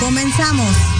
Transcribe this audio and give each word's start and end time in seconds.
Comenzamos. 0.00 0.96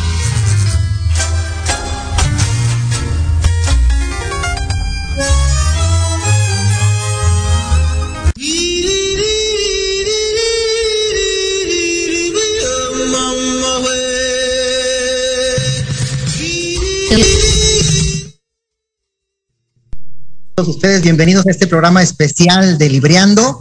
todos 20.56 20.74
ustedes, 20.76 21.02
bienvenidos 21.02 21.46
a 21.46 21.50
este 21.50 21.66
programa 21.66 22.02
especial 22.02 22.78
de 22.78 22.88
Libreando, 22.88 23.60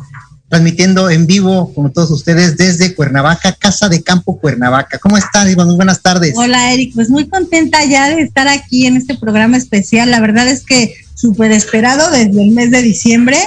transmitiendo 0.49 1.09
en 1.09 1.25
vivo 1.25 1.73
con 1.73 1.91
todos 1.91 2.11
ustedes 2.11 2.55
desde 2.57 2.93
Cuernavaca, 2.93 3.53
Casa 3.53 3.89
de 3.89 4.03
Campo 4.03 4.39
Cuernavaca. 4.39 4.99
¿Cómo 4.99 5.17
están, 5.17 5.49
Iván? 5.49 5.67
Muy 5.67 5.75
buenas 5.75 6.01
tardes. 6.01 6.33
Hola, 6.35 6.73
Eric. 6.73 6.93
Pues 6.93 7.09
muy 7.09 7.27
contenta 7.27 7.83
ya 7.85 8.09
de 8.09 8.21
estar 8.21 8.47
aquí 8.47 8.85
en 8.85 8.97
este 8.97 9.15
programa 9.15 9.57
especial. 9.57 10.11
La 10.11 10.19
verdad 10.19 10.47
es 10.47 10.63
que 10.63 10.95
súper 11.15 11.51
esperado 11.51 12.11
desde 12.11 12.43
el 12.43 12.51
mes 12.51 12.71
de 12.71 12.81
diciembre 12.81 13.37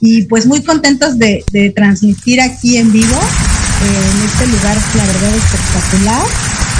y 0.00 0.22
pues 0.22 0.46
muy 0.46 0.62
contentos 0.62 1.18
de, 1.18 1.44
transmitir 1.74 2.40
aquí 2.40 2.76
en 2.76 2.92
vivo 2.92 3.16
eh, 3.16 4.10
en 4.12 4.26
este 4.26 4.46
lugar, 4.46 4.76
la 4.94 5.06
verdad, 5.06 5.36
espectacular 5.36 6.26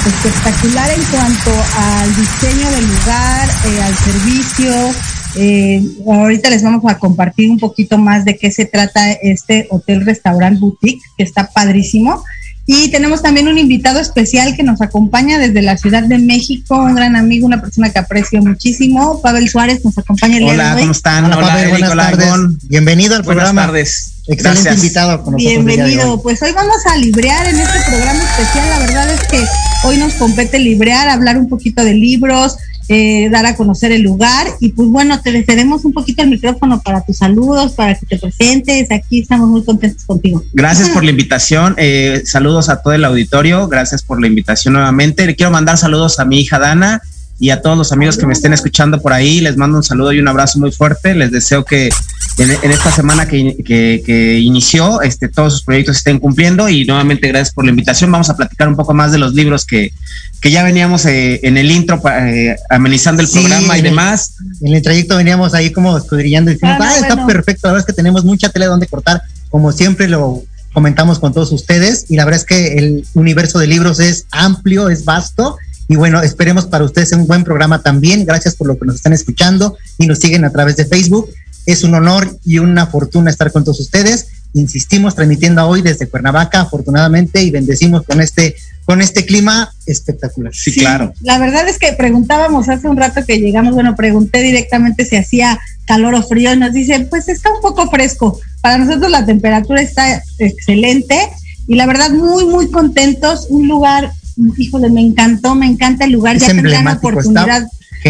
espectacular 0.06 0.90
en 0.90 1.02
cuanto 1.04 1.50
al 1.76 2.16
diseño 2.16 2.70
del 2.70 2.86
lugar, 2.86 3.48
eh, 3.66 3.82
al 3.82 3.96
servicio, 3.98 4.94
eh, 5.36 5.82
ahorita 6.06 6.50
les 6.50 6.62
vamos 6.62 6.82
a 6.86 6.98
compartir 6.98 7.50
un 7.50 7.58
poquito 7.58 7.98
más 7.98 8.24
de 8.24 8.36
qué 8.36 8.50
se 8.50 8.64
trata 8.64 9.12
este 9.12 9.66
hotel 9.70 10.04
restaurant 10.04 10.58
boutique, 10.58 11.02
que 11.16 11.24
está 11.24 11.50
padrísimo. 11.50 12.24
Y 12.70 12.90
tenemos 12.90 13.22
también 13.22 13.48
un 13.48 13.56
invitado 13.56 13.98
especial 13.98 14.54
que 14.54 14.62
nos 14.62 14.82
acompaña 14.82 15.38
desde 15.38 15.62
la 15.62 15.78
Ciudad 15.78 16.02
de 16.02 16.18
México, 16.18 16.76
un 16.76 16.94
gran 16.94 17.16
amigo, 17.16 17.46
una 17.46 17.62
persona 17.62 17.88
que 17.88 17.98
aprecio 17.98 18.42
muchísimo. 18.42 19.22
Pavel 19.22 19.48
Suárez 19.48 19.82
nos 19.86 19.96
acompaña 19.96 20.36
el 20.36 20.44
Hola, 20.44 20.76
¿cómo 20.78 20.92
están? 20.92 21.24
Hola, 21.32 21.40
Pavel, 21.40 21.70
buenas 21.70 21.96
tardes. 21.96 22.28
Bienvenido 22.68 23.16
al 23.16 23.22
buenas 23.22 23.44
programa. 23.44 23.66
tardes. 23.68 24.12
Excelente 24.26 24.74
invitado 24.74 25.22
con 25.22 25.32
nosotros. 25.32 25.64
Bienvenido. 25.64 26.22
Pues 26.22 26.42
hoy 26.42 26.52
vamos 26.52 26.76
a 26.92 26.98
librear 26.98 27.48
en 27.48 27.58
este 27.58 27.78
programa 27.88 28.22
especial. 28.22 28.68
La 28.68 28.78
verdad 28.80 29.10
es 29.14 29.26
que 29.28 29.42
hoy 29.84 29.96
nos 29.96 30.12
compete 30.14 30.58
librear, 30.58 31.08
hablar 31.08 31.38
un 31.38 31.48
poquito 31.48 31.82
de 31.82 31.94
libros, 31.94 32.58
eh, 32.88 33.28
dar 33.30 33.44
a 33.46 33.54
conocer 33.54 33.92
el 33.92 34.02
lugar 34.02 34.46
y 34.60 34.70
pues 34.70 34.88
bueno, 34.88 35.20
te 35.20 35.44
cedemos 35.44 35.84
un 35.84 35.92
poquito 35.92 36.22
el 36.22 36.30
micrófono 36.30 36.80
para 36.80 37.02
tus 37.02 37.18
saludos, 37.18 37.72
para 37.72 37.94
que 37.94 38.06
te 38.06 38.18
presentes. 38.18 38.90
Aquí 38.90 39.20
estamos 39.20 39.48
muy 39.48 39.64
contentos 39.64 40.04
contigo. 40.04 40.42
Gracias 40.52 40.88
por 40.90 41.04
la 41.04 41.10
invitación. 41.10 41.74
Eh, 41.76 42.22
saludos 42.24 42.68
a 42.68 42.80
todo 42.82 42.94
el 42.94 43.04
auditorio. 43.04 43.68
Gracias 43.68 44.02
por 44.02 44.20
la 44.20 44.26
invitación 44.26 44.74
nuevamente. 44.74 45.26
Le 45.26 45.36
quiero 45.36 45.50
mandar 45.50 45.76
saludos 45.76 46.18
a 46.18 46.24
mi 46.24 46.40
hija 46.40 46.58
Dana 46.58 47.02
y 47.38 47.50
a 47.50 47.60
todos 47.60 47.76
los 47.76 47.92
amigos 47.92 48.16
que 48.16 48.26
me 48.26 48.32
estén 48.32 48.52
escuchando 48.52 49.00
por 49.00 49.12
ahí. 49.12 49.40
Les 49.40 49.56
mando 49.56 49.76
un 49.76 49.84
saludo 49.84 50.12
y 50.12 50.20
un 50.20 50.28
abrazo 50.28 50.58
muy 50.58 50.72
fuerte. 50.72 51.14
Les 51.14 51.30
deseo 51.30 51.64
que 51.64 51.90
en, 52.38 52.50
en 52.50 52.70
esta 52.70 52.92
semana 52.92 53.26
que, 53.26 53.56
que, 53.64 54.02
que, 54.04 54.38
inició, 54.38 55.02
este, 55.02 55.28
todos 55.28 55.52
sus 55.54 55.62
proyectos 55.64 55.96
estén 55.96 56.18
cumpliendo 56.18 56.68
y 56.68 56.84
nuevamente 56.84 57.28
gracias 57.28 57.52
por 57.52 57.64
la 57.64 57.70
invitación. 57.70 58.10
Vamos 58.12 58.30
a 58.30 58.36
platicar 58.36 58.68
un 58.68 58.76
poco 58.76 58.94
más 58.94 59.12
de 59.12 59.18
los 59.18 59.34
libros 59.34 59.64
que, 59.64 59.92
que 60.40 60.50
ya 60.50 60.62
veníamos 60.62 61.04
eh, 61.06 61.40
en 61.42 61.56
el 61.56 61.70
intro 61.70 62.00
eh, 62.08 62.56
amenizando 62.70 63.22
el 63.22 63.28
sí, 63.28 63.40
programa 63.40 63.76
y 63.76 63.82
demás. 63.82 64.36
En 64.60 64.72
el 64.72 64.82
trayecto 64.82 65.16
veníamos 65.16 65.54
ahí 65.54 65.70
como 65.70 65.96
escudrillando 65.98 66.50
y 66.50 66.54
diciendo, 66.54 66.76
ah, 66.80 66.86
ah, 66.88 66.92
bueno. 66.98 67.14
está 67.14 67.26
perfecto, 67.26 67.66
la 67.66 67.72
verdad 67.72 67.88
es 67.88 67.94
que 67.94 67.96
tenemos 67.96 68.24
mucha 68.24 68.48
tela 68.50 68.66
donde 68.66 68.86
cortar, 68.86 69.20
como 69.50 69.72
siempre 69.72 70.08
lo 70.08 70.42
comentamos 70.72 71.18
con 71.18 71.32
todos 71.32 71.50
ustedes 71.50 72.06
y 72.08 72.16
la 72.16 72.24
verdad 72.24 72.40
es 72.40 72.46
que 72.46 72.74
el 72.74 73.04
universo 73.14 73.58
de 73.58 73.66
libros 73.66 73.98
es 73.98 74.26
amplio, 74.30 74.90
es 74.90 75.04
vasto 75.04 75.56
y 75.88 75.96
bueno, 75.96 76.22
esperemos 76.22 76.66
para 76.66 76.84
ustedes 76.84 77.12
un 77.12 77.26
buen 77.26 77.44
programa 77.44 77.82
también. 77.82 78.26
Gracias 78.26 78.54
por 78.54 78.66
lo 78.66 78.78
que 78.78 78.84
nos 78.84 78.96
están 78.96 79.14
escuchando 79.14 79.78
y 79.96 80.06
nos 80.06 80.18
siguen 80.18 80.44
a 80.44 80.50
través 80.50 80.76
de 80.76 80.84
Facebook. 80.84 81.30
Es 81.68 81.84
un 81.84 81.94
honor 81.94 82.38
y 82.46 82.60
una 82.60 82.86
fortuna 82.86 83.30
estar 83.30 83.52
con 83.52 83.62
todos 83.62 83.78
ustedes. 83.80 84.28
Insistimos 84.54 85.14
transmitiendo 85.14 85.68
hoy 85.68 85.82
desde 85.82 86.08
Cuernavaca, 86.08 86.62
afortunadamente, 86.62 87.42
y 87.42 87.50
bendecimos 87.50 88.04
con 88.04 88.22
este 88.22 88.56
con 88.86 89.02
este 89.02 89.26
clima 89.26 89.70
espectacular. 89.84 90.54
Sí, 90.54 90.70
sí, 90.70 90.80
claro. 90.80 91.12
La 91.20 91.38
verdad 91.38 91.68
es 91.68 91.78
que 91.78 91.92
preguntábamos 91.92 92.70
hace 92.70 92.88
un 92.88 92.96
rato 92.96 93.22
que 93.26 93.38
llegamos, 93.38 93.74
bueno, 93.74 93.94
pregunté 93.94 94.40
directamente 94.40 95.04
si 95.04 95.16
hacía 95.16 95.60
calor 95.84 96.14
o 96.14 96.22
frío, 96.22 96.54
y 96.54 96.56
nos 96.56 96.72
dice, 96.72 97.00
pues 97.00 97.28
está 97.28 97.52
un 97.52 97.60
poco 97.60 97.90
fresco. 97.90 98.40
Para 98.62 98.78
nosotros 98.78 99.10
la 99.10 99.26
temperatura 99.26 99.82
está 99.82 100.22
excelente 100.38 101.20
y 101.66 101.74
la 101.74 101.84
verdad 101.84 102.12
muy, 102.12 102.46
muy 102.46 102.70
contentos. 102.70 103.46
Un 103.50 103.68
lugar, 103.68 104.10
híjole, 104.56 104.88
me 104.88 105.02
encantó, 105.02 105.54
me 105.54 105.66
encanta 105.66 106.06
el 106.06 106.12
lugar. 106.12 106.36
Es 106.36 106.46
ya 106.46 106.48
tendrán 106.48 106.86
la 106.86 106.98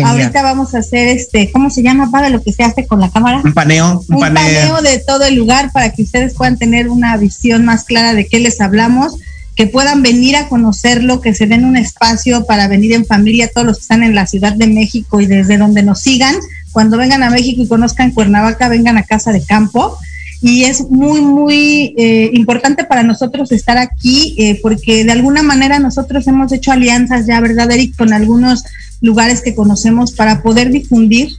Ahorita 0.05 0.43
vamos 0.43 0.75
a 0.75 0.79
hacer 0.79 1.09
este, 1.09 1.51
¿cómo 1.51 1.71
se 1.71 1.83
llama, 1.83 2.11
Pavel, 2.11 2.33
lo 2.33 2.43
que 2.43 2.53
se 2.53 2.63
hace 2.63 2.87
con 2.87 3.01
la 3.01 3.11
cámara? 3.11 3.41
Un 3.45 3.53
paneo, 3.53 4.05
un, 4.09 4.17
un 4.17 4.21
paneo. 4.21 4.43
paneo 4.43 4.83
de 4.83 4.99
todo 5.01 5.25
el 5.25 5.35
lugar 5.35 5.73
para 5.73 5.93
que 5.93 6.03
ustedes 6.03 6.35
puedan 6.35 6.59
tener 6.59 6.89
una 6.89 7.17
visión 7.17 7.65
más 7.65 7.85
clara 7.85 8.15
de 8.15 8.27
qué 8.27 8.39
les 8.39 8.61
hablamos 8.61 9.17
que 9.59 9.67
puedan 9.67 10.05
venir 10.05 10.37
a 10.37 10.49
conocerlo, 10.49 11.21
que 11.21 11.35
se 11.35 11.49
den 11.49 11.65
un 11.65 11.77
espacio 11.77 12.47
para 12.47 12.69
venir 12.69 12.93
en 12.93 13.05
familia, 13.05 13.51
todos 13.53 13.67
los 13.67 13.79
que 13.79 13.83
están 13.83 14.05
en 14.05 14.15
la 14.15 14.25
Ciudad 14.25 14.53
de 14.53 14.69
México 14.69 15.21
y 15.21 15.27
desde 15.27 15.59
donde 15.59 15.83
nos 15.83 16.01
sigan. 16.01 16.37
Cuando 16.71 16.97
vengan 16.97 17.25
a 17.25 17.31
México 17.31 17.63
y 17.63 17.67
conozcan 17.67 18.13
Cuernavaca, 18.13 18.69
vengan 18.69 18.99
a 18.99 19.03
Casa 19.03 19.33
de 19.33 19.43
Campo. 19.43 19.99
Y 20.41 20.65
es 20.65 20.89
muy, 20.89 21.21
muy 21.21 21.95
eh, 21.99 22.31
importante 22.33 22.85
para 22.85 23.03
nosotros 23.03 23.51
estar 23.51 23.77
aquí 23.77 24.37
eh, 24.39 24.61
porque 24.63 25.05
de 25.05 25.13
alguna 25.13 25.43
manera 25.43 25.81
nosotros 25.81 26.27
hemos 26.29 26.53
hecho 26.53 26.71
alianzas 26.71 27.27
ya, 27.27 27.41
¿verdad, 27.41 27.71
Eric? 27.73 27.97
Con 27.97 28.13
algunos 28.13 28.63
lugares 29.01 29.43
que 29.43 29.55
conocemos 29.55 30.13
para 30.13 30.43
poder 30.43 30.71
difundir 30.71 31.31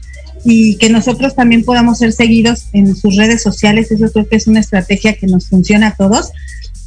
y 0.43 0.77
que 0.77 0.89
nosotros 0.89 1.35
también 1.35 1.63
podamos 1.63 1.99
ser 1.99 2.11
seguidos 2.11 2.65
en 2.73 2.95
sus 2.95 3.15
redes 3.15 3.41
sociales. 3.41 3.91
Eso 3.91 4.11
creo 4.11 4.27
que 4.27 4.35
es 4.35 4.47
una 4.47 4.59
estrategia 4.59 5.13
que 5.13 5.27
nos 5.27 5.47
funciona 5.47 5.87
a 5.87 5.95
todos. 5.95 6.31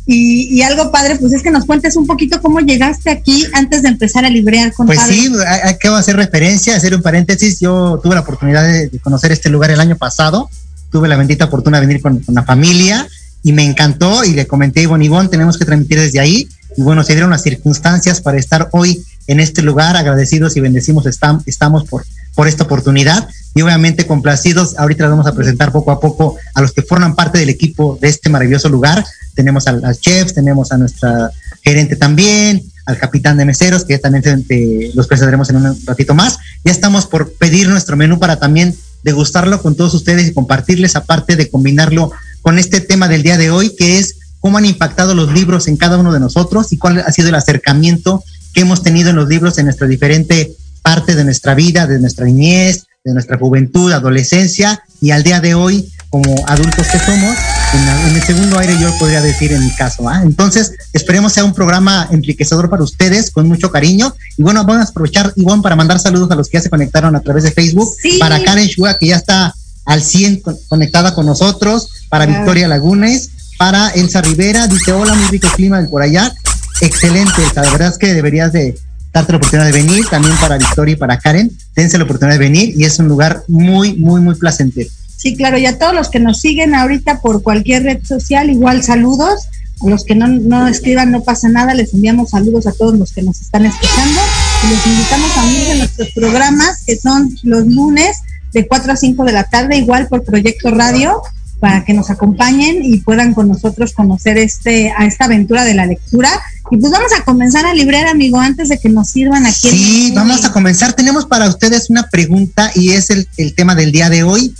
Y, 0.05 0.49
y, 0.53 0.63
algo 0.63 0.91
padre, 0.91 1.15
pues 1.17 1.33
es 1.33 1.43
que 1.43 1.53
nos 1.53 1.65
cuentes 1.65 1.95
un 1.95 2.09
poquito 2.09 2.43
cómo 2.43 2.59
llegaste 2.59 3.09
aquí 3.09 3.47
antes 3.53 3.83
de 3.83 3.89
empezar 3.89 4.25
a 4.25 4.31
librear 4.31 4.73
con 4.73 4.87
Pues 4.87 5.01
sí, 5.03 5.31
hay 5.63 5.79
que 5.79 5.89
hacer 5.89 6.17
referencia, 6.17 6.75
hacer 6.75 6.95
un 6.95 7.03
paréntesis. 7.03 7.61
Yo 7.61 8.01
tuve 8.03 8.17
la 8.17 8.23
oportunidad 8.23 8.67
de, 8.67 8.89
de, 8.89 8.99
conocer 8.99 9.31
este 9.31 9.49
lugar 9.49 9.71
el 9.71 9.79
año 9.79 9.97
pasado. 9.97 10.51
Tuve 10.93 11.09
la 11.09 11.17
bendita 11.17 11.49
fortuna 11.49 11.81
de 11.81 11.87
venir 11.87 12.03
con, 12.03 12.21
con 12.21 12.35
la 12.35 12.45
familia 12.45 13.09
y 13.43 13.53
me 13.53 13.65
encantó. 13.65 14.25
Y 14.25 14.35
le 14.35 14.47
comenté 14.47 14.81
a 14.81 14.83
Ivonne, 14.85 15.05
Ivonne, 15.07 15.29
tenemos 15.29 15.59
que 15.59 15.65
transmitir 15.65 15.99
desde 15.99 16.21
ahí. 16.21 16.49
Y 16.77 16.83
bueno, 16.83 17.03
se 17.03 17.15
dieron 17.15 17.31
las 17.31 17.43
circunstancias 17.43 18.21
para 18.21 18.39
estar 18.39 18.69
hoy 18.73 19.05
en 19.27 19.41
este 19.41 19.63
lugar. 19.63 19.97
Agradecidos 19.97 20.57
y 20.57 20.61
bendecimos 20.61 21.07
estamos, 21.07 21.43
estamos 21.47 21.85
por, 21.85 22.05
por 22.35 22.47
esta 22.47 22.65
oportunidad 22.65 23.29
y 23.55 23.63
obviamente 23.63 24.07
complacidos. 24.07 24.79
Ahorita 24.79 25.09
vamos 25.09 25.27
a 25.27 25.35
presentar 25.35 25.73
poco 25.73 25.91
a 25.91 26.01
poco 26.01 26.37
a 26.55 26.61
los 26.61 26.73
que 26.73 26.83
forman 26.83 27.15
parte 27.15 27.39
del 27.39 27.49
equipo 27.49 27.99
de 28.01 28.09
este 28.09 28.31
maravilloso 28.31 28.69
lugar. 28.69 29.05
Tenemos 29.35 29.67
al, 29.67 29.85
al 29.85 29.99
chef, 29.99 30.33
tenemos 30.33 30.73
a 30.73 30.79
nuestra 30.79 31.31
gerente 31.63 31.97
también, 31.97 32.63
al 32.87 32.99
capitán 32.99 33.37
de 33.37 33.45
meseros, 33.45 33.85
que 33.85 33.99
también 33.99 34.45
te, 34.45 34.91
los 34.95 35.07
presentaremos 35.07 35.49
en 35.51 35.57
un 35.57 35.87
ratito 35.87 36.15
más. 36.15 36.39
Ya 36.65 36.73
estamos 36.73 37.07
por 37.07 37.33
pedir 37.35 37.69
nuestro 37.69 37.97
menú 37.97 38.19
para 38.19 38.39
también 38.39 38.75
degustarlo 39.03 39.63
con 39.63 39.75
todos 39.75 39.95
ustedes 39.95 40.29
y 40.29 40.35
compartirles, 40.35 40.97
aparte 40.97 41.37
de 41.37 41.51
combinarlo 41.51 42.13
con 42.41 42.59
este 42.59 42.81
tema 42.81 43.09
del 43.09 43.23
día 43.23 43.37
de 43.37 43.51
hoy, 43.51 43.75
que 43.77 43.99
es 43.99 44.17
cómo 44.41 44.59
han 44.59 44.65
impactado 44.65 45.15
los 45.15 45.33
libros 45.33 45.69
en 45.69 45.77
cada 45.77 45.99
uno 45.99 46.13
de 46.13 46.21
nosotros 46.21 46.73
y 46.73 46.79
cuál 46.79 46.99
ha 46.99 47.13
sido 47.13 47.29
el 47.29 47.35
acercamiento 47.35 48.25
que 48.53 48.63
hemos 48.63 48.83
tenido 48.83 49.11
en 49.11 49.17
los 49.17 49.29
libros 49.29 49.59
en 49.59 49.67
nuestra 49.67 49.87
diferente 49.87 50.53
parte 50.83 51.15
de 51.15 51.25
nuestra 51.25 51.55
vida, 51.55 51.87
de 51.87 52.01
nuestra 52.01 52.27
niñez, 52.27 52.87
de 53.05 53.13
nuestra 53.13 53.39
juventud, 53.39 53.93
adolescencia 53.93 54.83
y 55.01 55.11
al 55.11 55.23
día 55.23 55.41
de 55.41 55.55
hoy 55.55 55.93
como 56.11 56.35
adultos 56.47 56.87
que 56.89 56.99
somos, 56.99 57.37
en, 57.73 57.89
en 58.11 58.17
el 58.17 58.23
segundo 58.23 58.59
aire 58.59 58.77
yo 58.81 58.97
podría 58.99 59.21
decir 59.21 59.53
en 59.53 59.65
mi 59.65 59.71
caso. 59.75 60.05
Entonces, 60.23 60.73
esperemos 60.93 61.33
sea 61.33 61.45
un 61.45 61.55
programa 61.55 62.09
enriquecedor 62.11 62.69
para 62.71 62.83
ustedes, 62.83 63.31
con 63.31 63.49
mucho 63.49 63.71
cariño. 63.71 64.15
Y 64.37 64.43
bueno, 64.43 64.65
vamos 64.65 64.87
a 64.87 64.91
aprovechar, 64.91 65.33
Ivonne, 65.37 65.63
para 65.63 65.77
mandar 65.77 65.99
saludos 65.99 66.31
a 66.31 66.35
los 66.35 66.49
que 66.49 66.59
ya 66.59 66.63
se 66.63 66.71
conectaron 66.71 67.15
a 67.17 67.21
través 67.21 67.45
de 67.45 67.53
Facebook, 67.53 67.89
Sí. 68.01 68.19
para 68.19 68.43
Karen 68.43 68.67
Shua, 68.67 68.99
que 68.99 69.07
ya 69.09 69.17
está 69.17 69.55
al 69.85 70.03
100 70.03 70.41
con- 70.41 70.57
conectada 70.69 71.15
con 71.15 71.27
nosotros, 71.27 71.89
para 72.09 72.27
Claro. 72.27 72.41
Victoria 72.41 72.69
Lagunes, 72.69 73.31
para 73.59 73.89
Elsa 73.91 74.21
Rivera, 74.21 74.67
dice, 74.67 74.93
hola, 74.93 75.15
muy 75.15 75.29
rico 75.29 75.49
clima 75.57 75.81
de 75.81 75.89
por 75.89 76.03
allá. 76.03 76.33
Excelente, 76.81 77.43
Elsa, 77.43 77.63
la 77.63 77.71
verdad 77.71 77.89
es 77.93 77.99
que 77.99 78.13
deberías 78.13 78.53
de 78.53 78.77
darte 79.13 79.33
la 79.33 79.39
oportunidad 79.39 79.67
de 79.67 79.73
venir, 79.73 80.07
también 80.09 80.35
para 80.37 80.57
Victoria 80.59 80.93
y 80.95 80.97
para 80.97 81.19
Karen, 81.19 81.51
dense 81.77 81.99
la 81.99 82.05
oportunidad 82.05 82.39
de 82.39 82.45
venir 82.45 82.75
y 82.77 82.85
es 82.85 82.99
un 82.99 83.09
lugar 83.09 83.43
muy, 83.47 83.95
muy, 83.95 84.21
muy 84.21 84.35
placentero. 84.35 84.89
Sí, 85.23 85.37
claro, 85.37 85.57
y 85.57 85.67
a 85.67 85.79
todos 85.79 85.95
los 85.95 86.11
que 86.11 86.19
nos 86.19 86.41
siguen 86.41 86.75
ahorita 86.75 87.21
por 87.21 87.45
cualquier 87.45 87.85
red 87.85 88.05
social, 88.05 88.51
igual 88.51 88.83
saludos. 88.83 89.47
A 89.81 89.89
los 89.89 90.05
que 90.05 90.17
no, 90.17 90.27
no 90.27 90.67
escriban, 90.67 91.13
no 91.13 91.23
pasa 91.23 91.49
nada, 91.49 91.75
les 91.75 91.95
enviamos 91.95 92.31
saludos 92.31 92.67
a 92.67 92.73
todos 92.73 92.99
los 92.99 93.13
que 93.13 93.23
nos 93.23 93.41
están 93.41 93.65
escuchando 93.65 94.21
y 94.65 94.73
los 94.73 94.87
invitamos 94.87 95.31
a 95.37 95.45
unirse 95.45 95.73
a 95.73 95.77
nuestros 95.77 96.09
programas 96.11 96.83
que 96.85 96.97
son 96.97 97.31
los 97.45 97.67
lunes 97.67 98.17
de 98.53 98.67
4 98.67 98.93
a 98.93 98.97
5 98.97 99.25
de 99.25 99.33
la 99.33 99.45
tarde, 99.45 99.77
igual 99.77 100.09
por 100.09 100.25
Proyecto 100.25 100.73
Radio, 100.73 101.23
para 101.61 101.85
que 101.85 101.95
nos 101.95 102.11
acompañen 102.11 102.85
y 102.85 102.99
puedan 102.99 103.33
con 103.33 103.47
nosotros 103.47 103.93
conocer 103.93 104.39
este 104.39 104.93
a 104.97 105.07
esta 105.07 105.27
aventura 105.27 105.65
de 105.65 105.75
la 105.75 105.87
lectura. 105.87 106.31
Y 106.73 106.79
pues 106.79 106.91
vamos 106.91 107.13
a 107.17 107.23
comenzar 107.23 107.65
a 107.65 107.75
librar, 107.75 108.09
amigo, 108.09 108.41
antes 108.41 108.69
de 108.69 108.79
que 108.79 108.89
nos 108.89 109.11
sirvan 109.11 109.47
aquí. 109.47 109.69
Sí, 109.71 110.13
vamos 110.17 110.45
a 110.45 110.53
comenzar. 110.53 110.95
Tenemos 110.95 111.27
para 111.27 111.49
ustedes 111.49 111.91
una 111.91 112.09
pregunta 112.09 112.73
y 112.75 112.91
es 112.91 113.11
el, 113.11 113.29
el 113.37 113.55
tema 113.55 113.77
del 113.77 113.93
día 113.93 114.11
de 114.11 114.25
hoy. 114.25 114.53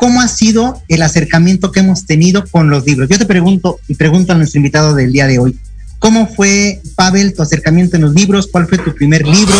¿Cómo 0.00 0.22
ha 0.22 0.28
sido 0.28 0.82
el 0.88 1.02
acercamiento 1.02 1.70
que 1.70 1.80
hemos 1.80 2.06
tenido 2.06 2.46
con 2.46 2.70
los 2.70 2.86
libros? 2.86 3.06
Yo 3.10 3.18
te 3.18 3.26
pregunto 3.26 3.80
y 3.86 3.96
pregunto 3.96 4.32
a 4.32 4.34
nuestro 4.34 4.56
invitado 4.56 4.94
del 4.94 5.12
día 5.12 5.26
de 5.26 5.38
hoy. 5.38 5.58
¿Cómo 5.98 6.26
fue, 6.26 6.80
Pavel, 6.94 7.34
tu 7.34 7.42
acercamiento 7.42 7.96
en 7.96 8.02
los 8.02 8.14
libros? 8.14 8.48
¿Cuál 8.50 8.66
fue 8.66 8.78
tu 8.78 8.94
primer 8.94 9.26
libro? 9.26 9.54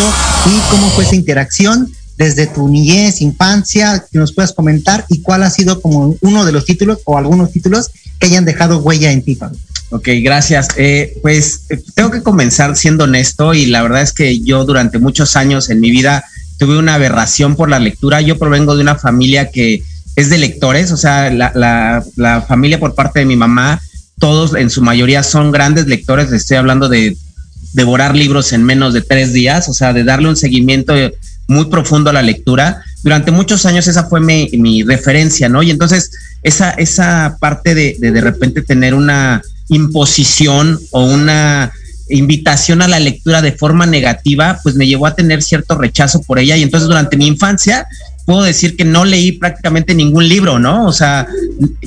¿Y 0.47 0.71
cómo 0.71 0.89
fue 0.89 1.03
esa 1.03 1.13
interacción 1.13 1.93
desde 2.17 2.47
tu 2.47 2.67
niñez, 2.67 3.21
infancia? 3.21 4.03
Que 4.11 4.17
nos 4.17 4.33
puedas 4.33 4.51
comentar 4.51 5.05
y 5.09 5.21
cuál 5.21 5.43
ha 5.43 5.51
sido 5.51 5.79
como 5.79 6.17
uno 6.21 6.43
de 6.43 6.51
los 6.51 6.65
títulos 6.65 6.97
o 7.05 7.19
algunos 7.19 7.51
títulos 7.51 7.91
que 8.17 8.25
hayan 8.25 8.43
dejado 8.43 8.79
huella 8.79 9.11
en 9.11 9.21
ti, 9.21 9.35
Pavel. 9.35 9.59
Ok, 9.91 10.07
gracias. 10.23 10.69
Eh, 10.75 11.19
pues 11.21 11.65
eh, 11.69 11.79
tengo 11.93 12.09
que 12.09 12.23
comenzar 12.23 12.75
siendo 12.75 13.03
honesto 13.03 13.53
y 13.53 13.67
la 13.67 13.83
verdad 13.83 14.01
es 14.01 14.11
que 14.11 14.39
yo 14.39 14.65
durante 14.65 14.97
muchos 14.97 15.35
años 15.35 15.69
en 15.69 15.79
mi 15.79 15.91
vida 15.91 16.25
tuve 16.57 16.79
una 16.79 16.95
aberración 16.95 17.55
por 17.55 17.69
la 17.69 17.77
lectura. 17.77 18.21
Yo 18.21 18.39
provengo 18.39 18.75
de 18.75 18.81
una 18.81 18.95
familia 18.95 19.51
que 19.51 19.83
es 20.15 20.29
de 20.29 20.37
lectores, 20.37 20.91
o 20.91 20.97
sea, 20.97 21.29
la, 21.29 21.51
la, 21.55 22.03
la 22.15 22.41
familia 22.41 22.79
por 22.79 22.95
parte 22.95 23.19
de 23.19 23.25
mi 23.25 23.35
mamá, 23.35 23.81
todos 24.19 24.55
en 24.55 24.69
su 24.69 24.81
mayoría 24.81 25.23
son 25.23 25.51
grandes 25.51 25.87
lectores. 25.87 26.31
Estoy 26.31 26.57
hablando 26.57 26.89
de 26.89 27.17
devorar 27.73 28.15
libros 28.15 28.53
en 28.53 28.63
menos 28.63 28.93
de 28.93 29.01
tres 29.01 29.33
días, 29.33 29.69
o 29.69 29.73
sea, 29.73 29.93
de 29.93 30.03
darle 30.03 30.29
un 30.29 30.35
seguimiento 30.35 30.93
muy 31.47 31.65
profundo 31.65 32.09
a 32.09 32.13
la 32.13 32.21
lectura. 32.21 32.83
Durante 33.03 33.31
muchos 33.31 33.65
años 33.65 33.87
esa 33.87 34.05
fue 34.05 34.21
mi, 34.21 34.49
mi 34.53 34.83
referencia, 34.83 35.49
¿no? 35.49 35.63
Y 35.63 35.71
entonces 35.71 36.11
esa, 36.43 36.71
esa 36.71 37.37
parte 37.39 37.73
de, 37.73 37.97
de 37.99 38.11
de 38.11 38.21
repente 38.21 38.61
tener 38.61 38.93
una 38.93 39.41
imposición 39.69 40.79
o 40.91 41.03
una 41.05 41.71
invitación 42.09 42.81
a 42.81 42.87
la 42.87 42.99
lectura 42.99 43.41
de 43.41 43.53
forma 43.53 43.85
negativa, 43.85 44.59
pues 44.63 44.75
me 44.75 44.85
llevó 44.85 45.07
a 45.07 45.15
tener 45.15 45.41
cierto 45.41 45.77
rechazo 45.77 46.21
por 46.21 46.39
ella 46.39 46.57
y 46.57 46.63
entonces 46.63 46.87
durante 46.87 47.15
mi 47.17 47.25
infancia 47.25 47.87
puedo 48.25 48.43
decir 48.43 48.75
que 48.75 48.85
no 48.85 49.05
leí 49.05 49.33
prácticamente 49.33 49.93
ningún 49.93 50.27
libro, 50.27 50.59
¿no? 50.59 50.85
O 50.85 50.93
sea, 50.93 51.27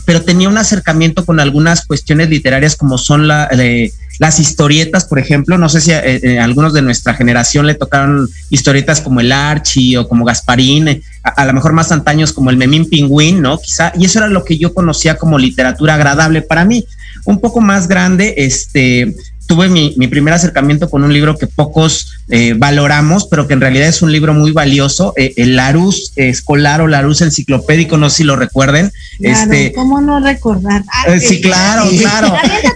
pero 0.04 0.22
tenía 0.22 0.48
un 0.48 0.58
acercamiento 0.58 1.24
con 1.24 1.40
algunas 1.40 1.86
cuestiones 1.86 2.28
literarias 2.28 2.76
como 2.76 2.98
son 2.98 3.28
la, 3.28 3.48
eh, 3.52 3.92
las 4.18 4.38
historietas, 4.38 5.04
por 5.04 5.18
ejemplo, 5.18 5.58
no 5.58 5.68
sé 5.68 5.80
si 5.80 5.92
a, 5.92 6.00
eh, 6.04 6.38
algunos 6.38 6.72
de 6.72 6.82
nuestra 6.82 7.14
generación 7.14 7.66
le 7.66 7.74
tocaron 7.74 8.28
historietas 8.50 9.00
como 9.00 9.20
el 9.20 9.32
Archie 9.32 9.98
o 9.98 10.08
como 10.08 10.24
Gasparín, 10.24 10.88
eh, 10.88 11.02
a, 11.22 11.44
lo 11.44 11.52
mejor 11.52 11.72
más 11.72 11.90
antaños 11.90 12.32
como 12.32 12.50
el 12.50 12.56
Memín 12.56 12.88
Pingüín, 12.88 13.42
¿no? 13.42 13.58
Quizá, 13.58 13.92
y 13.98 14.04
eso 14.04 14.18
era 14.18 14.28
lo 14.28 14.44
que 14.44 14.58
yo 14.58 14.72
conocía 14.72 15.16
como 15.16 15.38
literatura 15.38 15.94
agradable 15.94 16.42
para 16.42 16.64
mí. 16.64 16.86
Un 17.24 17.40
poco 17.40 17.60
más 17.60 17.88
grande, 17.88 18.34
este, 18.36 19.14
tuve 19.46 19.68
mi, 19.68 19.94
mi 19.96 20.08
primer 20.08 20.34
acercamiento 20.34 20.88
con 20.88 21.04
un 21.04 21.12
libro 21.12 21.36
que 21.36 21.46
pocos 21.46 22.12
eh, 22.28 22.54
valoramos, 22.56 23.26
pero 23.26 23.46
que 23.46 23.54
en 23.54 23.60
realidad 23.60 23.88
es 23.88 24.02
un 24.02 24.10
libro 24.10 24.32
muy 24.32 24.52
valioso, 24.52 25.12
eh, 25.16 25.34
el 25.36 25.56
Larus 25.56 26.12
escolar 26.16 26.80
o 26.80 26.86
Larus 26.86 27.20
enciclopédico, 27.20 27.98
no 27.98 28.08
sé 28.10 28.18
si 28.18 28.24
lo 28.24 28.36
recuerden. 28.36 28.92
Claro, 29.18 29.52
este, 29.52 29.72
¿Cómo 29.72 30.00
no 30.00 30.20
recordar? 30.20 30.82
eh, 31.08 31.20
sí, 31.20 31.40
claro, 31.40 31.88
claro. 31.98 32.34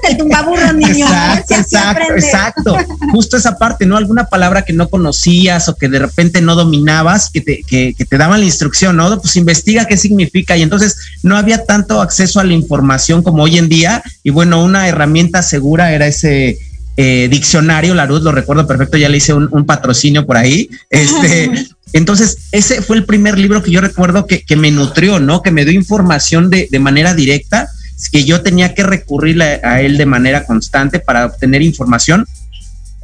El 0.09 0.17
tumbaburro, 0.17 0.73
niño. 0.73 1.07
Exacto, 1.07 1.55
si 1.55 1.61
exacto, 1.61 2.15
exacto. 2.15 2.77
Justo 3.13 3.37
esa 3.37 3.57
parte, 3.57 3.87
¿no? 3.87 3.97
Alguna 3.97 4.27
palabra 4.27 4.63
que 4.63 4.73
no 4.73 4.89
conocías 4.89 5.69
o 5.69 5.77
que 5.77 5.89
de 5.89 5.99
repente 5.99 6.41
no 6.41 6.55
dominabas, 6.55 7.31
que 7.31 7.41
te, 7.41 7.63
que, 7.67 7.95
que 7.97 8.05
te 8.05 8.19
daban 8.19 8.41
la 8.41 8.47
instrucción, 8.47 8.97
¿no? 8.97 9.21
Pues 9.21 9.37
investiga 9.37 9.87
qué 9.87 9.97
significa. 9.97 10.57
Y 10.57 10.63
entonces 10.63 10.97
no 11.23 11.37
había 11.37 11.65
tanto 11.65 12.01
acceso 12.01 12.41
a 12.41 12.45
la 12.45 12.53
información 12.53 13.23
como 13.23 13.43
hoy 13.43 13.59
en 13.59 13.69
día. 13.69 14.03
Y 14.23 14.31
bueno, 14.31 14.63
una 14.63 14.89
herramienta 14.89 15.43
segura 15.43 15.93
era 15.93 16.07
ese 16.07 16.59
eh, 17.01 17.29
diccionario, 17.31 17.95
la 17.95 18.07
luz, 18.07 18.23
lo 18.23 18.33
recuerdo 18.33 18.67
perfecto, 18.67 18.97
ya 18.97 19.09
le 19.09 19.19
hice 19.19 19.33
un, 19.33 19.49
un 19.53 19.65
patrocinio 19.65 20.27
por 20.27 20.37
ahí. 20.37 20.69
Este, 20.91 21.49
entonces, 21.93 22.49
ese 22.51 22.83
fue 22.83 22.97
el 22.97 23.05
primer 23.05 23.39
libro 23.39 23.63
que 23.63 23.71
yo 23.71 23.81
recuerdo 23.81 24.27
que, 24.27 24.43
que 24.43 24.57
me 24.57 24.73
nutrió, 24.73 25.21
¿no? 25.21 25.41
Que 25.41 25.53
me 25.53 25.65
dio 25.65 25.73
información 25.73 26.51
de, 26.51 26.67
de 26.69 26.79
manera 26.81 27.15
directa, 27.15 27.69
que 28.11 28.25
yo 28.25 28.43
tenía 28.43 28.75
que 28.75 28.83
recurrir 28.83 29.41
a, 29.41 29.61
a 29.63 29.81
él 29.81 29.97
de 29.97 30.07
manera 30.07 30.45
constante 30.45 30.99
para 30.99 31.27
obtener 31.27 31.63
información. 31.63 32.27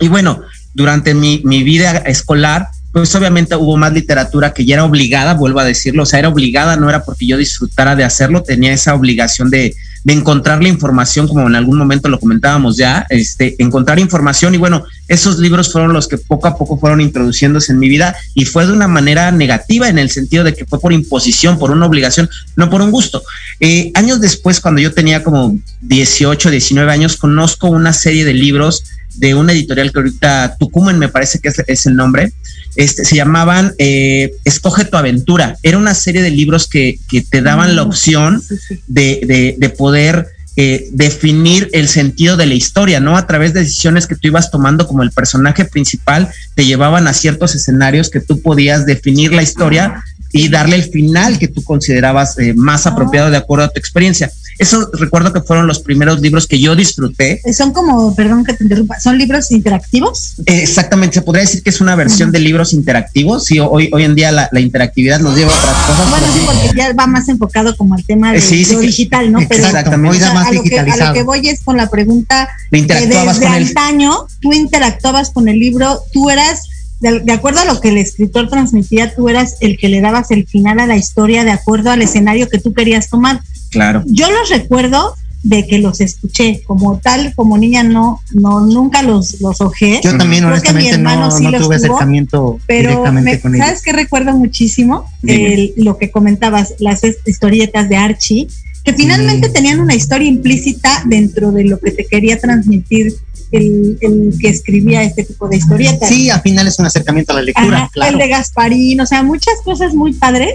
Y 0.00 0.08
bueno, 0.08 0.42
durante 0.74 1.14
mi, 1.14 1.40
mi 1.44 1.62
vida 1.62 1.98
escolar, 1.98 2.66
pues 2.92 3.14
obviamente 3.14 3.54
hubo 3.54 3.76
más 3.76 3.92
literatura 3.92 4.52
que 4.52 4.64
ya 4.64 4.74
era 4.74 4.84
obligada, 4.84 5.34
vuelvo 5.34 5.60
a 5.60 5.64
decirlo, 5.64 6.02
o 6.02 6.06
sea, 6.06 6.18
era 6.18 6.30
obligada, 6.30 6.76
no 6.76 6.88
era 6.88 7.04
porque 7.04 7.26
yo 7.26 7.36
disfrutara 7.36 7.94
de 7.94 8.02
hacerlo, 8.02 8.42
tenía 8.42 8.72
esa 8.72 8.96
obligación 8.96 9.50
de, 9.50 9.72
de 10.04 10.12
encontrar 10.12 10.62
la 10.62 10.68
información, 10.68 11.26
como 11.26 11.46
en 11.46 11.56
algún 11.56 11.78
momento 11.78 12.08
lo 12.08 12.20
comentábamos 12.20 12.76
ya, 12.76 13.06
este, 13.08 13.56
encontrar 13.58 13.98
información 13.98 14.54
y 14.54 14.58
bueno, 14.58 14.84
esos 15.08 15.38
libros 15.38 15.72
fueron 15.72 15.94
los 15.94 16.06
que 16.06 16.18
poco 16.18 16.46
a 16.46 16.56
poco 16.56 16.78
fueron 16.78 17.00
introduciéndose 17.00 17.72
en 17.72 17.78
mi 17.78 17.88
vida 17.88 18.14
y 18.34 18.44
fue 18.44 18.66
de 18.66 18.72
una 18.72 18.86
manera 18.86 19.30
negativa 19.32 19.88
en 19.88 19.98
el 19.98 20.10
sentido 20.10 20.44
de 20.44 20.54
que 20.54 20.66
fue 20.66 20.78
por 20.78 20.92
imposición, 20.92 21.58
por 21.58 21.70
una 21.70 21.86
obligación, 21.86 22.28
no 22.54 22.68
por 22.68 22.82
un 22.82 22.90
gusto. 22.90 23.22
Eh, 23.60 23.90
años 23.94 24.20
después, 24.20 24.60
cuando 24.60 24.82
yo 24.82 24.92
tenía 24.92 25.24
como 25.24 25.58
18, 25.80 26.50
19 26.50 26.92
años, 26.92 27.16
conozco 27.16 27.68
una 27.68 27.94
serie 27.94 28.26
de 28.26 28.34
libros 28.34 28.84
de 29.14 29.34
una 29.34 29.52
editorial 29.52 29.90
que 29.90 29.98
ahorita 29.98 30.56
Tucumán 30.58 30.98
me 30.98 31.08
parece 31.08 31.38
que 31.38 31.48
es, 31.48 31.62
es 31.66 31.86
el 31.86 31.96
nombre, 31.96 32.32
este, 32.76 33.04
se 33.04 33.16
llamaban 33.16 33.74
eh, 33.78 34.32
Escoge 34.44 34.84
tu 34.84 34.96
aventura. 34.96 35.56
Era 35.62 35.78
una 35.78 35.94
serie 35.94 36.22
de 36.22 36.30
libros 36.30 36.68
que, 36.68 36.98
que 37.08 37.22
te 37.22 37.42
daban 37.42 37.76
la 37.76 37.82
opción 37.82 38.40
Sí, 38.40 38.56
sí. 38.56 38.80
de, 38.86 39.20
de, 39.26 39.54
de 39.58 39.68
poder 39.70 40.26
eh, 40.56 40.88
definir 40.92 41.68
el 41.72 41.88
sentido 41.88 42.36
de 42.36 42.46
la 42.46 42.54
historia, 42.54 43.00
¿no? 43.00 43.16
A 43.16 43.26
través 43.26 43.52
de 43.54 43.60
decisiones 43.60 44.06
que 44.06 44.14
tú 44.14 44.28
ibas 44.28 44.52
tomando 44.52 44.86
como 44.86 45.02
el 45.02 45.10
personaje 45.10 45.64
principal, 45.64 46.28
te 46.54 46.64
llevaban 46.64 47.08
a 47.08 47.12
ciertos 47.12 47.56
escenarios 47.56 48.08
que 48.08 48.20
tú 48.20 48.40
podías 48.40 48.86
definir 48.86 49.32
la 49.32 49.42
historia 49.42 50.04
y 50.32 50.48
darle 50.48 50.76
el 50.76 50.84
final 50.84 51.38
que 51.40 51.48
tú 51.48 51.62
considerabas 51.64 52.38
eh, 52.38 52.54
más 52.54 52.86
apropiado 52.86 53.30
de 53.30 53.36
acuerdo 53.36 53.64
a 53.64 53.68
tu 53.68 53.80
experiencia. 53.80 54.30
Eso 54.58 54.90
recuerdo 54.92 55.32
que 55.32 55.40
fueron 55.40 55.66
los 55.66 55.80
primeros 55.80 56.20
libros 56.20 56.46
que 56.46 56.60
yo 56.60 56.76
disfruté. 56.76 57.40
Son 57.52 57.72
como, 57.72 58.14
perdón 58.14 58.44
que 58.44 58.54
te 58.54 58.64
interrumpa, 58.64 59.00
¿son 59.00 59.18
libros 59.18 59.50
interactivos? 59.50 60.34
Eh, 60.46 60.62
exactamente, 60.62 61.14
se 61.14 61.22
podría 61.22 61.42
decir 61.42 61.62
que 61.62 61.70
es 61.70 61.80
una 61.80 61.96
versión 61.96 62.30
de 62.32 62.38
libros 62.38 62.72
interactivos. 62.72 63.44
Sí, 63.44 63.58
hoy, 63.58 63.90
hoy 63.92 64.04
en 64.04 64.14
día 64.14 64.32
la, 64.32 64.48
la 64.52 64.60
interactividad 64.60 65.20
nos 65.20 65.36
lleva 65.36 65.52
a 65.52 65.58
otras 65.58 65.76
cosas. 65.86 66.10
Bueno, 66.10 66.26
sí, 66.32 66.40
porque 66.44 66.76
ya 66.76 66.92
va 66.92 67.06
más 67.06 67.28
enfocado 67.28 67.76
como 67.76 67.94
al 67.94 68.04
tema 68.04 68.32
de 68.32 68.38
Eh, 68.38 68.40
sí, 68.40 68.64
sí 68.64 68.74
lo 68.74 68.80
digital, 68.80 69.32
¿no? 69.32 69.40
Pero 69.48 69.64
Exactamente. 69.64 70.18
Más 70.34 70.46
a, 70.46 70.52
lo 70.52 70.62
que, 70.62 70.78
a 70.78 70.84
digitalizado. 70.84 71.10
lo 71.10 71.14
que 71.14 71.22
voy 71.22 71.48
es 71.48 71.62
con 71.62 71.76
la 71.76 71.88
pregunta 71.88 72.48
interactuabas 72.70 73.38
desde 73.38 73.46
con 73.46 73.56
el, 73.56 73.68
antaño 73.68 74.26
tú 74.40 74.52
interactuabas 74.52 75.30
con 75.30 75.48
el 75.48 75.58
libro, 75.58 76.02
tú 76.12 76.30
eras, 76.30 76.68
de, 77.00 77.20
de 77.20 77.32
acuerdo 77.32 77.60
a 77.60 77.64
lo 77.64 77.80
que 77.80 77.88
el 77.88 77.98
escritor 77.98 78.48
transmitía, 78.48 79.14
tú 79.14 79.28
eras 79.28 79.56
el 79.60 79.76
que 79.78 79.88
le 79.88 80.00
dabas 80.00 80.30
el 80.30 80.46
final 80.46 80.80
a 80.80 80.86
la 80.86 80.96
historia 80.96 81.44
de 81.44 81.50
acuerdo 81.50 81.90
al 81.90 82.02
escenario 82.02 82.48
que 82.48 82.58
tú 82.58 82.72
querías 82.74 83.08
tomar. 83.08 83.40
Claro. 83.74 84.02
Yo 84.06 84.30
los 84.30 84.48
recuerdo 84.50 85.14
de 85.42 85.66
que 85.66 85.78
los 85.78 86.00
escuché, 86.00 86.62
como 86.66 86.98
tal, 87.00 87.34
como 87.34 87.58
niña 87.58 87.82
no, 87.82 88.18
no, 88.32 88.60
nunca 88.60 89.02
los, 89.02 89.40
los 89.42 89.60
ojé. 89.60 90.00
Yo 90.02 90.16
también, 90.16 90.42
Creo 90.44 90.54
que 90.62 90.72
mi 90.72 90.88
honestamente, 90.88 90.90
hermano 90.94 91.20
no, 91.26 91.30
sí 91.30 91.44
no 91.44 91.50
los 91.50 91.62
tuve 91.62 91.76
acercamiento 91.76 92.58
Pero 92.66 92.88
directamente 92.88 93.30
me- 93.32 93.40
con 93.40 93.52
¿sabes 93.58 93.68
ellos. 93.72 93.82
qué 93.82 93.92
recuerdo 93.92 94.32
muchísimo? 94.32 95.04
El- 95.22 95.74
lo 95.76 95.98
que 95.98 96.10
comentabas, 96.10 96.72
las 96.78 97.02
historietas 97.26 97.90
de 97.90 97.96
Archie, 97.96 98.48
que 98.84 98.94
finalmente 98.94 99.50
Mm. 99.50 99.52
tenían 99.52 99.80
una 99.80 99.94
historia 99.94 100.28
implícita 100.28 101.02
dentro 101.06 101.52
de 101.52 101.64
lo 101.64 101.78
que 101.78 101.90
te 101.90 102.06
quería 102.06 102.38
transmitir 102.40 103.12
el, 103.52 103.98
el 104.00 104.34
que 104.40 104.48
escribía 104.48 105.02
este 105.02 105.24
tipo 105.24 105.46
de 105.48 105.58
historietas. 105.58 106.08
Sí, 106.08 106.30
al 106.30 106.40
final 106.40 106.66
es 106.66 106.78
un 106.78 106.86
acercamiento 106.86 107.32
a 107.32 107.36
la 107.36 107.42
lectura, 107.42 107.76
Ajá, 107.76 107.90
claro. 107.92 108.12
El 108.12 108.18
de 108.18 108.28
Gasparín, 108.28 109.00
o 109.02 109.06
sea, 109.06 109.22
muchas 109.22 109.54
cosas 109.62 109.94
muy 109.94 110.12
padres. 110.14 110.54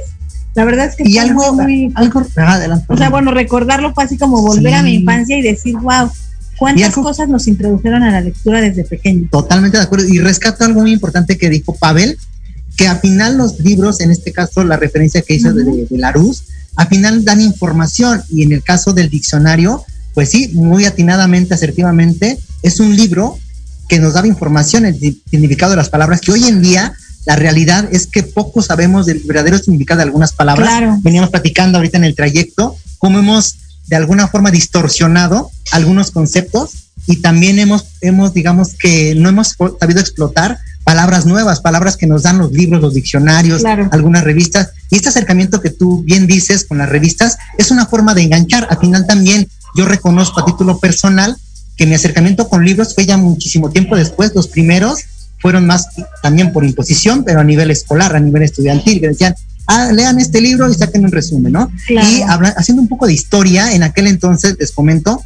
La 0.55 0.65
verdad 0.65 0.87
es 0.87 0.95
que 0.95 1.07
Y 1.07 1.17
algo, 1.17 1.53
muy, 1.53 1.91
algo, 1.95 2.23
adelante. 2.35 2.85
o 2.89 2.97
sea, 2.97 3.09
bueno, 3.09 3.31
recordarlo 3.31 3.93
fue 3.93 4.03
así 4.03 4.17
como 4.17 4.41
volver 4.41 4.73
a 4.73 4.83
mi 4.83 4.91
Sí. 4.91 4.95
infancia 4.97 5.37
y 5.37 5.41
decir, 5.41 5.75
wow, 5.77 6.09
cuántas 6.57 6.89
algo- 6.89 7.03
cosas 7.03 7.29
nos 7.29 7.47
introdujeron 7.47 8.03
a 8.03 8.11
la 8.11 8.21
lectura 8.21 8.59
desde 8.59 8.83
pequeño. 8.83 9.27
Totalmente 9.31 9.77
de 9.77 9.83
acuerdo. 9.83 10.07
Y 10.07 10.19
rescato 10.19 10.65
algo 10.65 10.81
muy 10.81 10.91
importante 10.91 11.37
que 11.37 11.49
dijo 11.49 11.75
Pavel, 11.75 12.17
que 12.75 12.87
al 12.87 12.99
final 12.99 13.37
los 13.37 13.59
libros, 13.59 14.01
en 14.01 14.11
este 14.11 14.31
caso 14.33 14.63
la 14.63 14.77
referencia 14.77 15.21
que 15.21 15.35
hizo 15.35 15.53
de, 15.53 15.63
Ujú. 15.63 15.87
de 15.89 15.97
Larousse, 15.97 16.43
al 16.75 16.87
final 16.87 17.23
dan 17.25 17.41
información 17.41 18.21
y 18.29 18.43
en 18.43 18.51
el 18.53 18.63
caso 18.63 18.93
del 18.93 19.09
diccionario, 19.09 19.83
pues 20.13 20.29
sí, 20.29 20.49
muy 20.53 20.85
atinadamente, 20.85 21.53
asertivamente, 21.53 22.37
es 22.63 22.79
un 22.79 22.95
libro 22.95 23.37
que 23.87 23.99
nos 23.99 24.13
daba 24.13 24.27
información, 24.27 24.85
el 24.85 24.97
significado 25.29 25.71
de 25.71 25.77
las 25.77 25.89
palabras, 25.89 26.21
que 26.21 26.31
hoy 26.31 26.43
en 26.45 26.61
día 26.61 26.93
la 27.25 27.35
realidad 27.35 27.87
es 27.91 28.07
que 28.07 28.23
poco 28.23 28.61
sabemos 28.61 29.05
del 29.05 29.19
verdadero 29.19 29.57
significado 29.59 29.99
de 29.99 30.03
algunas 30.03 30.33
palabras. 30.33 30.67
Claro. 30.69 30.97
Veníamos 31.01 31.29
platicando 31.29 31.77
ahorita 31.77 31.97
en 31.97 32.05
el 32.05 32.15
trayecto 32.15 32.75
cómo 32.97 33.19
hemos 33.19 33.55
de 33.87 33.95
alguna 33.95 34.27
forma 34.27 34.51
distorsionado 34.51 35.51
algunos 35.71 36.11
conceptos 36.11 36.89
y 37.07 37.17
también 37.17 37.59
hemos, 37.59 37.85
hemos 38.01 38.33
digamos 38.33 38.75
que 38.75 39.15
no 39.15 39.29
hemos 39.29 39.55
sabido 39.79 39.99
explotar 39.99 40.59
palabras 40.83 41.25
nuevas, 41.25 41.59
palabras 41.59 41.97
que 41.97 42.07
nos 42.07 42.23
dan 42.23 42.37
los 42.39 42.51
libros, 42.51 42.81
los 42.81 42.93
diccionarios, 42.93 43.61
Claro. 43.61 43.89
algunas 43.91 44.23
revistas. 44.23 44.69
Y 44.89 44.95
este 44.95 45.09
acercamiento 45.09 45.61
que 45.61 45.69
tú 45.69 46.03
bien 46.03 46.25
dices 46.27 46.65
con 46.65 46.79
las 46.79 46.89
revistas 46.89 47.37
es 47.57 47.71
una 47.71 47.85
forma 47.85 48.13
de 48.13 48.23
enganchar. 48.23 48.67
Al 48.69 48.79
final 48.79 49.05
también 49.05 49.47
yo 49.75 49.85
reconozco 49.85 50.39
a 50.39 50.45
título 50.45 50.79
personal 50.79 51.35
que 51.77 51.85
mi 51.85 51.95
acercamiento 51.95 52.49
con 52.49 52.65
libros 52.65 52.95
fue 52.95 53.05
ya 53.05 53.17
muchísimo 53.17 53.69
tiempo 53.69 53.95
después. 53.95 54.33
Los 54.35 54.47
primeros 54.47 54.99
fueron 55.39 55.65
más 55.65 55.87
también 56.21 56.51
por 56.51 56.63
imposición, 56.65 57.23
pero 57.23 57.39
a 57.39 57.43
nivel 57.43 57.71
escolar, 57.71 58.15
a 58.15 58.19
nivel 58.19 58.43
estudiantil, 58.43 58.99
que 58.99 59.07
decían, 59.09 59.35
ah, 59.67 59.91
lean 59.93 60.19
este 60.19 60.41
libro 60.41 60.69
y 60.69 60.73
saquen 60.75 61.05
un 61.05 61.11
resumen, 61.11 61.53
¿no? 61.53 61.71
Claro. 61.87 62.07
Y 62.09 62.21
habla- 62.23 62.53
haciendo 62.57 62.81
un 62.81 62.87
poco 62.89 63.07
de 63.07 63.13
historia, 63.13 63.73
en 63.73 63.83
aquel 63.83 64.07
entonces, 64.07 64.55
les 64.59 64.71
comento, 64.71 65.23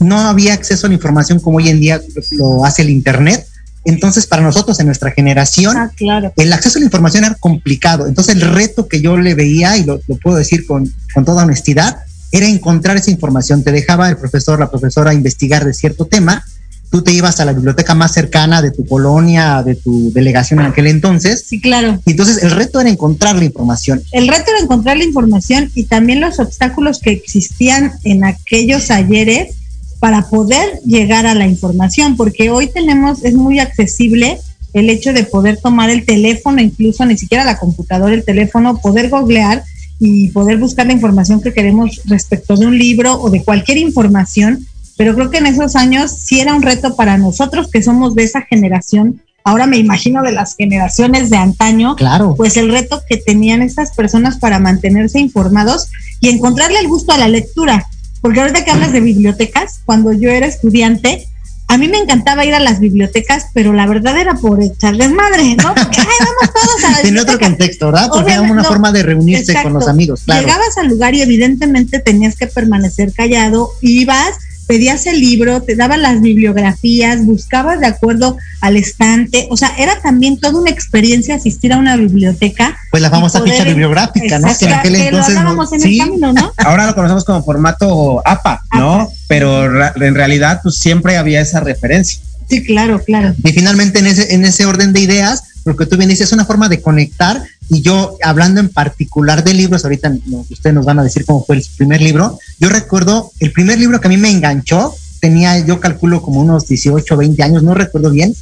no 0.00 0.18
había 0.20 0.52
acceso 0.54 0.86
a 0.86 0.88
la 0.90 0.94
información 0.94 1.40
como 1.40 1.58
hoy 1.58 1.68
en 1.70 1.80
día 1.80 2.00
lo 2.32 2.64
hace 2.64 2.82
el 2.82 2.90
Internet. 2.90 3.46
Entonces, 3.84 4.26
para 4.26 4.42
nosotros, 4.42 4.78
en 4.80 4.86
nuestra 4.86 5.12
generación, 5.12 5.76
Ah, 5.76 5.90
claro. 5.96 6.32
el 6.36 6.52
acceso 6.52 6.78
a 6.78 6.80
la 6.80 6.86
información 6.86 7.24
era 7.24 7.34
complicado. 7.36 8.06
Entonces, 8.08 8.34
el 8.34 8.40
reto 8.42 8.88
que 8.88 9.00
yo 9.00 9.16
le 9.16 9.34
veía, 9.34 9.76
y 9.76 9.84
lo, 9.84 10.00
lo 10.08 10.16
puedo 10.16 10.36
decir 10.36 10.66
con, 10.66 10.92
con 11.14 11.24
toda 11.24 11.44
honestidad, 11.44 11.98
era 12.32 12.46
encontrar 12.48 12.96
esa 12.96 13.10
información. 13.12 13.62
Te 13.62 13.70
dejaba 13.72 14.08
el 14.08 14.16
profesor, 14.16 14.58
la 14.58 14.68
profesora 14.70 15.14
investigar 15.14 15.64
de 15.64 15.72
cierto 15.72 16.04
tema. 16.06 16.44
Tú 16.90 17.02
te 17.02 17.12
ibas 17.12 17.40
a 17.40 17.44
la 17.44 17.52
biblioteca 17.52 17.94
más 17.94 18.12
cercana 18.12 18.62
de 18.62 18.70
tu 18.70 18.86
colonia, 18.86 19.62
de 19.62 19.74
tu 19.74 20.12
delegación 20.12 20.60
en 20.60 20.66
aquel 20.66 20.86
entonces. 20.86 21.44
Sí, 21.46 21.60
claro. 21.60 22.00
Entonces, 22.06 22.42
el 22.42 22.52
reto 22.52 22.80
era 22.80 22.88
encontrar 22.88 23.36
la 23.36 23.44
información. 23.44 24.02
El 24.12 24.28
reto 24.28 24.50
era 24.50 24.60
encontrar 24.62 24.96
la 24.96 25.04
información 25.04 25.70
y 25.74 25.84
también 25.84 26.20
los 26.20 26.38
obstáculos 26.38 27.00
que 27.00 27.10
existían 27.10 27.92
en 28.04 28.24
aquellos 28.24 28.90
ayeres 28.90 29.54
para 29.98 30.28
poder 30.28 30.80
llegar 30.84 31.26
a 31.26 31.34
la 31.34 31.46
información, 31.46 32.16
porque 32.16 32.50
hoy 32.50 32.68
tenemos, 32.68 33.24
es 33.24 33.34
muy 33.34 33.58
accesible 33.58 34.38
el 34.72 34.90
hecho 34.90 35.12
de 35.12 35.24
poder 35.24 35.58
tomar 35.58 35.90
el 35.90 36.04
teléfono, 36.04 36.60
incluso 36.60 37.04
ni 37.06 37.16
siquiera 37.16 37.44
la 37.44 37.58
computadora, 37.58 38.14
el 38.14 38.24
teléfono, 38.24 38.78
poder 38.78 39.08
googlear 39.08 39.64
y 39.98 40.28
poder 40.28 40.58
buscar 40.58 40.86
la 40.86 40.92
información 40.92 41.40
que 41.40 41.54
queremos 41.54 42.02
respecto 42.04 42.56
de 42.56 42.66
un 42.66 42.76
libro 42.76 43.14
o 43.14 43.30
de 43.30 43.42
cualquier 43.42 43.78
información, 43.78 44.66
pero 44.96 45.14
creo 45.14 45.30
que 45.30 45.38
en 45.38 45.46
esos 45.46 45.76
años 45.76 46.10
sí 46.12 46.40
era 46.40 46.54
un 46.54 46.62
reto 46.62 46.96
para 46.96 47.18
nosotros 47.18 47.68
que 47.70 47.82
somos 47.82 48.14
de 48.14 48.24
esa 48.24 48.42
generación, 48.42 49.22
ahora 49.44 49.66
me 49.66 49.76
imagino 49.78 50.22
de 50.22 50.32
las 50.32 50.56
generaciones 50.56 51.30
de 51.30 51.36
antaño, 51.36 51.94
Claro. 51.96 52.34
pues 52.36 52.56
el 52.56 52.70
reto 52.70 53.02
que 53.08 53.16
tenían 53.16 53.62
estas 53.62 53.94
personas 53.94 54.38
para 54.38 54.58
mantenerse 54.58 55.20
informados 55.20 55.88
y 56.20 56.28
encontrarle 56.30 56.80
el 56.80 56.88
gusto 56.88 57.12
a 57.12 57.18
la 57.18 57.28
lectura. 57.28 57.86
Porque 58.20 58.40
ahorita 58.40 58.64
que 58.64 58.70
hablas 58.72 58.92
de 58.92 59.00
bibliotecas, 59.00 59.80
cuando 59.84 60.12
yo 60.12 60.30
era 60.30 60.46
estudiante, 60.46 61.28
a 61.68 61.78
mí 61.78 61.86
me 61.88 61.98
encantaba 61.98 62.44
ir 62.44 62.54
a 62.54 62.60
las 62.60 62.80
bibliotecas, 62.80 63.46
pero 63.52 63.72
la 63.72 63.86
verdad 63.86 64.18
era 64.18 64.34
por 64.34 64.62
echar 64.62 64.96
desmadre, 64.96 65.54
¿no? 65.56 65.74
Porque, 65.74 66.00
ay, 66.00 66.06
vamos 66.20 66.54
todos 66.54 66.84
a 66.84 66.90
la 66.92 66.98
Tiene 67.02 67.20
otro 67.20 67.38
contexto, 67.38 67.86
¿verdad? 67.86 68.08
Porque 68.12 68.32
era 68.32 68.40
una 68.40 68.62
no. 68.62 68.64
forma 68.64 68.90
de 68.92 69.02
reunirse 69.02 69.52
Exacto. 69.52 69.64
con 69.64 69.72
los 69.74 69.88
amigos, 69.88 70.22
claro. 70.24 70.40
Llegabas 70.42 70.76
al 70.78 70.88
lugar 70.88 71.14
y 71.14 71.22
evidentemente 71.22 71.98
tenías 72.00 72.36
que 72.36 72.46
permanecer 72.46 73.12
callado, 73.12 73.70
ibas, 73.80 74.30
pedías 74.66 75.06
el 75.06 75.20
libro, 75.20 75.62
te 75.62 75.76
daban 75.76 76.02
las 76.02 76.20
bibliografías, 76.20 77.24
buscabas 77.24 77.80
de 77.80 77.86
acuerdo 77.86 78.36
al 78.60 78.76
estante, 78.76 79.46
o 79.50 79.56
sea, 79.56 79.72
era 79.78 80.00
también 80.02 80.38
toda 80.38 80.60
una 80.60 80.70
experiencia 80.70 81.34
asistir 81.36 81.72
a 81.72 81.78
una 81.78 81.96
biblioteca. 81.96 82.76
Pues 82.90 83.02
la 83.02 83.10
famosa 83.10 83.38
poder- 83.38 83.52
ficha 83.54 83.64
bibliográfica, 83.64 84.38
¿no? 84.38 84.48
Que 84.58 84.64
en 84.64 84.72
aquel 84.72 84.92
que 84.94 84.98
lo 84.98 85.04
entonces 85.06 85.34
no- 85.34 85.40
hablábamos 85.40 85.72
en 85.72 85.80
sí. 85.80 85.98
el 86.00 86.06
camino, 86.06 86.32
¿no? 86.32 86.52
Ahora 86.64 86.86
lo 86.86 86.94
conocemos 86.94 87.24
como 87.24 87.42
formato 87.44 88.22
APA, 88.26 88.62
¿no? 88.74 88.94
APA. 89.02 89.10
Pero 89.28 89.64
en 89.96 90.14
realidad, 90.14 90.60
pues 90.62 90.76
siempre 90.76 91.16
había 91.16 91.40
esa 91.40 91.60
referencia. 91.60 92.20
Sí, 92.48 92.62
claro, 92.64 93.02
claro. 93.02 93.34
Y 93.42 93.52
finalmente 93.52 93.98
en 93.98 94.06
ese, 94.06 94.34
en 94.34 94.44
ese 94.44 94.66
orden 94.66 94.92
de 94.92 95.00
ideas, 95.00 95.42
lo 95.66 95.76
que 95.76 95.84
tú 95.86 95.96
bien 95.96 96.08
dices 96.08 96.28
es 96.28 96.32
una 96.32 96.44
forma 96.46 96.68
de 96.68 96.80
conectar. 96.80 97.42
Y 97.68 97.82
yo, 97.82 98.16
hablando 98.22 98.60
en 98.60 98.68
particular 98.68 99.42
de 99.44 99.52
libros, 99.52 99.84
ahorita 99.84 100.10
no- 100.26 100.46
ustedes 100.48 100.72
nos 100.74 100.86
van 100.86 101.00
a 101.00 101.02
decir 101.02 101.24
cómo 101.26 101.44
fue 101.44 101.56
el 101.56 101.64
primer 101.76 102.00
libro. 102.00 102.38
Yo 102.60 102.68
recuerdo 102.68 103.32
el 103.40 103.52
primer 103.52 103.78
libro 103.78 104.00
que 104.00 104.06
a 104.06 104.10
mí 104.10 104.16
me 104.16 104.30
enganchó, 104.30 104.94
tenía 105.20 105.58
yo 105.66 105.80
calculo 105.80 106.22
como 106.22 106.40
unos 106.40 106.68
18, 106.68 107.16
20 107.16 107.42
años, 107.42 107.62
no 107.64 107.74
recuerdo 107.74 108.10
bien. 108.10 108.34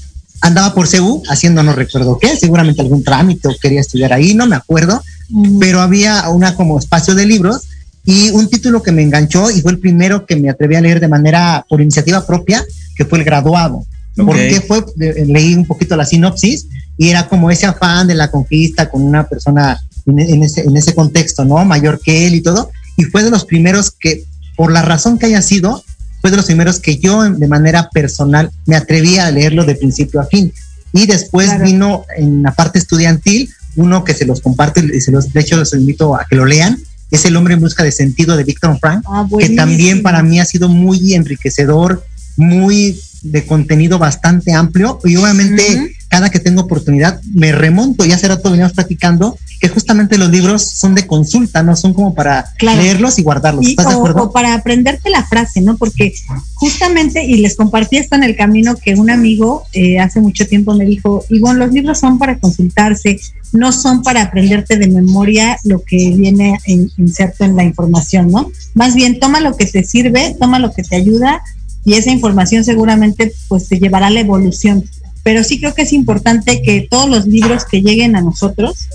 Andaba 0.42 0.74
por 0.74 0.87
CEU 0.87 1.22
haciendo 1.30 1.62
no 1.62 1.72
recuerdo 1.72 2.18
qué, 2.18 2.37
seguramente 2.37 2.82
algún 2.82 3.02
trámite 3.02 3.48
o 3.48 3.54
quería 3.60 3.80
estudiar 3.80 4.12
ahí, 4.12 4.34
no 4.34 4.46
me 4.46 4.56
acuerdo. 4.56 5.02
Mm, 5.30 5.58
pero 5.58 5.80
había 5.80 6.28
una 6.28 6.54
como 6.54 6.78
espacio 6.78 7.14
de 7.14 7.24
libros 7.24 7.62
y 8.04 8.28
un 8.30 8.50
título 8.50 8.82
que 8.82 8.92
me 8.92 9.00
enganchó 9.02 9.50
y 9.50 9.62
fue 9.62 9.72
el 9.72 9.78
primero 9.78 10.26
que 10.26 10.37
me 10.37 10.50
atreví 10.50 10.74
a 10.76 10.82
leer 10.82 11.00
de 11.00 11.08
manera 11.08 11.64
por 11.66 11.80
iniciativa 11.80 12.26
propia, 12.26 12.62
que 12.94 13.06
fue 13.06 13.18
El 13.20 13.24
Graduado. 13.24 13.76
Ok. 14.18 14.26
Porque 14.26 14.60
fue, 14.60 14.84
de- 14.96 15.24
leí 15.26 15.54
un 15.54 15.66
poquito 15.66 15.96
la 15.96 16.04
sinopsis 16.04 16.66
y 16.96 17.09
era 17.09 17.28
como 17.28 17.50
ese 17.50 17.66
afán 17.66 18.07
de 18.07 18.14
la 18.14 18.30
conquista 18.30 18.88
con 18.90 19.02
una 19.02 19.26
persona 19.26 19.78
en, 20.07 20.18
en 20.18 20.42
ese, 20.44 20.62
en 20.62 20.76
ese 20.76 20.94
contexto, 20.94 21.44
¿no? 21.44 21.64
Mayor 21.64 22.00
que 22.00 22.26
él 22.26 22.35
y 22.35 22.40
todo. 22.40 22.70
Y 22.96 23.04
fue 23.04 23.22
de 23.24 23.30
los 23.30 23.44
primeros 23.44 23.90
que, 23.90 24.24
por 24.57 24.70
la 24.70 24.83
razón 24.83 25.18
que 25.18 25.26
haya 25.26 25.42
sido, 25.42 25.83
fue 26.20 26.30
de 26.30 26.37
los 26.37 26.46
primeros 26.46 26.80
que 26.80 26.96
yo 26.98 27.22
de 27.22 27.48
manera 27.48 27.90
personal 27.90 28.50
me 28.66 28.76
atreví 28.76 29.18
a 29.18 29.30
leerlo 29.30 29.64
de 29.64 29.74
principio 29.74 30.20
a 30.20 30.26
fin. 30.26 30.52
Y 30.92 31.07
después 31.07 31.46
Claro. 31.48 31.64
vino 31.64 32.04
en 32.16 32.42
la 32.42 32.52
parte 32.52 32.78
estudiantil 32.78 33.50
uno 33.76 34.04
que 34.04 34.14
se 34.14 34.24
los 34.24 34.40
comparte 34.40 34.80
y 34.94 35.00
se 35.00 35.11
los, 35.11 35.33
de 35.33 35.40
hecho 35.40 35.57
los 35.57 35.74
invito 35.74 36.14
a 36.14 36.24
que 36.30 36.37
lo 36.37 36.44
lean, 36.44 36.78
es 37.11 37.24
El 37.24 37.37
hombre 37.37 37.54
en 37.54 37.61
busca 37.61 37.83
de 37.83 37.92
sentido 37.92 38.37
de 38.37 38.44
Víctor 38.44 38.78
Frank, 38.80 39.04
ah, 39.07 39.26
que 39.38 39.50
también 39.50 40.02
para 40.02 40.22
mí 40.22 40.40
ha 40.40 40.44
sido 40.44 40.68
muy 40.68 41.14
enriquecedor, 41.14 42.04
muy 42.37 43.00
de 43.22 43.46
contenido 43.46 43.98
bastante 43.98 44.52
amplio 44.52 44.98
y 45.04 45.16
obviamente 45.16 45.62
Ujú. 45.76 45.87
Cada 46.14 46.31
que 46.31 46.38
tengo 46.38 46.62
oportunidad 46.62 47.20
me 47.35 47.50
remonto, 47.50 48.05
ya 48.05 48.14
hace 48.14 48.29
rato 48.29 48.48
veníamos 48.48 48.72
platicando 48.72 49.37
que 49.61 49.68
justamente 49.68 50.16
los 50.16 50.31
libros 50.31 50.62
son 50.70 50.94
de 50.94 51.09
consulta, 51.09 51.64
no 51.64 51.74
son 51.74 51.92
como 51.92 52.14
para 52.14 52.53
Claro. 52.57 52.81
leerlos 52.83 53.18
y 53.18 53.22
guardarlos. 53.22 53.64
Y- 53.66 53.70
¿Estás 53.70 53.88
de 53.88 53.94
o, 53.94 53.98
acuerdo? 53.98 54.22
o 54.22 54.31
para 54.33 54.55
aprenderte 54.55 55.11
la 55.11 55.24
frase, 55.24 55.61
¿no? 55.61 55.77
Porque 55.77 56.12
justamente, 56.55 57.24
y 57.24 57.38
les 57.38 57.57
compartí 57.57 57.96
esto 57.96 58.14
en 58.14 58.22
el 58.22 58.37
camino, 58.37 58.77
que 58.77 58.94
un 58.94 59.11
amigo 59.11 59.64
eh, 59.72 59.98
hace 59.98 60.20
mucho 60.20 60.46
tiempo 60.46 60.72
me 60.74 60.85
dijo, 60.85 61.24
Ivonne, 61.31 61.59
los 61.59 61.72
libros 61.72 61.98
son 61.98 62.18
para 62.18 62.38
consultarse, 62.38 63.18
no 63.53 63.72
son 63.72 64.03
para 64.03 64.22
aprenderte 64.22 64.77
de 64.77 64.87
memoria 64.87 65.59
lo 65.64 65.83
que 65.83 66.12
viene 66.16 66.57
en- 66.66 66.90
inserto 66.96 67.44
en 67.44 67.57
la 67.57 67.64
información, 67.64 68.31
¿no? 68.31 68.53
Más 68.74 68.94
bien, 68.94 69.18
toma 69.18 69.40
lo 69.40 69.57
que 69.57 69.66
te 69.66 69.83
sirve, 69.83 70.37
toma 70.38 70.61
lo 70.61 70.72
que 70.72 70.85
te 70.85 70.94
ayuda 70.94 71.40
y 71.85 71.94
esa 71.94 72.11
información 72.11 72.62
seguramente 72.64 73.33
pues 73.48 73.66
te 73.68 73.79
llevará 73.81 74.07
a 74.07 74.11
la 74.11 74.20
evolución. 74.20 74.85
Pero 75.24 75.42
sí 75.42 75.58
creo 75.58 75.74
que 75.74 75.82
es 75.82 75.92
importante 75.92 76.62
que 76.62 76.87
todos 76.88 77.08
los 77.10 77.26
libros 77.26 77.64
que 77.64 77.82
lleguen 77.82 78.14
a 78.14 78.20
nosotros, 78.20 78.87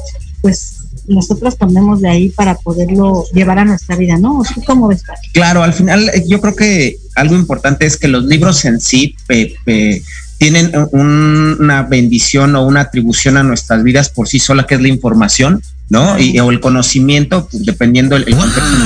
pues 0.41 0.75
nosotros 1.07 1.57
tomemos 1.57 2.01
de 2.01 2.09
ahí 2.09 2.29
para 2.29 2.53
poderlo 2.55 3.25
llevar 3.33 3.57
a 3.59 3.65
nuestra 3.65 3.95
vida, 3.95 4.17
¿no? 4.17 4.43
¿Tú 4.53 4.61
cómo 4.63 4.87
ves? 4.87 5.01
Claro, 5.33 5.63
al 5.63 5.73
final 5.73 6.07
eh, 6.09 6.23
yo 6.27 6.39
creo 6.39 6.55
que 6.55 6.97
algo 7.15 7.35
importante 7.35 7.85
es 7.87 7.97
que 7.97 8.07
los 8.07 8.23
libros 8.25 8.63
en 8.65 8.79
sí 8.79 9.15
pe- 9.25 9.55
tienen 10.37 10.71
un- 10.91 11.57
una 11.59 11.81
bendición 11.83 12.55
o 12.55 12.65
una 12.65 12.81
atribución 12.81 13.35
a 13.37 13.43
nuestras 13.43 13.83
vidas 13.83 14.09
por 14.09 14.27
sí 14.29 14.37
sola, 14.39 14.65
que 14.67 14.75
es 14.75 14.81
la 14.81 14.87
información, 14.87 15.61
¿no? 15.89 16.17
Y, 16.19 16.39
o 16.39 16.51
el 16.51 16.59
conocimiento, 16.59 17.47
pues, 17.51 17.65
dependiendo 17.65 18.15
el, 18.15 18.23
el 18.27 18.35
contexto 18.37 18.61
en 18.75 18.81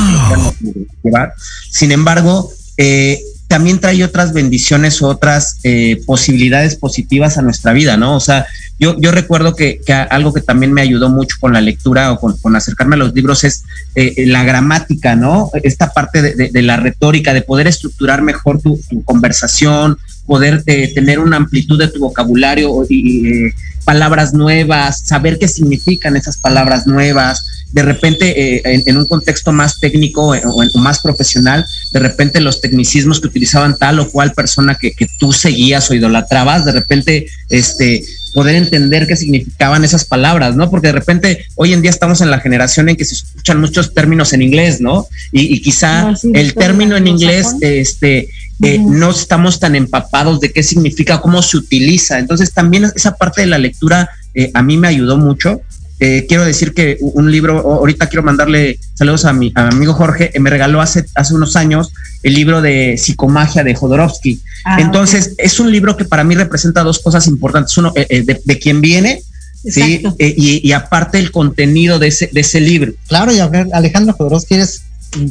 el 0.69 0.75
que 0.75 0.87
llevar. 1.03 1.33
Sin 1.69 1.91
embargo, 1.91 2.51
eh, 2.77 3.21
también 3.53 3.79
trae 3.79 4.03
otras 4.03 4.33
bendiciones 4.33 4.99
o 5.03 5.07
otras 5.09 5.59
eh, 5.61 6.01
posibilidades 6.07 6.75
positivas 6.75 7.37
a 7.37 7.43
nuestra 7.43 7.71
vida, 7.71 7.97
¿no? 7.97 8.15
O 8.15 8.19
sea, 8.19 8.47
yo, 8.79 8.95
recuerdo 9.11 9.55
que, 9.55 9.79
algo 10.09 10.33
que 10.33 10.41
también 10.41 10.73
me 10.73 10.81
ayudó 10.81 11.07
mucho 11.07 11.35
con 11.39 11.53
la 11.53 11.61
lectura 11.61 12.11
o 12.11 12.19
con, 12.19 12.55
acercarme 12.55 12.95
a 12.95 12.97
los 12.97 13.13
libros 13.13 13.43
es 13.43 13.63
eh, 13.93 14.25
la 14.25 14.43
gramática, 14.43 15.15
¿no? 15.15 15.51
Esta 15.61 15.93
parte 15.93 16.23
de, 16.23 16.61
la 16.63 16.77
retórica, 16.77 17.31
de 17.31 17.43
poder 17.43 17.67
estructurar 17.67 18.23
mejor 18.23 18.59
tu 18.59 18.81
conversación, 19.05 19.99
poder 20.25 20.63
eh, 20.65 20.91
tener 20.93 21.19
una 21.19 21.37
amplitud 21.37 21.77
de 21.79 21.87
tu 21.89 21.99
vocabulario 21.99 22.85
y, 22.89 23.27
eh, 23.47 23.53
palabras 23.85 24.33
nuevas, 24.33 25.01
saber 25.05 25.37
qué 25.37 25.47
significan 25.49 26.15
esas 26.15 26.37
palabras 26.37 26.87
nuevas. 26.87 27.45
De 27.73 27.81
repente, 27.81 28.55
eh, 28.57 28.61
en, 28.63 28.83
en 28.85 28.97
un 28.97 29.05
contexto 29.07 29.51
más 29.51 29.79
técnico 29.79 30.33
eh, 30.35 30.41
o, 30.45 30.63
en- 30.63 30.69
o 30.73 30.79
más 30.79 31.01
profesional, 31.01 31.65
de 31.91 31.99
repente 31.99 32.39
los 32.39 32.61
tecnicismos 32.61 33.19
que 33.19 33.27
utilizaban 33.27 33.77
tal 33.77 33.99
o 33.99 34.09
cual 34.09 34.31
persona 34.33 34.75
que, 34.79 34.91
que 34.93 35.07
tú 35.19 35.33
seguías 35.33 35.89
o 35.89 35.95
idolatrabas, 35.95 36.63
de 36.63 36.71
repente, 36.71 37.25
este, 37.49 38.03
poder 38.33 38.55
entender 38.55 39.05
qué 39.05 39.15
significaban 39.17 39.83
esas 39.83 40.05
palabras, 40.05 40.55
¿no? 40.55 40.69
Porque 40.69 40.87
de 40.87 40.93
repente 40.93 41.45
hoy 41.55 41.73
en 41.73 41.81
día 41.81 41.91
estamos 41.91 42.21
en 42.21 42.31
la 42.31 42.39
generación 42.39 42.87
en 42.89 42.95
que 42.95 43.05
se 43.05 43.15
escuchan 43.15 43.59
muchos 43.59 43.93
términos 43.93 44.31
en 44.33 44.41
inglés, 44.43 44.79
¿no? 44.79 45.07
Y, 45.31 45.53
y 45.53 45.61
quizá 45.61 46.03
No, 46.11 46.15
sí, 46.15 46.31
el 46.33 46.53
término 46.53 46.95
en 46.95 47.07
inglés, 47.07 47.47
este, 47.61 48.29
eh, 48.61 48.79
no 48.79 49.11
estamos 49.11 49.59
tan 49.59 49.75
empapados 49.75 50.39
de 50.39 50.51
qué 50.51 50.63
significa, 50.63 51.21
cómo 51.21 51.41
se 51.41 51.57
utiliza. 51.57 52.19
Entonces 52.19 52.53
también 52.53 52.85
esa 52.95 53.15
parte 53.15 53.41
de 53.41 53.47
la 53.47 53.57
lectura 53.57 54.09
eh, 54.33 54.51
a 54.53 54.61
mí 54.61 54.77
me 54.77 54.87
ayudó 54.87 55.17
mucho. 55.17 55.61
Eh, 55.99 56.25
quiero 56.27 56.43
decir 56.43 56.73
que 56.73 56.97
un 56.99 57.31
libro, 57.31 57.59
ahorita 57.59 58.07
quiero 58.07 58.23
mandarle 58.23 58.79
saludos 58.93 59.25
a 59.25 59.31
mi, 59.31 59.51
a 59.55 59.67
mi 59.67 59.75
amigo 59.75 59.93
Jorge, 59.93 60.31
eh, 60.33 60.39
me 60.39 60.49
regaló 60.49 60.81
hace, 60.81 61.05
hace 61.15 61.33
unos 61.33 61.55
años 61.55 61.93
el 62.23 62.33
libro 62.33 62.61
de 62.61 62.97
psicomagia 62.97 63.63
de 63.63 63.75
Jodorowsky. 63.75 64.41
Ah, 64.65 64.77
Entonces, 64.79 65.35
es 65.37 65.59
un 65.59 65.71
libro 65.71 65.95
que 65.95 66.05
para 66.05 66.23
mí 66.23 66.35
representa 66.35 66.83
dos 66.83 66.99
cosas 66.99 67.27
importantes. 67.27 67.77
Uno, 67.77 67.93
eh, 67.95 68.07
eh, 68.09 68.21
de, 68.23 68.41
de 68.43 68.59
quién 68.59 68.81
viene, 68.81 69.21
¿sí? 69.63 70.03
Eh, 70.19 70.33
y, 70.35 70.67
y 70.67 70.71
aparte 70.73 71.19
el 71.19 71.31
contenido 71.31 71.99
de 71.99 72.07
ese, 72.07 72.29
de 72.31 72.41
ese 72.41 72.59
libro. 72.59 72.93
Claro, 73.07 73.31
y 73.33 73.39
Alejandro 73.39 74.13
Jodorowsky 74.13 74.55
eres, 74.55 74.82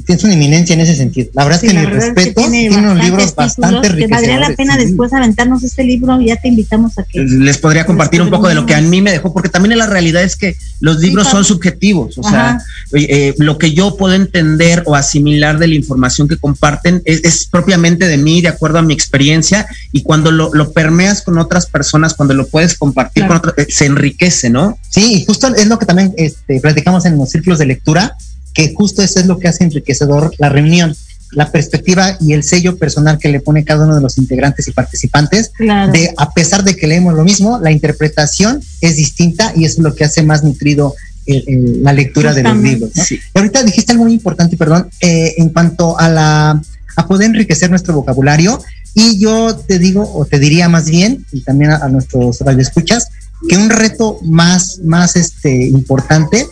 tienes 0.04 0.24
una 0.24 0.34
eminencia 0.34 0.74
en 0.74 0.80
ese 0.80 0.96
sentido. 0.96 1.30
La 1.34 1.44
verdad 1.44 1.60
Sí, 1.60 1.66
es 1.66 1.72
que 1.72 1.78
mi 1.78 1.84
verdad 1.84 1.98
es 1.98 2.14
que 2.14 2.14
respeto, 2.14 2.40
tiene, 2.40 2.76
unos 2.76 3.04
libros 3.04 3.34
bastante 3.34 3.94
que 3.96 4.06
Valdría 4.06 4.40
la 4.40 4.54
pena 4.54 4.76
sí. 4.76 4.86
después 4.86 5.12
aventarnos 5.12 5.62
este 5.62 5.84
libro, 5.84 6.20
ya 6.20 6.36
te 6.36 6.48
invitamos 6.48 6.98
a 6.98 7.04
que... 7.04 7.20
Les 7.20 7.58
podría 7.58 7.86
compartir 7.86 8.22
un 8.22 8.30
poco 8.30 8.48
de 8.48 8.54
lo 8.54 8.66
que 8.66 8.74
a 8.74 8.80
mí 8.80 9.00
me 9.00 9.12
dejó, 9.12 9.32
porque 9.32 9.48
también 9.48 9.76
la 9.78 9.86
realidad 9.86 10.22
es 10.22 10.36
que 10.36 10.56
los 10.80 10.98
libros 11.00 11.24
claro. 11.24 11.38
son 11.38 11.44
subjetivos. 11.44 12.18
O 12.18 12.22
sea, 12.22 12.58
eh, 12.92 13.34
lo 13.38 13.58
que 13.58 13.72
yo 13.72 13.96
puedo 13.96 14.14
entender 14.14 14.82
o 14.86 14.94
asimilar 14.94 15.58
de 15.58 15.68
la 15.68 15.74
información 15.74 16.28
que 16.28 16.36
comparten 16.36 17.02
es, 17.04 17.24
es 17.24 17.46
propiamente 17.46 18.06
de 18.08 18.16
mí, 18.16 18.40
de 18.40 18.48
acuerdo 18.48 18.78
a 18.78 18.82
mi 18.82 18.94
experiencia, 18.94 19.66
y 19.92 20.02
cuando 20.02 20.30
lo, 20.30 20.50
lo 20.52 20.72
permeas 20.72 21.22
con 21.22 21.38
otras 21.38 21.66
personas, 21.66 22.14
cuando 22.14 22.34
lo 22.34 22.46
puedes 22.46 22.76
compartir 22.76 23.12
Claro. 23.12 23.28
con 23.28 23.50
otras, 23.50 23.66
eh, 23.66 23.70
se 23.70 23.86
enriquece, 23.86 24.50
¿no? 24.50 24.78
Sí, 24.88 25.14
y 25.14 25.24
justo 25.24 25.48
es 25.54 25.66
lo 25.66 25.78
que 25.78 25.86
también 25.86 26.12
este, 26.16 26.60
platicamos 26.60 27.04
en 27.06 27.16
los 27.16 27.30
círculos 27.30 27.58
de 27.58 27.66
lectura, 27.66 28.16
que 28.54 28.72
justo 28.74 29.02
eso 29.02 29.20
es 29.20 29.26
lo 29.26 29.38
que 29.38 29.48
hace 29.48 29.64
enriquecedor 29.64 30.32
la 30.38 30.48
reunión, 30.48 30.94
la 31.32 31.50
perspectiva 31.50 32.18
y 32.20 32.34
el 32.34 32.42
sello 32.42 32.76
personal 32.76 33.18
que 33.18 33.30
le 33.30 33.40
pone 33.40 33.64
cada 33.64 33.84
uno 33.84 33.94
de 33.94 34.02
los 34.02 34.18
integrantes 34.18 34.68
y 34.68 34.72
participantes, 34.72 35.50
Claro. 35.56 35.90
de 35.92 36.12
a 36.18 36.30
pesar 36.32 36.62
de 36.62 36.76
que 36.76 36.86
leemos 36.86 37.14
lo 37.14 37.24
mismo, 37.24 37.58
la 37.58 37.70
interpretación 37.70 38.60
es 38.82 38.96
distinta 38.96 39.52
y 39.56 39.64
eso 39.64 39.80
es 39.80 39.84
lo 39.84 39.94
que 39.94 40.04
hace 40.04 40.22
más 40.22 40.44
nutrido 40.44 40.94
el- 41.24 41.44
el- 41.46 41.82
la 41.84 41.92
lectura 41.92 42.34
de 42.34 42.42
los 42.42 42.56
libros. 42.56 42.90
¿no? 42.94 43.04
Sí. 43.04 43.14
Y 43.14 43.38
ahorita 43.38 43.62
dijiste 43.62 43.92
algo 43.92 44.04
muy 44.04 44.12
importante, 44.12 44.56
perdón, 44.56 44.90
eh, 45.00 45.34
en 45.38 45.48
cuanto 45.50 45.98
a 45.98 46.08
la 46.08 46.62
a 46.94 47.06
poder 47.08 47.28
enriquecer 47.30 47.70
nuestro 47.70 47.94
vocabulario. 47.94 48.60
Y 48.92 49.18
yo 49.18 49.56
te 49.56 49.78
digo, 49.78 50.02
o 50.14 50.26
te 50.26 50.38
diría 50.38 50.68
más 50.68 50.90
bien, 50.90 51.24
y 51.32 51.40
también 51.40 51.70
a, 51.70 51.76
a 51.76 51.88
nuestros 51.88 52.40
radioescuchas, 52.40 53.06
que 53.48 53.56
un 53.56 53.70
reto 53.70 54.18
más, 54.22 54.80
más 54.84 55.16
este, 55.16 55.68
importante 55.68 56.46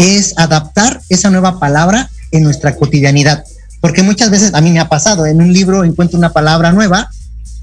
es 0.00 0.34
adaptar 0.36 1.00
esa 1.08 1.30
nueva 1.30 1.58
palabra 1.60 2.08
en 2.32 2.42
nuestra 2.44 2.74
cotidianidad. 2.76 3.44
Porque 3.80 4.02
muchas 4.02 4.30
veces 4.30 4.52
a 4.54 4.60
mí 4.60 4.70
me 4.70 4.80
ha 4.80 4.88
pasado, 4.88 5.26
en 5.26 5.40
un 5.40 5.52
libro 5.52 5.84
encuentro 5.84 6.18
una 6.18 6.32
palabra 6.32 6.72
nueva 6.72 7.08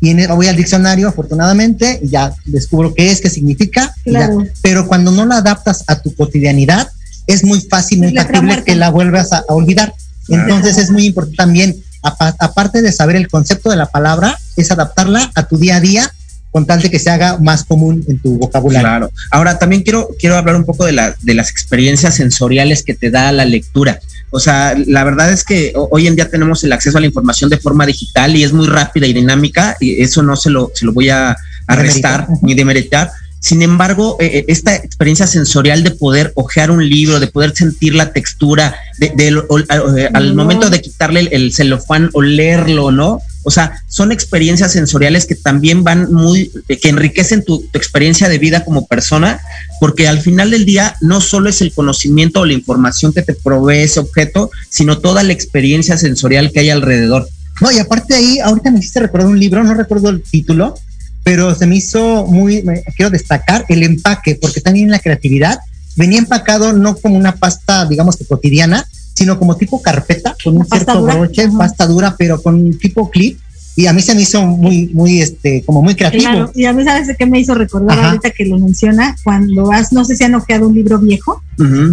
y 0.02 0.10
en 0.10 0.20
el- 0.20 0.28
voy 0.30 0.48
al 0.48 0.56
diccionario, 0.56 1.08
afortunadamente, 1.10 2.00
y 2.04 2.10
ya 2.10 2.34
descubro 2.46 2.94
qué 2.94 3.12
es, 3.12 3.22
qué 3.22 3.30
significa. 3.30 3.94
Claro. 4.04 4.44
pero 4.62 4.88
cuando 4.88 5.12
no 5.12 5.26
la 5.26 5.38
adaptas 5.38 5.84
a 5.88 6.00
tu 6.02 6.14
cotidianidad, 6.16 6.88
es 7.28 7.44
muy 7.44 7.60
fácil, 7.62 8.00
muy 8.00 8.10
factible 8.24 8.64
que 8.64 8.76
la 8.76 8.90
vuelvas 8.90 9.34
a, 9.34 9.38
a 9.48 9.54
olvidar. 9.54 9.94
Entonces 10.30 10.78
es 10.78 10.90
muy 10.92 11.06
importante 11.06 11.38
también, 11.38 11.76
apa- 12.04 12.36
aparte 12.40 12.82
de 12.82 12.92
saber 12.92 13.16
el 13.16 13.28
concepto 13.28 13.70
de 13.70 13.78
la 13.78 13.88
palabra, 13.88 14.38
es 14.56 14.72
adaptarla 14.72 15.32
a 15.36 15.44
tu 15.44 15.58
día 15.58 15.78
a 15.78 15.80
día 15.80 16.12
con 16.52 16.66
tal 16.66 16.82
de 16.82 16.90
que 16.90 17.00
se 17.00 17.10
haga 17.10 17.38
más 17.40 17.64
común 17.64 18.04
en 18.08 18.20
tu 18.20 18.38
vocabulario. 18.38 18.88
Claro. 18.88 19.12
Ahora 19.32 19.60
también 19.60 19.84
quiero, 19.84 20.10
quiero 20.20 20.38
hablar 20.38 20.56
un 20.56 20.66
poco 20.66 20.86
de, 20.86 20.92
la, 20.92 21.16
de 21.22 21.34
las 21.34 21.50
experiencias 21.50 22.16
sensoriales 22.16 22.84
que 22.84 22.94
te 22.94 23.12
da 23.12 23.32
la 23.32 23.46
lectura. 23.46 24.00
O 24.30 24.40
sea, 24.40 24.76
la 24.86 25.04
verdad 25.04 25.32
es 25.32 25.44
que 25.44 25.74
hoy 25.76 26.08
en 26.08 26.16
día 26.16 26.30
tenemos 26.30 26.64
el 26.64 26.74
acceso 26.74 26.98
a 26.98 27.02
la 27.02 27.08
información 27.08 27.50
de 27.50 27.58
forma 27.58 27.86
digital 27.86 28.36
y 28.36 28.44
es 28.44 28.52
muy 28.52 28.68
rápida 28.68 29.08
y 29.08 29.14
dinámica 29.14 29.78
y 29.80 30.02
eso 30.02 30.22
no 30.22 30.36
se 30.36 30.50
lo, 30.50 30.72
se 30.74 30.86
lo 30.86 30.94
voy 30.94 31.10
a, 31.10 31.36
restar 31.68 32.28
ni 32.42 32.54
demeritar. 32.54 33.12
Sin 33.40 33.62
embargo, 33.62 34.18
eh, 34.20 34.40
eh, 34.40 34.46
esta 34.48 34.76
experiencia 34.76 35.28
sensorial 35.28 35.84
de 35.84 35.92
poder 35.92 36.34
ojear 36.36 36.72
un 36.72 36.88
libro, 36.88 37.20
de 37.20 37.28
poder 37.28 37.54
sentir 37.56 37.96
la 37.96 38.12
textura, 38.12 38.76
de, 39.00 40.10
al 40.14 40.34
momento 40.34 40.70
de 40.70 40.82
quitarle 40.82 41.22
el, 41.22 41.30
el 41.32 41.54
celofán, 41.54 42.10
olerlo, 42.14 42.92
¿no? 42.92 43.22
O 43.48 43.50
sea, 43.50 43.82
son 43.88 44.12
experiencias 44.12 44.74
sensoriales 44.74 45.26
que 45.26 45.34
también 45.34 45.86
van 45.86 46.12
muy, 46.12 46.52
que 46.68 46.90
enriquecen 46.90 47.46
tu, 47.46 47.66
experiencia 47.72 48.28
de 48.28 48.40
vida 48.40 48.66
como 48.66 48.86
persona, 48.88 49.40
porque 49.80 50.06
al 50.06 50.20
final 50.20 50.52
del 50.52 50.66
día 50.66 50.98
no 51.00 51.22
solo 51.22 51.50
es 51.50 51.62
el 51.62 51.72
conocimiento 51.72 52.42
o 52.42 52.46
la 52.46 52.52
información 52.52 53.14
que 53.14 53.22
te 53.22 53.34
provee 53.34 53.84
ese 53.84 54.02
objeto, 54.02 54.52
sino 54.70 54.98
toda 54.98 55.24
la 55.24 55.32
experiencia 55.32 55.96
sensorial 55.96 56.52
que 56.52 56.60
hay 56.60 56.72
alrededor. 56.72 57.30
No, 57.62 57.72
y 57.72 57.80
aparte 57.80 58.16
de 58.16 58.20
ahí, 58.20 58.40
ahorita 58.40 58.70
me 58.70 58.80
hiciste 58.80 59.00
recordar 59.00 59.30
un 59.30 59.40
libro, 59.40 59.64
no 59.64 59.76
recuerdo 59.76 60.10
el 60.10 60.22
título, 60.24 60.78
pero 61.28 61.54
se 61.54 61.68
me 61.68 61.76
hizo 61.76 62.26
muy, 62.26 62.64
quiero 62.96 63.10
destacar 63.10 63.66
el 63.68 63.84
empaque, 63.84 64.36
porque 64.42 64.62
también 64.62 64.90
la 64.90 65.00
creatividad 65.00 65.60
venía 65.98 66.20
empacado 66.20 66.72
no 66.72 66.96
como 66.96 67.18
una 67.18 67.36
pasta, 67.36 67.86
digamos 67.86 68.16
que 68.16 68.24
cotidiana, 68.24 68.88
sino 69.14 69.38
como 69.38 69.58
tipo 69.58 69.82
carpeta, 69.82 70.38
con 70.42 70.56
un 70.56 70.66
cierto 70.66 71.04
broche, 71.04 71.50
pasta 71.50 71.86
dura, 71.86 72.16
pero 72.18 72.42
con 72.42 72.56
un 72.56 72.80
tipo 72.80 73.10
clip. 73.10 73.38
Y 73.78 73.86
a 73.86 73.94
mí 73.94 74.02
se 74.02 74.16
me 74.16 74.24
hizo 74.24 74.42
muy, 74.42 74.88
muy, 74.88 75.22
este, 75.22 75.62
como 75.64 75.84
muy 75.84 75.94
creativo. 75.94 76.24
Claro, 76.24 76.52
y 76.56 76.66
a 76.66 76.74
mí, 76.74 76.84
¿sabes 76.84 77.06
de 77.06 77.16
qué 77.16 77.28
me 77.28 77.40
hizo 77.40 77.54
recordar 77.54 78.00
ahorita 78.00 78.32
que 78.32 78.48
lo 78.48 78.58
menciona? 78.58 79.16
Cuando 79.24 79.72
has, 79.72 79.94
no 79.94 80.04
sé 80.04 80.16
si 80.16 80.24
han 80.24 80.34
ojeado 80.34 80.68
un 80.68 80.74
libro 80.74 80.98
viejo, 80.98 81.44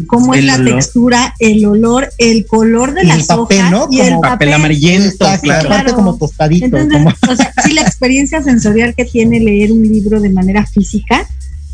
cómo 0.07 0.33
es 0.33 0.45
la 0.45 0.65
textura, 0.65 1.35
el 1.39 1.67
olor, 1.67 2.09
el 2.17 2.47
color 2.47 2.95
de 2.95 3.05
las 3.05 3.27
papel, 3.27 3.61
hojas 3.61 3.71
¿no? 3.71 3.89
y 3.91 3.99
como 3.99 4.15
el 4.15 4.19
papel, 4.19 4.53
amarillento, 4.55 5.27
claro. 5.43 5.69
Claro. 5.69 5.95
como 5.95 6.17
tostadito. 6.17 6.65
Entonces, 6.65 7.19
o 7.29 7.37
sea, 7.37 7.53
sí, 7.63 7.75
la 7.75 7.83
experiencia 7.83 8.43
sensorial 8.43 8.95
que 8.95 9.05
tiene 9.05 9.39
leer 9.41 9.71
un 9.71 9.83
libro 9.83 10.23
de 10.23 10.31
manera 10.31 10.65
física, 10.65 11.29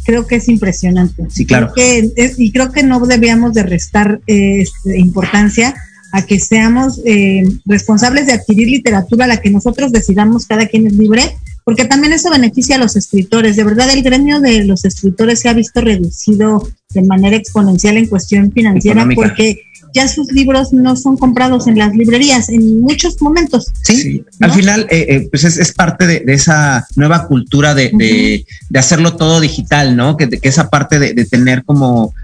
creo 0.05 0.27
que 0.27 0.37
es 0.37 0.49
impresionante. 0.49 1.27
Sí, 1.29 1.47
claro. 1.47 1.73
que 1.73 2.11
y 2.37 2.51
creo 2.51 2.73
que 2.73 2.83
no 2.83 2.99
debíamos 3.07 3.55
de 3.55 3.63
restar 3.63 4.21
eh, 4.27 4.63
este, 4.63 4.99
importancia 4.99 5.73
a 6.13 6.23
que 6.23 6.41
seamos 6.41 7.01
eh, 7.05 7.45
responsables 7.65 8.27
de 8.27 8.33
adquirir 8.33 8.69
literatura, 8.69 9.27
la 9.27 9.41
que 9.41 9.51
nosotros 9.51 9.93
decidamos, 9.93 10.47
cada 10.47 10.67
quien 10.67 10.87
es 10.87 10.95
libre, 10.95 11.37
porque 11.65 11.85
también 11.85 12.13
eso 12.13 12.31
beneficia 12.31 12.77
a 12.77 12.79
los 12.79 12.97
escritores. 12.97 13.57
De 13.57 13.65
verdad, 13.65 13.91
el 13.91 14.03
gremio 14.03 14.41
de 14.41 14.65
los 14.65 14.85
escritores 14.85 15.41
se 15.41 15.49
ha 15.49 15.53
visto 15.53 15.81
reducido 15.81 16.67
de 16.93 17.03
manera 17.03 17.37
exponencial 17.37 17.97
en 17.97 18.07
cuestión 18.07 18.51
financiera 18.51 19.07
porque 19.15 19.63
ya 19.95 20.09
sus 20.09 20.31
libros 20.33 20.73
no 20.73 20.97
son 20.97 21.17
comprados 21.17 21.67
en 21.67 21.79
las 21.79 21.95
librerías 21.95 22.49
en 22.49 22.81
muchos 22.81 23.21
momentos. 23.21 23.73
Sí, 23.83 24.25
al 24.41 24.53
final, 24.53 24.87
eh, 24.91 25.07
eh, 25.09 25.29
pues 25.31 25.45
es, 25.45 25.73
parte 25.73 26.07
de, 26.07 26.23
esa 26.33 26.87
nueva 26.97 27.27
cultura 27.27 27.75
de, 27.75 27.91
de, 28.69 28.79
hacerlo 28.79 29.17
todo 29.17 29.41
digital, 29.41 29.97
¿no? 29.97 30.17
Que, 30.17 30.29
que 30.29 30.49
esa 30.49 30.71
parte 30.71 30.99
de, 30.99 31.25
tener 31.25 31.65
como 31.65 32.15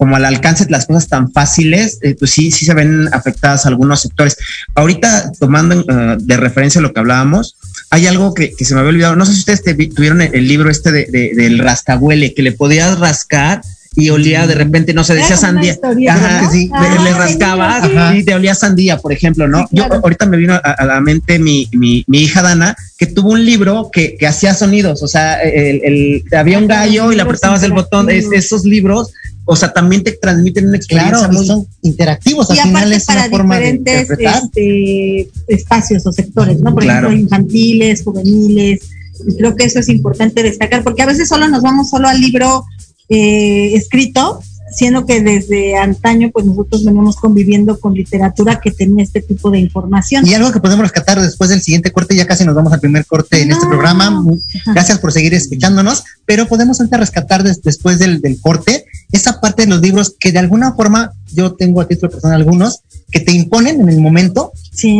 como 0.00 0.16
al 0.16 0.24
alcance 0.24 0.64
de 0.64 0.70
las 0.70 0.86
cosas 0.86 1.08
tan 1.08 1.30
fáciles, 1.30 1.98
eh, 2.00 2.16
pues 2.18 2.30
sí, 2.30 2.50
sí 2.50 2.64
se 2.64 2.72
ven 2.72 3.10
afectadas 3.12 3.66
algunos 3.66 4.00
sectores. 4.00 4.34
Ahorita, 4.74 5.30
tomando 5.38 5.84
de 6.18 6.36
referencia 6.38 6.80
lo 6.80 6.94
que 6.94 7.00
hablábamos, 7.00 7.58
hay 7.90 8.06
algo 8.06 8.32
que, 8.32 8.54
se 8.58 8.72
me 8.72 8.80
había 8.80 8.92
olvidado. 8.92 9.16
No 9.16 9.26
sé 9.26 9.34
si 9.34 9.40
ustedes 9.40 9.62
tuvieron 9.94 10.22
el, 10.22 10.48
libro 10.48 10.70
este 10.70 10.90
de, 10.90 11.32
del 11.36 11.58
rascahuele, 11.58 12.32
que 12.32 12.40
le 12.40 12.52
podías 12.52 12.98
rascar 12.98 13.60
y 13.96 14.10
olía 14.10 14.46
de 14.46 14.54
repente, 14.54 14.94
no 14.94 15.02
sé, 15.02 15.14
decía 15.14 15.36
sandía. 15.36 15.76
Ajá, 16.08 16.48
sí, 16.50 16.70
le, 17.04 17.12
rascabas 17.12 17.88
y 18.14 18.24
te 18.24 18.34
olía 18.34 18.54
sandía, 18.54 18.98
por 18.98 19.12
ejemplo, 19.12 19.48
¿no? 19.48 19.66
Yo 19.72 19.84
ahorita 19.92 20.26
me 20.26 20.36
vino 20.36 20.54
a, 20.62 20.84
la 20.84 21.00
mente 21.00 21.38
mi, 21.38 21.68
mi, 21.72 22.04
mi, 22.06 22.22
hija 22.22 22.42
Dana, 22.42 22.76
que 22.96 23.06
tuvo 23.06 23.30
un 23.30 23.44
libro 23.44 23.90
que, 23.92 24.16
que 24.16 24.26
hacía 24.26 24.54
sonidos, 24.54 25.02
o 25.02 25.08
sea, 25.08 25.40
el, 25.42 25.80
el, 25.84 26.24
había 26.36 26.58
un 26.58 26.68
gallo 26.68 27.12
y 27.12 27.16
le 27.16 27.22
apretabas 27.22 27.62
el 27.62 27.72
botón, 27.72 28.10
es, 28.10 28.26
esos 28.32 28.64
libros 28.64 29.12
o 29.52 29.56
sea, 29.56 29.72
también 29.72 30.04
te 30.04 30.12
transmiten 30.12 30.68
una 30.68 30.76
experiencia 30.76 31.28
claro, 31.28 31.42
son 31.42 31.66
interactivos. 31.82 32.54
Y 32.54 32.60
al 32.60 32.68
final 32.68 32.92
es 32.92 33.04
para 33.04 33.22
una 33.22 33.30
forma 33.30 33.58
diferentes 33.58 34.08
este, 34.10 35.28
espacios 35.48 36.06
o 36.06 36.12
sectores, 36.12 36.60
¿no? 36.60 36.72
Por 36.72 36.84
ejemplo, 36.84 37.12
infantiles, 37.12 38.04
juveniles. 38.04 38.80
Y 39.26 39.36
creo 39.36 39.56
que 39.56 39.64
eso 39.64 39.80
es 39.80 39.88
importante 39.88 40.44
destacar, 40.44 40.84
porque 40.84 41.02
a 41.02 41.06
veces 41.06 41.28
solo 41.28 41.48
nos 41.48 41.64
vamos 41.64 41.90
solo 41.90 42.06
al 42.06 42.20
libro 42.20 42.64
eh, 43.10 43.74
escrito, 43.74 44.40
siendo 44.72 45.04
que 45.04 45.20
desde 45.20 45.76
antaño 45.76 46.30
pues 46.32 46.46
nosotros 46.46 46.84
venimos 46.84 47.16
conviviendo 47.16 47.78
con 47.78 47.92
literatura 47.92 48.60
que 48.60 48.70
tenía 48.70 49.02
este 49.02 49.20
tipo 49.20 49.50
de 49.50 49.58
información. 49.58 50.26
Y 50.26 50.34
algo 50.34 50.52
que 50.52 50.60
podemos 50.60 50.82
rescatar 50.82 51.20
después 51.20 51.50
del 51.50 51.60
siguiente 51.60 51.90
corte, 51.90 52.14
ya 52.14 52.26
casi 52.26 52.44
nos 52.44 52.54
vamos 52.54 52.72
al 52.72 52.80
primer 52.80 53.04
corte 53.04 53.42
en 53.42 53.50
este 53.50 53.66
programa. 53.66 54.24
Gracias 54.66 54.98
por 54.98 55.12
seguir 55.12 55.34
escuchándonos, 55.34 56.04
pero 56.24 56.46
podemos 56.46 56.80
ahorita 56.80 56.96
rescatar 56.98 57.42
después 57.42 57.98
del, 57.98 58.20
del, 58.20 58.40
corte 58.40 58.86
esa 59.12 59.40
parte 59.40 59.62
de 59.62 59.68
los 59.68 59.80
libros 59.80 60.14
que 60.18 60.32
de 60.32 60.38
alguna 60.38 60.72
forma 60.72 61.12
yo 61.32 61.54
tengo 61.54 61.80
a 61.80 61.88
título 61.88 62.10
personal 62.10 62.40
algunos 62.40 62.82
que 63.10 63.20
te 63.20 63.32
imponen 63.32 63.80
en 63.80 63.88
el 63.88 64.00
momento, 64.00 64.52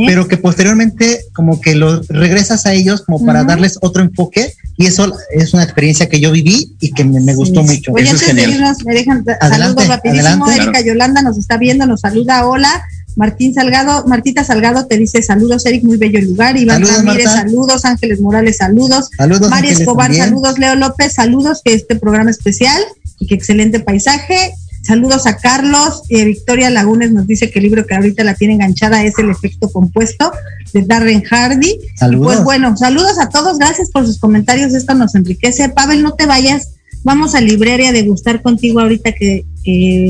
pero 0.07 0.27
que 0.27 0.37
posteriormente 0.37 1.20
como 1.33 1.61
que 1.61 1.75
los 1.75 2.09
regresas 2.09 2.66
a 2.66 2.73
ellos 2.73 3.03
como 3.03 3.25
para 3.25 3.44
darles 3.44 3.79
otro 3.83 4.03
enfoque 4.03 4.53
y 4.77 4.87
eso 4.87 5.12
es 5.31 5.55
una 5.55 5.62
experiencia 5.62 6.09
que 6.09 6.20
yo 6.20 6.33
viví 6.33 6.75
y 6.81 6.90
que 6.92 7.05
me, 7.05 7.35
gustó 7.35 7.62
mucho. 7.62 7.92
Oye, 7.92 8.09
antes 8.09 8.35
de 8.35 8.42
irnos, 8.42 8.85
me 8.85 8.94
dejan 8.94 9.25
saludos 9.40 9.87
rapidísimo. 9.87 10.51
Erika 10.51 10.81
Yolanda 10.81 11.23
nos 11.23 11.38
está 11.38 11.57
viendo, 11.57 11.87
nos 11.87 12.01
saluda, 12.01 12.46
hola. 12.46 12.83
Martín 13.16 13.53
Salgado, 13.53 14.07
Martita 14.07 14.44
Salgado 14.44 14.87
te 14.87 14.96
dice 14.96 15.23
saludos, 15.23 15.66
Eric, 15.66 15.83
muy 15.83 15.96
bello 15.96 16.20
lugar. 16.23 16.57
Iván 16.57 16.85
Ramírez, 16.85 17.25
saludos. 17.25 17.85
Ángeles 17.85 18.20
Morales, 18.20 18.59
saludos. 18.59 19.11
Saludos. 19.16 19.51
María 19.51 19.73
Escobar, 19.73 20.14
saludos. 20.14 20.59
Leo 20.59 20.75
López, 20.77 21.14
saludos, 21.14 21.61
que 21.64 21.75
este 21.75 21.96
programa 21.96 22.31
especial 22.31 22.81
y 23.21 23.27
que 23.27 23.37
excelente 23.37 23.79
paisaje. 23.79 24.55
Saludos 24.83 25.27
a 25.27 25.37
Carlos. 25.37 26.03
y 26.09 26.25
Victoria 26.25 26.71
Lagunes 26.71 27.13
nos 27.13 27.27
dice 27.27 27.51
que 27.51 27.59
el 27.59 27.65
libro 27.65 27.87
que 27.87 27.95
ahorita 27.95 28.25
la 28.25 28.35
tiene 28.35 28.55
enganchada 28.55 29.05
es 29.05 29.19
El 29.19 29.31
efecto 29.31 29.71
compuesto 29.71 30.33
de 30.73 30.83
Darren 30.83 31.23
Hardy. 31.23 31.79
Saludos. 31.97 32.27
pues 32.27 32.45
bueno, 32.45 32.77
saludos 32.77 33.19
a 33.19 33.29
todos. 33.29 33.59
Gracias 33.59 33.91
por 33.91 34.07
sus 34.07 34.19
comentarios. 34.19 34.75
Esto 34.75 34.95
nos 34.95 35.15
enriquece. 35.15 35.69
Pavel, 35.69 36.03
no 36.03 36.15
te 36.15 36.27
vayas. 36.27 36.71
Vamos 37.03 37.35
a 37.35 37.41
librería 37.41 37.91
a 37.91 37.93
degustar 37.93 38.43
contigo 38.43 38.81
ahorita 38.81 39.13
que, 39.13 39.45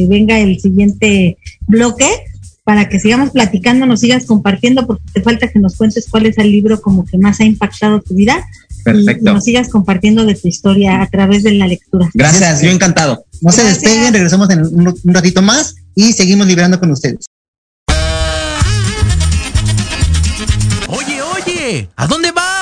venga 0.08 0.38
el 0.38 0.60
siguiente 0.60 1.36
bloque 1.66 2.06
para 2.70 2.88
que 2.88 3.00
sigamos 3.00 3.30
platicando, 3.30 3.84
nos 3.84 3.98
sigas 3.98 4.26
compartiendo, 4.26 4.86
porque 4.86 5.02
te 5.12 5.22
falta 5.22 5.48
que 5.48 5.58
nos 5.58 5.74
cuentes 5.74 6.06
cuál 6.08 6.26
es 6.26 6.38
el 6.38 6.52
libro 6.52 6.80
como 6.80 7.04
que 7.04 7.18
más 7.18 7.40
ha 7.40 7.44
impactado 7.44 8.00
tu 8.00 8.14
vida. 8.14 8.46
Perfecto. 8.84 9.28
Y, 9.28 9.34
nos 9.34 9.42
sigas 9.42 9.68
compartiendo 9.68 10.24
de 10.24 10.36
tu 10.36 10.46
historia 10.46 11.02
a 11.02 11.08
través 11.08 11.42
de 11.42 11.50
la 11.50 11.66
lectura. 11.66 12.08
Gracias, 12.14 12.62
yo 12.62 12.70
encantado. 12.70 13.24
No 13.40 13.50
se 13.50 13.64
despeguen, 13.64 14.12
regresamos 14.12 14.48
en 14.50 14.60
un, 14.60 14.96
ratito 15.06 15.42
más 15.42 15.74
y 15.96 16.12
seguimos 16.12 16.46
liberando 16.46 16.78
con 16.78 16.92
ustedes. 16.92 17.26
Oye, 20.86 21.20
oye, 21.22 21.88
¿a 21.96 22.06
dónde 22.06 22.30
vas? 22.30 22.49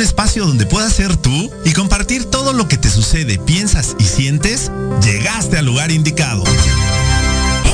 Espacio 0.00 0.46
donde 0.46 0.66
puedas 0.66 0.92
ser 0.92 1.16
tú 1.16 1.50
y 1.64 1.72
compartir 1.72 2.24
todo 2.24 2.52
lo 2.52 2.68
que 2.68 2.76
te 2.76 2.90
sucede, 2.90 3.38
piensas 3.38 3.96
y 3.98 4.04
sientes, 4.04 4.70
llegaste 5.02 5.58
al 5.58 5.66
lugar 5.66 5.90
indicado. 5.90 6.44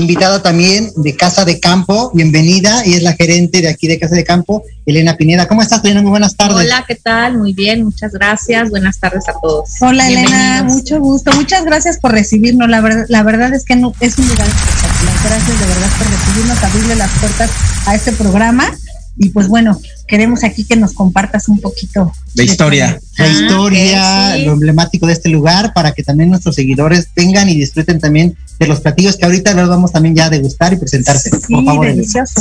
Invitada 0.00 0.42
también 0.42 0.90
de 0.96 1.14
Casa 1.14 1.44
de 1.44 1.60
Campo, 1.60 2.10
bienvenida, 2.14 2.86
y 2.86 2.94
es 2.94 3.02
la 3.02 3.12
gerente 3.12 3.60
de 3.60 3.68
aquí 3.68 3.86
de 3.86 3.98
Casa 3.98 4.14
de 4.14 4.24
Campo, 4.24 4.64
Elena 4.86 5.14
Pineda. 5.14 5.46
¿Cómo 5.46 5.60
estás, 5.60 5.84
Elena? 5.84 6.00
Muy 6.00 6.08
buenas 6.08 6.36
tardes. 6.36 6.64
Hola, 6.64 6.86
¿qué 6.88 6.94
tal? 6.94 7.36
Muy 7.36 7.52
bien, 7.52 7.84
muchas 7.84 8.12
gracias. 8.12 8.70
Buenas 8.70 8.98
tardes 8.98 9.28
a 9.28 9.34
todos. 9.42 9.68
Hola 9.82 10.08
Elena, 10.08 10.64
mucho 10.66 10.98
gusto. 11.00 11.32
Muchas 11.32 11.66
gracias 11.66 11.98
por 11.98 12.12
recibirnos. 12.12 12.70
La 12.70 12.80
verdad, 12.80 13.04
la 13.10 13.22
verdad 13.22 13.52
es 13.52 13.66
que 13.66 13.76
no, 13.76 13.92
es 14.00 14.16
un 14.16 14.26
lugar 14.26 14.48
espectacular. 14.48 15.14
Gracias 15.22 15.60
de 15.60 15.66
verdad 15.66 15.90
por 15.98 16.06
recibirnos, 16.10 16.64
abrirle 16.64 16.96
las 16.96 17.10
puertas 17.18 17.50
a 17.84 17.94
este 17.94 18.12
programa. 18.12 18.72
Y 19.16 19.30
pues 19.30 19.48
bueno, 19.48 19.78
queremos 20.06 20.44
aquí 20.44 20.64
que 20.64 20.76
nos 20.76 20.92
compartas 20.94 21.48
un 21.48 21.60
poquito 21.60 22.12
De 22.34 22.44
historia. 22.44 22.98
La 23.18 23.24
Ah, 23.24 23.28
historia, 23.28 24.32
sí. 24.36 24.44
lo 24.44 24.52
emblemático 24.52 25.06
de 25.06 25.12
este 25.12 25.28
lugar, 25.28 25.72
para 25.74 25.92
que 25.92 26.02
también 26.02 26.30
nuestros 26.30 26.54
seguidores 26.54 27.08
vengan 27.14 27.48
y 27.48 27.54
disfruten 27.56 27.98
también 28.00 28.34
de 28.58 28.66
los 28.66 28.80
platillos 28.80 29.16
que 29.16 29.24
ahorita 29.26 29.52
los 29.54 29.68
vamos 29.68 29.92
también 29.92 30.14
ya 30.14 30.26
a 30.26 30.30
degustar 30.30 30.72
y 30.72 30.76
presentarse. 30.76 31.30
Sí, 31.30 31.54
por 31.54 31.64
favor. 31.64 31.86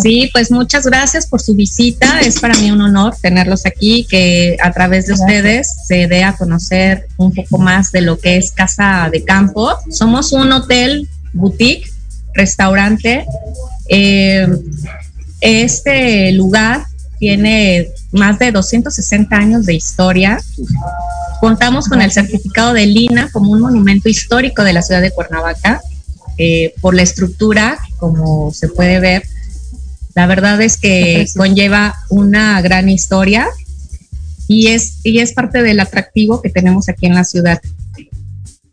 Sí, 0.02 0.30
pues 0.32 0.52
muchas 0.52 0.86
gracias 0.86 1.28
por 1.28 1.42
su 1.42 1.56
visita. 1.56 2.22
Es 2.22 2.40
para 2.40 2.58
mí 2.60 2.72
un 2.72 2.82
honor 2.82 3.16
tenerlos 3.22 3.66
aquí, 3.66 4.06
que 4.10 4.56
a 4.62 4.72
través 4.72 5.08
de 5.08 5.14
Gracias. 5.16 5.28
ustedes 5.28 5.68
se 5.88 6.08
dé 6.08 6.24
a 6.24 6.34
conocer 6.38 7.08
un 7.18 7.34
poco 7.34 7.58
más 7.58 7.92
de 7.92 8.02
lo 8.02 8.20
que 8.20 8.38
es 8.38 8.52
Casa 8.52 9.10
de 9.12 9.24
Campo. 9.24 9.72
Somos 9.92 10.32
un 10.34 10.52
hotel, 10.52 11.10
boutique, 11.34 11.90
restaurante. 12.34 13.26
Eh, 13.90 14.48
este 15.42 16.32
lugar 16.34 16.84
tiene 17.20 17.90
más 18.12 18.40
de 18.40 18.52
260 18.52 19.36
años 19.36 19.66
de 19.66 19.74
historia. 19.74 20.40
Contamos 21.42 21.88
con 21.88 22.02
el 22.02 22.12
certificado 22.12 22.74
de 22.74 22.86
Lina 22.86 23.30
como 23.32 23.52
un 23.52 23.62
monumento 23.62 24.10
histórico 24.10 24.64
de 24.64 24.74
la 24.74 24.82
ciudad 24.82 25.02
de 25.02 25.12
Cuernavaca. 25.12 25.82
eh, 26.42 26.74
por 26.80 26.94
la 26.96 27.02
estructura, 27.02 27.78
como 27.98 28.54
se 28.54 28.70
puede 28.70 29.02
ver, 29.02 29.24
la 30.16 30.26
verdad 30.26 30.62
es 30.62 30.78
que 30.78 31.28
conlleva 31.36 31.96
una 32.10 32.62
gran 32.62 32.88
historia 32.88 33.46
y 34.48 34.68
es, 34.68 35.00
y 35.04 35.20
es 35.20 35.34
parte 35.34 35.62
del 35.62 35.82
atractivo 35.82 36.42
que 36.42 36.50
tenemos 36.50 36.88
aquí 36.88 37.08
en 37.08 37.16
la 37.16 37.26
ciudad. 37.26 37.60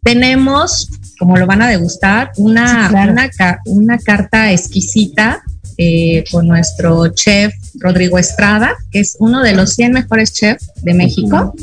Tenemos, 0.03 0.89
como 1.19 1.37
lo 1.37 1.47
van 1.47 1.63
a 1.63 1.69
degustar, 1.69 2.31
una, 2.37 2.85
Sí, 2.85 2.91
claro. 2.91 3.13
una, 3.13 3.29
ca- 3.31 3.61
una 3.67 3.99
carta 3.99 4.53
exquisita 4.53 5.43
eh, 5.79 6.25
con 6.31 6.49
nuestro 6.49 7.09
chef 7.09 7.53
Rodrigo 7.79 8.19
Estrada, 8.19 8.75
que 8.91 9.01
es 9.01 9.17
uno 9.19 9.43
de 9.43 9.55
los 9.55 9.75
100 9.75 9.93
mejores 9.93 10.33
chefs 10.33 10.71
de 10.83 10.95
México. 10.95 11.55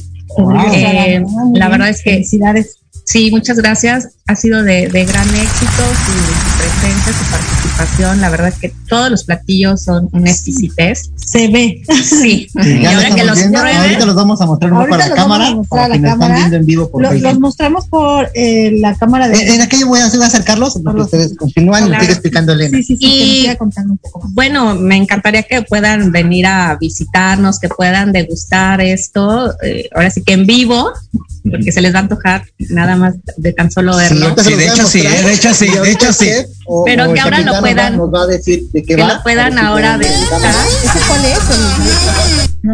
Eh, 0.73 1.23
la 1.53 1.69
verdad 1.69 1.89
es 1.89 2.01
que 2.01 2.11
Felicidades. 2.11 2.77
Sí, 3.05 3.31
muchas 3.31 3.57
gracias. 3.57 4.09
Ha 4.27 4.35
sido 4.35 4.63
de, 4.63 4.87
de 4.87 5.05
gran 5.05 5.27
éxito 5.27 5.83
su 6.05 6.57
presencia, 6.57 7.13
su 7.13 7.31
participación. 7.31 7.62
La 8.21 8.29
verdad 8.29 8.47
es 8.49 8.55
que 8.59 8.73
todos 8.87 9.09
los 9.09 9.23
platillos 9.23 9.83
son 9.83 10.07
una 10.13 10.29
exquisitez. 10.29 11.09
Se 11.15 11.47
ve. 11.49 11.81
Sí. 12.03 12.47
Sí, 12.61 12.79
y 12.81 12.85
ahora 12.85 13.13
que 13.15 13.23
los 13.23 13.37
viendo, 13.37 13.59
prueben, 13.59 13.77
ahorita 13.81 14.05
los 14.05 14.15
vamos 14.15 14.39
a 14.41 14.45
mostrar 14.45 14.71
un 14.71 14.79
poco 14.79 14.93
Ahorita 14.93 15.05
a 15.05 15.09
la 15.09 15.15
los 15.15 15.17
vamos 15.27 15.35
a 15.35 15.39
cámara, 15.39 15.55
mostrar 15.55 15.79
a 15.79 15.83
para 15.83 15.87
la 15.87 15.93
quienes 15.95 16.11
están 16.13 16.19
cámara. 16.19 16.35
viendo 16.39 16.57
en 16.57 16.65
vivo 16.65 16.91
por 16.91 17.01
Lo- 17.01 17.13
los 17.13 17.39
mostramos 17.39 17.87
por 17.87 18.29
eh, 18.35 18.71
la 18.79 18.95
cámara 18.95 19.27
de. 19.27 19.35
En, 19.41 19.53
en 19.55 19.61
aquello 19.61 19.87
voy 19.87 19.99
a, 19.99 20.05
acercarlos, 20.05 20.73
porque 20.73 20.97
los- 20.97 21.05
ustedes 21.05 21.35
continúan 21.37 21.91
y 21.91 21.99
sigue 21.99 22.11
explicando 22.11 22.53
Elena. 22.53 22.77
Sí, 22.77 22.83
sí, 22.83 22.97
sí, 22.97 23.05
Y- 23.05 23.09
que 23.19 23.25
nos 23.25 23.37
siga 23.41 23.55
contando 23.57 23.91
un 23.93 23.97
poco 23.97 24.19
más. 24.21 24.33
bueno, 24.33 24.75
me 24.75 24.95
encantaría 24.95 25.43
que 25.43 25.61
puedan 25.63 26.11
venir 26.11 26.45
a 26.45 26.77
visitarnos, 26.79 27.59
que 27.59 27.69
puedan 27.69 28.11
degustar 28.11 28.79
esto, 28.81 29.53
eh, 29.63 29.89
ahora 29.95 30.09
sí 30.11 30.21
que 30.23 30.33
en 30.33 30.45
vivo, 30.45 30.91
porque 31.49 31.71
se 31.71 31.81
les 31.81 31.93
va 31.93 31.99
a 31.99 32.01
antojar 32.03 32.45
nada 32.69 32.95
más 32.95 33.15
de 33.37 33.51
tan 33.53 33.69
solo 33.71 33.95
verlo. 33.97 34.33
Sí, 34.41 34.53
de 34.53 34.67
hecho 34.67 34.87
sí, 34.87 34.99
eh, 35.01 35.21
de 35.23 35.33
hecho 35.33 35.53
sí, 35.53 35.67
de 35.67 35.91
hecho 35.91 36.13
sí. 36.13 36.29
Pero 36.85 37.13
que 37.13 37.19
ahora 37.19 37.39
lo 37.41 37.61
puedan- 37.63 37.97
Nos 37.97 38.13
va 38.13 38.23
a 38.23 38.27
decir 38.27 38.69
de 38.71 38.83
qué 38.83 38.95
que 38.95 39.01
va. 39.01 39.15
lo 39.15 39.23
puedan 39.23 39.55
ver 39.55 39.63
ahora 39.63 39.95
pueden 39.97 40.11
degustar. 40.13 40.41
cámara. 40.41 40.65
¿Ese 40.83 40.99
cuál 41.07 41.25
es? 41.25 41.39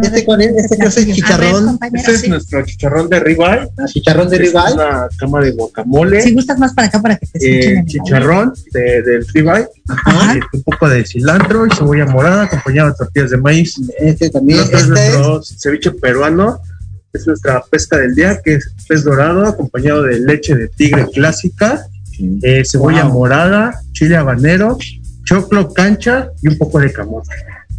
Este 0.03 0.23
cuál 0.25 0.41
es, 0.41 0.51
este 0.55 0.85
es 0.85 0.97
el 0.97 1.05
ver, 1.07 1.15
chicharrón, 1.15 1.65
compañero, 1.65 1.97
Este 1.99 2.11
es 2.13 2.21
sí. 2.21 2.29
nuestro 2.29 2.63
chicharrón 2.63 3.09
de 3.09 3.19
ribeye. 3.21 3.69
el 3.77 3.85
chicharrón 3.87 4.29
de 4.29 4.35
Es 4.35 4.41
rival. 4.43 4.73
Una 4.73 5.07
cama 5.17 5.41
de 5.41 5.51
guacamole. 5.51 6.21
Si 6.21 6.33
gustas 6.33 6.59
más 6.59 6.73
para 6.73 6.87
acá 6.89 7.01
para 7.01 7.15
que 7.17 7.25
te 7.25 7.37
escuchen. 7.39 7.53
eh, 7.53 7.63
en 7.65 7.71
el 7.71 7.77
audio. 7.79 7.87
chicharrón 8.03 8.53
de, 8.71 9.01
del 9.01 9.27
ribeye. 9.33 9.67
Ajá. 9.87 10.35
eh, 10.35 10.39
un 10.53 10.63
poco 10.63 10.87
de 10.89 11.05
cilantro 11.05 11.65
y 11.65 11.71
cebolla 11.75 12.05
morada 12.05 12.43
acompañado 12.43 12.89
de 12.89 12.95
tortillas 12.97 13.31
de 13.31 13.37
maíz. 13.37 13.75
Este 13.99 14.29
también, 14.29 14.59
es 14.59 14.65
este 14.65 14.77
es 14.77 14.87
nuestro 14.87 15.41
ceviche 15.43 15.91
peruano. 15.91 16.59
Es 17.11 17.25
nuestra 17.25 17.63
pesca 17.71 17.97
del 17.97 18.13
día, 18.13 18.39
que 18.45 18.53
es 18.55 18.69
pez 18.87 19.03
dorado 19.03 19.47
acompañado 19.47 20.03
de 20.03 20.19
leche 20.19 20.53
de 20.53 20.67
tigre 20.67 21.07
clásica, 21.11 21.83
eh, 22.43 22.63
cebolla 22.65 23.03
Wow. 23.05 23.13
morada, 23.13 23.79
chile 23.93 24.15
habanero, 24.17 24.77
choclo 25.25 25.71
cancha 25.73 26.29
y 26.41 26.47
un 26.49 26.57
poco 26.57 26.79
de 26.79 26.91
camote. 26.91 27.29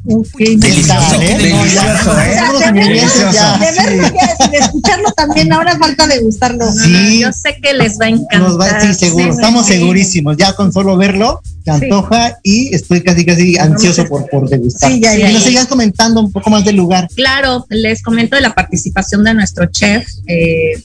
Ok, 0.07 0.29
Delicioso, 0.39 1.21
¿eh? 1.21 1.37
delicioso, 1.37 2.19
¿eh? 2.21 2.31
de 2.65 2.73
verlo, 2.73 3.33
ya. 3.33 3.59
de 3.59 3.73
verlo 3.73 4.09
ya, 4.41 4.49
de 4.49 4.57
escucharlo 4.57 5.13
también, 5.13 5.53
ahora 5.53 5.77
falta 5.77 6.07
degustarlo. 6.07 6.65
No, 6.65 6.75
no, 6.75 6.85
Sí. 6.85 7.21
yo 7.21 7.31
sé 7.35 7.59
que 7.63 7.75
les 7.75 7.99
va 8.01 8.07
a 8.07 8.09
encantar. 8.09 8.41
Nos 8.41 8.59
va, 8.59 8.81
sí, 8.81 8.95
seguro, 8.95 9.25
Sí, 9.25 9.31
estamos 9.31 9.67
sí. 9.67 9.75
segurísimos. 9.75 10.39
Ya 10.39 10.55
con 10.55 10.73
solo 10.73 10.97
verlo, 10.97 11.43
te 11.65 11.71
antoja 11.71 12.39
y 12.43 12.75
estoy 12.75 13.03
casi, 13.03 13.27
casi 13.27 13.59
ansioso 13.59 14.07
por, 14.07 14.27
por 14.31 14.49
degustar. 14.49 14.91
Sí, 14.91 15.01
ya, 15.01 15.15
ya, 15.15 15.31
y 15.31 15.35
nos 15.35 15.43
sigas 15.43 15.67
comentando 15.67 16.23
un 16.23 16.33
poco 16.33 16.49
más 16.49 16.65
del 16.65 16.77
lugar. 16.77 17.07
Claro, 17.15 17.67
les 17.69 18.03
comento 18.03 18.37
de 18.37 18.43
la 18.43 18.55
participación 18.55 19.23
de 19.23 19.35
nuestro 19.35 19.67
chef. 19.67 20.09
eh, 20.27 20.83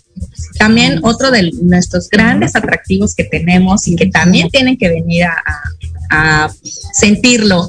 también 0.59 0.99
otro 1.03 1.31
de 1.31 1.51
nuestros 1.61 2.09
grandes 2.09 2.55
atractivos 2.55 3.13
que 3.15 3.23
tenemos 3.25 3.87
y 3.87 3.95
que 3.95 4.07
también 4.07 4.49
tienen 4.49 4.77
que 4.77 4.89
venir 4.89 5.23
a, 5.25 5.33
a- 6.09 6.45
a 6.45 6.51
sentirlo. 6.93 7.67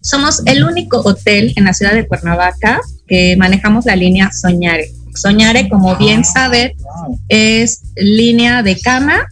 Somos 0.00 0.42
el 0.46 0.64
único 0.64 0.98
hotel 1.00 1.52
en 1.56 1.64
la 1.64 1.72
ciudad 1.74 1.92
de 1.94 2.06
Cuernavaca 2.06 2.80
que 3.06 3.36
manejamos 3.36 3.84
la 3.86 3.96
línea 3.96 4.30
Soñare. 4.32 4.90
Soñare, 5.14 5.68
como 5.68 5.96
bien 5.96 6.24
saben, 6.24 6.72
es 7.28 7.80
línea 7.96 8.62
de 8.62 8.78
cama, 8.78 9.26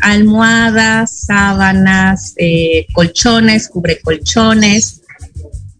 almohadas, 0.00 1.20
sábanas, 1.26 2.34
eh, 2.36 2.86
colchones, 2.92 3.68
cubrecolchones. 3.68 5.01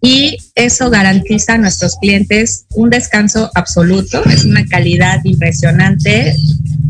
Y 0.03 0.36
eso 0.57 0.90
garantiza 0.90 1.55
a 1.55 1.59
nuestros 1.59 1.94
clientes 1.96 2.64
un 2.70 2.90
descanso 2.90 3.50
absoluto, 3.55 4.22
es 4.26 4.44
una 4.44 4.64
calidad 4.66 5.20
impresionante. 5.24 6.36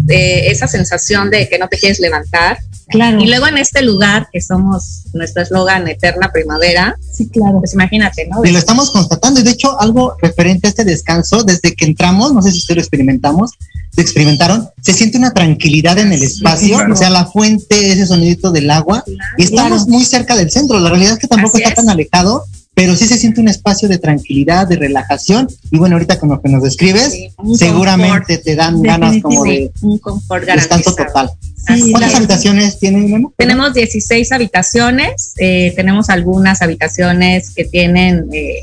eh, 0.08 0.50
esa 0.50 0.66
sensación 0.66 1.30
de 1.30 1.48
que 1.48 1.58
no 1.60 1.68
te 1.68 1.78
quieres 1.78 2.00
levantar. 2.00 2.58
Claro. 2.88 3.20
Y 3.22 3.26
luego 3.28 3.46
en 3.46 3.56
este 3.58 3.82
lugar, 3.82 4.26
que 4.32 4.40
somos 4.40 5.04
nuestro 5.14 5.42
eslogan 5.44 5.86
Eterna 5.86 6.30
Primavera, 6.32 6.96
Sí, 7.12 7.28
claro. 7.28 7.60
pues 7.60 7.72
imagínate, 7.74 8.26
¿no? 8.26 8.44
Y 8.44 8.50
lo 8.50 8.58
estamos 8.58 8.90
constatando. 8.90 9.38
Y 9.40 9.44
de 9.44 9.52
hecho, 9.52 9.80
algo 9.80 10.16
referente 10.20 10.66
a 10.66 10.70
este 10.70 10.84
descanso, 10.84 11.44
desde 11.44 11.74
que 11.74 11.84
entramos, 11.84 12.32
no 12.32 12.42
sé 12.42 12.50
si 12.50 12.58
ustedes 12.58 12.76
lo 12.78 12.82
experimentamos, 12.82 13.52
lo 13.96 14.02
experimentaron, 14.02 14.68
se 14.82 14.92
siente 14.92 15.18
una 15.18 15.32
tranquilidad 15.32 15.96
en 15.98 16.12
el 16.12 16.22
espacio. 16.22 16.76
claro. 16.78 16.94
O 16.94 16.96
sea, 16.96 17.08
la 17.10 17.26
fuente, 17.26 17.92
ese 17.92 18.06
sonidito 18.06 18.50
del 18.50 18.70
agua. 18.70 19.04
Y 19.38 19.44
estamos 19.44 19.86
muy 19.86 20.04
cerca 20.04 20.34
del 20.34 20.50
centro. 20.50 20.80
La 20.80 20.90
realidad 20.90 21.12
es 21.12 21.18
que 21.20 21.28
tampoco 21.28 21.56
Así 21.58 21.62
está 21.62 21.70
es. 21.70 21.76
tan 21.76 21.90
alejado, 21.90 22.44
pero 22.74 22.96
sí 22.96 23.06
se 23.06 23.18
siente 23.18 23.40
un 23.40 23.48
espacio 23.48 23.88
de 23.88 23.98
tranquilidad, 23.98 24.66
de 24.66 24.76
relajación. 24.76 25.48
Y 25.70 25.78
bueno, 25.78 25.96
ahorita 25.96 26.18
con 26.18 26.30
lo 26.30 26.40
que 26.40 26.48
nos 26.48 26.62
describes, 26.62 27.10
Sí, 27.12 27.28
seguramente 27.56 28.38
te 28.38 28.56
dan 28.56 28.80
ganas 28.82 29.20
como 29.22 29.44
de 29.44 29.70
un 29.82 29.98
confort 29.98 30.44
descanso 30.46 30.94
garantizado. 30.94 31.28
total. 31.28 31.90
¿Cuántas 31.90 32.10
es. 32.10 32.16
habitaciones 32.16 32.78
tienen, 32.78 33.10
Memo? 33.10 33.34
Tenemos 33.36 33.74
16 33.74 34.32
habitaciones, 34.32 35.34
eh, 35.38 35.72
tenemos 35.76 36.08
algunas 36.08 36.62
habitaciones 36.62 37.50
que 37.54 37.64
tienen 37.64 38.26
eh, 38.32 38.62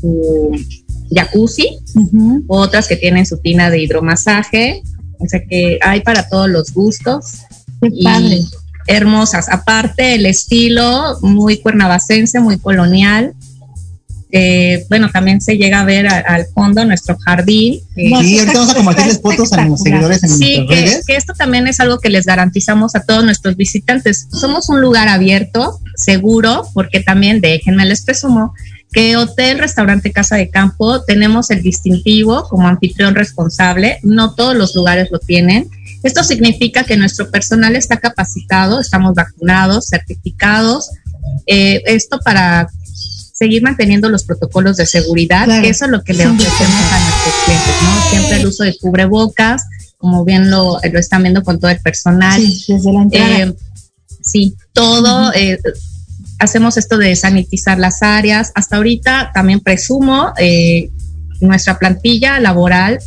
su 0.00 0.50
jacuzzi, 1.14 1.78
otras 2.46 2.86
que 2.86 2.96
tienen 2.96 3.26
su 3.26 3.38
tina 3.38 3.70
de 3.70 3.82
hidromasaje, 3.82 4.82
o 5.18 5.26
sea 5.26 5.42
que 5.44 5.78
hay 5.82 6.00
para 6.00 6.28
todos 6.28 6.48
los 6.48 6.72
gustos. 6.72 7.32
Qué 7.80 7.88
y 7.92 8.04
padre. 8.04 8.40
Hermosas. 8.86 9.48
Aparte, 9.48 10.14
el 10.14 10.26
estilo 10.26 11.18
muy 11.22 11.58
cuernavacense, 11.58 12.40
muy 12.40 12.58
colonial. 12.58 13.34
Eh, 14.34 14.86
bueno, 14.88 15.10
también 15.12 15.42
se 15.42 15.58
llega 15.58 15.80
a 15.80 15.84
ver 15.84 16.06
a- 16.08 16.20
al 16.20 16.46
fondo 16.54 16.84
nuestro 16.86 17.18
jardín. 17.18 17.80
eh, 17.96 18.10
Sí, 18.22 18.38
ahorita 18.38 18.58
vamos 18.60 18.70
a 18.70 18.74
compartirles 18.76 19.20
fotos 19.20 19.52
a 19.52 19.64
nuestros 19.66 19.80
espectacular. 19.86 20.18
seguidores 20.18 20.22
en 20.22 20.30
Sí, 20.30 20.66
que, 20.68 21.00
que 21.06 21.16
esto 21.16 21.34
también 21.34 21.66
es 21.66 21.80
algo 21.80 21.98
que 21.98 22.08
les 22.08 22.24
garantizamos 22.24 22.94
a 22.94 23.02
todos 23.04 23.24
nuestros 23.24 23.56
visitantes. 23.56 24.28
Somos 24.32 24.70
un 24.70 24.80
lugar 24.80 25.08
abierto, 25.08 25.78
seguro, 25.96 26.66
porque 26.72 27.00
también, 27.00 27.42
déjenme 27.42 27.84
les 27.84 28.02
presumo, 28.04 28.54
que 28.90 29.18
Hotel, 29.18 29.58
Restaurante, 29.58 30.12
Casa 30.12 30.36
de 30.36 30.48
Campo 30.48 31.02
tenemos 31.02 31.50
el 31.50 31.62
distintivo 31.62 32.46
como 32.48 32.68
anfitrión 32.68 33.14
responsable. 33.14 33.98
No 34.02 34.34
todos 34.34 34.56
los 34.56 34.74
lugares 34.74 35.08
lo 35.10 35.18
tienen. 35.18 35.68
Esto 36.02 36.24
significa 36.24 36.84
que 36.84 36.96
nuestro 36.96 37.30
personal 37.30 37.76
está 37.76 37.98
capacitado, 37.98 38.80
estamos 38.80 39.14
vacunados, 39.14 39.86
certificados. 39.88 40.90
Eh, 41.46 41.82
esto 41.86 42.18
para 42.24 42.68
seguir 43.32 43.62
manteniendo 43.62 44.08
los 44.08 44.24
protocolos 44.24 44.76
de 44.76 44.86
seguridad, 44.86 45.44
Claro. 45.44 45.62
que 45.62 45.68
eso 45.70 45.84
es 45.86 45.90
lo 45.90 46.02
que 46.02 46.14
le 46.14 46.26
ofrecemos 46.26 46.92
a 46.92 47.00
nuestros 47.00 47.34
clientes, 47.44 47.74
¿no? 47.82 48.10
Siempre 48.10 48.36
el 48.40 48.46
uso 48.46 48.62
de 48.64 48.76
cubrebocas, 48.78 49.62
como 49.98 50.24
bien 50.24 50.50
lo, 50.50 50.78
lo 50.92 50.98
están 50.98 51.22
viendo 51.22 51.42
con 51.42 51.58
todo 51.60 51.70
el 51.70 51.80
personal. 51.80 52.40
Sí, 52.40 52.64
desde 52.72 52.92
la 52.92 53.02
entrada. 53.02 53.38
Eh, 53.38 53.54
sí, 54.22 54.54
todo. 54.72 55.32
eh, 55.34 55.58
hacemos 56.38 56.76
esto 56.76 56.98
de 56.98 57.14
sanitizar 57.16 57.78
las 57.78 58.02
áreas. 58.02 58.50
Hasta 58.56 58.76
ahorita 58.76 59.30
también 59.32 59.60
presumo 59.60 60.32
eh, 60.38 60.90
nuestra 61.40 61.78
plantilla 61.78 62.40
laboral. 62.40 62.98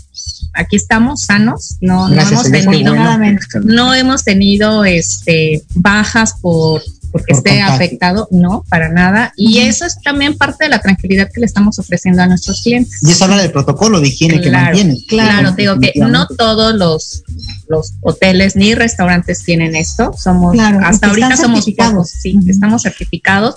Aquí 0.53 0.75
estamos 0.77 1.21
sanos, 1.23 1.77
no, 1.81 2.07
hemos 2.07 2.49
tenido, 2.49 2.95
bueno. 2.95 3.39
No 3.63 3.93
hemos 3.93 4.23
tenido 4.23 4.85
este 4.85 5.63
bajas 5.73 6.35
por 6.41 6.81
porque 7.15 7.33
Por 7.33 7.47
esté 7.47 7.61
afectado, 7.61 8.27
no, 8.29 8.65
para 8.67 8.89
nada. 8.89 9.31
Y 9.37 9.59
eso 9.59 9.85
es 9.85 10.01
también 10.01 10.37
parte 10.37 10.65
de 10.65 10.69
la 10.69 10.79
tranquilidad 10.79 11.29
que 11.33 11.39
le 11.39 11.45
estamos 11.45 11.79
ofreciendo 11.79 12.21
a 12.21 12.27
nuestros 12.27 12.61
clientes. 12.61 12.99
Y 13.03 13.11
eso 13.11 13.23
habla 13.23 13.37
del 13.37 13.53
protocolo 13.53 14.01
de 14.01 14.09
higiene 14.09 14.41
que 14.41 14.49
Claro, 14.49 14.65
mantienen. 14.65 14.97
Claro, 15.07 15.55
te 15.55 15.61
digo 15.61 15.79
que 15.79 15.93
no 15.95 16.27
todos 16.27 16.75
los, 16.75 17.23
los 17.69 17.93
hoteles 18.01 18.57
ni 18.57 18.75
restaurantes 18.75 19.45
tienen 19.45 19.77
esto. 19.77 20.13
Somos 20.21 20.51
Claro, 20.55 20.79
hasta 20.83 21.07
que 21.07 21.11
ahorita 21.11 21.37
somos 21.37 21.59
certificados. 21.59 21.93
pocos, 21.93 22.21
sí, 22.21 22.37
estamos 22.47 22.81
certificados, 22.81 23.55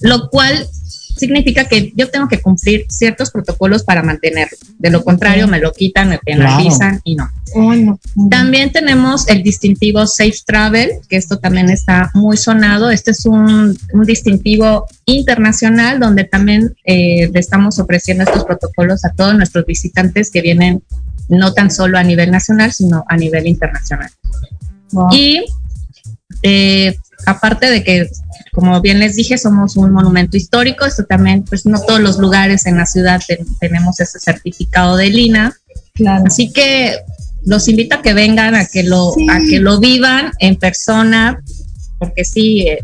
lo 0.00 0.28
cual 0.28 0.68
significa 1.16 1.64
que 1.64 1.92
yo 1.96 2.10
tengo 2.10 2.28
que 2.28 2.40
cumplir 2.40 2.86
ciertos 2.88 3.30
protocolos 3.30 3.82
para 3.82 4.02
mantenerlo. 4.02 4.56
De 4.78 4.90
lo 4.90 5.02
contrario, 5.02 5.48
me 5.48 5.58
lo 5.58 5.72
quitan, 5.72 6.10
me 6.10 6.18
penalizan 6.18 7.00
y 7.04 7.16
no. 7.16 7.30
Oh, 7.54 7.74
no. 7.74 7.98
También 8.30 8.70
tenemos 8.70 9.28
el 9.28 9.42
distintivo 9.42 10.06
Safe 10.06 10.36
Travel, 10.44 10.90
que 11.08 11.16
esto 11.16 11.38
también 11.38 11.70
está 11.70 12.10
muy 12.14 12.36
sonado. 12.36 12.90
Este 12.90 13.12
es 13.12 13.24
un, 13.24 13.76
un 13.92 14.04
distintivo 14.04 14.86
internacional 15.06 16.00
donde 16.00 16.24
también 16.24 16.74
eh, 16.84 17.30
le 17.32 17.40
estamos 17.40 17.78
ofreciendo 17.78 18.24
estos 18.24 18.44
protocolos 18.44 19.04
a 19.04 19.12
todos 19.12 19.34
nuestros 19.34 19.64
visitantes 19.64 20.30
que 20.30 20.42
vienen 20.42 20.82
no 21.28 21.52
tan 21.52 21.70
solo 21.70 21.98
a 21.98 22.02
nivel 22.02 22.30
nacional, 22.30 22.72
sino 22.72 23.04
a 23.08 23.16
nivel 23.16 23.46
internacional. 23.46 24.10
Wow. 24.92 25.08
Y 25.12 25.44
eh, 26.42 26.96
aparte 27.26 27.70
de 27.70 27.82
que, 27.82 28.08
como 28.52 28.80
bien 28.80 28.98
les 29.00 29.16
dije, 29.16 29.38
somos 29.38 29.76
un 29.76 29.92
monumento 29.92 30.36
histórico, 30.36 30.84
esto 30.84 31.04
también, 31.04 31.44
pues 31.44 31.66
no 31.66 31.80
todos 31.80 32.00
los 32.00 32.18
lugares 32.18 32.66
en 32.66 32.76
la 32.76 32.86
ciudad 32.86 33.20
ten- 33.26 33.46
tenemos 33.60 34.00
ese 34.00 34.18
certificado 34.18 34.96
de 34.96 35.10
Lina. 35.10 35.54
Claro. 35.94 36.24
Así 36.26 36.52
que 36.52 36.96
los 37.44 37.68
invito 37.68 37.96
a 37.96 38.02
que 38.02 38.12
vengan, 38.14 38.54
a 38.54 38.66
que 38.66 38.82
lo, 38.82 39.12
Sí. 39.14 39.26
a 39.30 39.38
que 39.38 39.60
lo 39.60 39.78
vivan 39.80 40.32
en 40.40 40.56
persona, 40.56 41.40
porque 41.98 42.24
sí, 42.24 42.62
eh, 42.68 42.78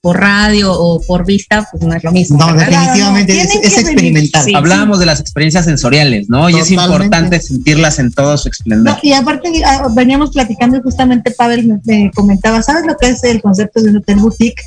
por 0.00 0.18
radio 0.18 0.72
o 0.72 1.00
por 1.00 1.24
vista, 1.24 1.68
pues 1.70 1.80
no 1.84 1.94
es 1.94 2.02
lo 2.02 2.10
mismo. 2.10 2.36
No, 2.36 2.46
¿verdad? 2.56 2.66
definitivamente 2.70 3.34
Claro, 3.34 3.48
no, 3.48 3.54
es, 3.54 3.60
tienen 3.62 3.78
es 3.78 3.78
experimental. 3.88 4.44
Sí. 4.44 4.52
Hablábamos 4.52 4.98
de 4.98 5.06
las 5.06 5.20
experiencias 5.20 5.64
sensoriales, 5.64 6.28
¿no? 6.28 6.50
Y 6.50 6.56
es 6.58 6.72
importante 6.72 7.38
sentirlas 7.40 8.00
en 8.00 8.12
todo 8.12 8.36
su 8.36 8.48
esplendor. 8.48 8.94
No, 8.94 9.00
y 9.00 9.12
aparte 9.12 9.48
veníamos 9.94 10.30
platicando 10.32 10.76
y 10.76 10.82
justamente 10.82 11.30
Pavel 11.30 11.66
me, 11.68 11.80
me 11.84 12.10
comentaba, 12.12 12.62
¿sabes 12.64 12.84
lo 12.84 12.96
que 12.96 13.10
es 13.10 13.22
el 13.22 13.40
concepto 13.40 13.80
de 13.80 13.90
un 13.90 13.98
hotel 13.98 14.16
boutique? 14.16 14.62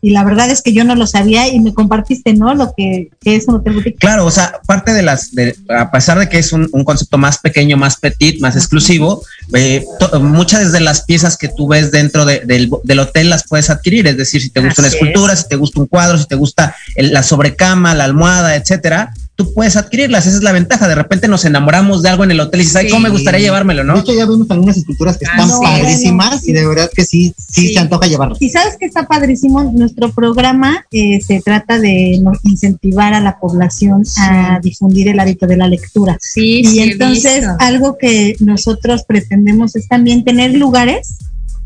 Y 0.00 0.10
la 0.10 0.24
verdad 0.24 0.50
es 0.50 0.62
que 0.62 0.72
yo 0.72 0.82
no 0.84 0.94
lo 0.96 1.06
sabía 1.06 1.46
y 1.48 1.60
me 1.60 1.72
compartiste, 1.74 2.34
¿no? 2.34 2.54
Lo 2.54 2.74
que, 2.76 3.10
que 3.20 3.36
es 3.36 3.46
un 3.46 3.56
hotel 3.56 3.74
boutique. 3.74 3.98
Claro, 3.98 4.26
o 4.26 4.30
sea, 4.30 4.60
parte 4.66 4.92
de 4.92 5.02
las, 5.02 5.32
de- 5.32 5.54
a 5.68 5.90
pesar 5.90 6.18
de 6.18 6.28
que 6.28 6.38
es 6.38 6.52
un, 6.52 6.68
un 6.72 6.84
concepto 6.84 7.18
más 7.18 7.38
pequeño, 7.38 7.76
más 7.76 7.96
petit, 7.96 8.40
más 8.40 8.56
exclusivo, 8.56 9.22
eh, 9.54 9.84
to- 10.00 10.18
muchas 10.20 10.72
de 10.72 10.80
las 10.80 11.02
piezas 11.04 11.36
que 11.36 11.48
tú 11.48 11.68
ves 11.68 11.90
dentro 11.92 12.24
de- 12.24 12.40
del, 12.40 12.70
del 12.82 12.98
hotel 12.98 13.30
las 13.30 13.46
puedes 13.46 13.70
adquirir. 13.70 14.06
Es 14.08 14.16
decir, 14.16 14.42
si 14.42 14.50
te 14.50 14.60
gusta 14.60 14.82
una 14.82 14.88
Así 14.88 14.96
escultura, 14.96 15.36
si 15.36 15.46
te 15.48 15.56
gusta 15.56 15.80
un 15.80 15.86
cuadro, 15.86 16.18
si 16.18 16.26
te 16.26 16.34
gusta 16.34 16.74
el- 16.96 17.12
la 17.12 17.22
sobrecama, 17.22 17.94
la 17.94 18.04
almohada, 18.04 18.56
etcétera, 18.56 19.12
tú 19.34 19.52
puedes 19.54 19.76
adquirirlas. 19.76 20.26
Esa 20.26 20.36
es 20.36 20.42
la 20.42 20.52
ventaja. 20.52 20.86
De 20.88 20.94
repente 20.94 21.26
nos 21.26 21.44
enamoramos 21.44 22.02
de 22.02 22.10
algo 22.10 22.24
en 22.24 22.30
el 22.32 22.40
hotel 22.40 22.60
y 22.60 22.64
dices, 22.64 22.76
ay, 22.76 22.88
cómo 22.90 23.00
me 23.00 23.08
gustaría 23.08 23.40
llevármelo, 23.40 23.80
De 23.82 23.88
¿no? 23.88 23.98
hecho, 23.98 24.12
ya 24.14 24.26
vimos 24.26 24.50
algunas 24.50 24.76
esculturas 24.76 25.16
que 25.16 25.24
Ah, 25.26 25.30
están 25.32 25.48
no, 25.48 25.60
padrísimas 25.60 26.46
y 26.46 26.52
de 26.52 26.66
verdad 26.66 26.90
que 26.94 27.04
sí, 27.04 27.34
sí, 27.38 27.68
Sí. 27.68 27.74
se 27.74 27.78
antoja 27.80 28.06
llevarlas. 28.06 28.40
Y 28.42 28.50
sabes 28.50 28.76
que 28.78 28.86
está 28.86 29.06
padrísimo, 29.06 29.62
nuestro 29.64 30.12
programa 30.12 30.84
eh, 30.92 31.20
se 31.20 31.40
trata 31.40 31.78
de 31.78 32.20
incentivar 32.44 33.14
a 33.14 33.20
la 33.20 33.38
población 33.40 34.02
a 34.18 34.60
difundir 34.62 35.08
el 35.08 35.18
hábito 35.18 35.46
de 35.46 35.56
la 35.56 35.68
lectura. 35.68 36.18
Sí, 36.20 36.60
Y 36.60 36.64
sí, 36.66 36.80
entonces 36.80 37.44
algo 37.58 37.96
que 37.98 38.36
nosotros 38.40 39.02
pretendemos 39.08 39.76
es 39.76 39.88
también 39.88 40.24
tener 40.24 40.52
lugares 40.54 41.16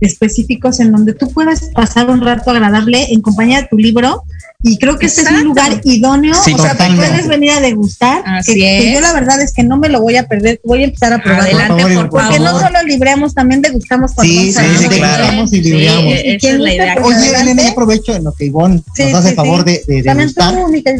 específicos 0.00 0.78
en 0.80 0.92
donde 0.92 1.14
tú 1.14 1.30
puedas 1.32 1.70
pasar 1.74 2.10
un 2.10 2.20
rato 2.20 2.50
agradable 2.50 3.12
en 3.12 3.22
compañía 3.22 3.62
de 3.62 3.68
tu 3.68 3.78
libro 3.78 4.24
y 4.68 4.78
creo 4.78 4.98
que 4.98 5.06
este 5.06 5.22
es 5.22 5.26
un 5.28 5.34
Exacto. 5.36 5.48
lugar 5.48 5.80
idóneo, 5.84 6.34
Sí, 6.34 6.52
o 6.54 6.58
sea, 6.58 6.70
que 6.72 6.76
totalmente. 6.76 7.08
puedes 7.08 7.28
venir 7.28 7.50
a 7.52 7.60
degustar, 7.60 8.22
Así 8.26 8.54
que, 8.54 8.60
que 8.60 8.88
es. 8.88 8.94
yo 8.94 9.00
la 9.00 9.12
verdad 9.12 9.40
es 9.40 9.52
que 9.52 9.62
no 9.62 9.76
me 9.78 9.88
lo 9.88 10.00
voy 10.00 10.16
a 10.16 10.26
perder, 10.26 10.60
voy 10.64 10.82
a 10.82 10.84
empezar 10.86 11.12
a 11.12 11.22
probar. 11.22 11.42
Adelante, 11.42 11.82
Por 11.82 11.82
por 11.82 11.90
favor, 11.90 12.10
favor. 12.10 12.10
Porque 12.10 12.38
no 12.40 12.60
solo 12.60 12.82
libramos, 12.86 13.34
también 13.34 13.62
degustamos 13.62 14.12
con 14.12 14.26
Sí, 14.26 14.36
Gonza, 14.46 14.62
sí, 14.62 14.68
sí, 14.78 14.88
claro. 14.88 14.96
y 14.96 14.98
libramos. 15.24 15.50
Sí, 15.50 15.58
esa 15.58 16.38
¿Quién 16.38 16.54
es 16.54 16.60
la 16.60 16.74
idea. 16.74 16.96
Oye. 17.02 17.40
Elena, 17.40 17.68
aprovecho 17.70 18.14
en 18.14 18.24
lo 18.24 18.32
que 18.32 18.46
Ivonne 18.46 18.82
Sí, 18.94 19.04
nos 19.04 19.14
hace 19.14 19.30
sí, 19.30 19.34
favor 19.36 19.64
sí. 19.66 19.72
de, 19.86 19.94
de 19.94 20.02
También 20.02 20.28
degustar. 20.28 20.54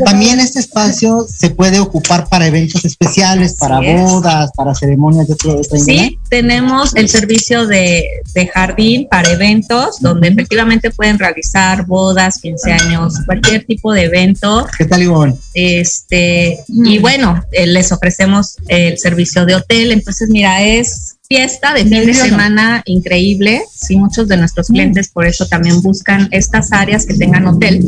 También 0.05 0.31
Pablo. 0.33 0.43
este 0.45 0.61
espacio 0.61 1.27
se 1.29 1.51
puede 1.51 1.81
ocupar 1.81 2.29
para 2.29 2.47
eventos 2.47 2.85
especiales, 2.85 3.51
Así 3.53 3.59
para 3.61 3.81
es. 3.85 4.01
bodas, 4.11 4.51
para 4.57 4.75
ceremonias 4.75 5.27
de 5.29 5.35
otro 5.35 5.55
de 5.55 5.61
otra 5.61 5.79
índole. 5.79 5.99
Sí, 5.99 6.19
tenemos 6.29 6.95
el 6.95 7.09
servicio 7.09 7.67
de, 7.67 8.05
de 8.35 8.47
jardín 8.49 9.09
para 9.11 9.31
eventos, 9.31 9.97
donde 10.01 10.29
efectivamente 10.29 10.91
pueden 10.91 11.19
realizar 11.19 11.87
bodas, 11.87 12.39
15 12.39 12.73
años, 12.73 13.15
cualquier 13.25 13.56
tipo 13.61 13.93
de 13.93 14.05
evento. 14.05 14.67
¿Qué 14.77 14.85
tal, 14.85 15.03
Ivonne? 15.03 15.35
Este, 15.55 16.59
y 16.69 16.99
bueno, 16.99 17.45
eh, 17.53 17.67
les 17.67 17.93
ofrecemos 17.93 18.57
el 18.69 18.99
servicio 18.99 19.47
de 19.47 19.55
hotel. 19.55 19.93
Entonces, 19.93 20.29
mira, 20.29 20.63
es 20.63 21.17
fiesta 21.29 21.75
de 21.75 21.83
fin 21.83 22.07
de 22.07 22.15
semana 22.15 22.83
increíble. 22.87 23.63
Sí, 23.75 23.97
muchos 23.97 24.29
de 24.29 24.37
nuestros 24.37 24.69
clientes 24.69 25.09
por 25.09 25.27
eso 25.27 25.47
también 25.47 25.83
buscan 25.83 26.29
estas 26.31 26.73
áreas 26.73 27.05
que 27.05 27.15
tengan 27.15 27.47
hotel, 27.47 27.81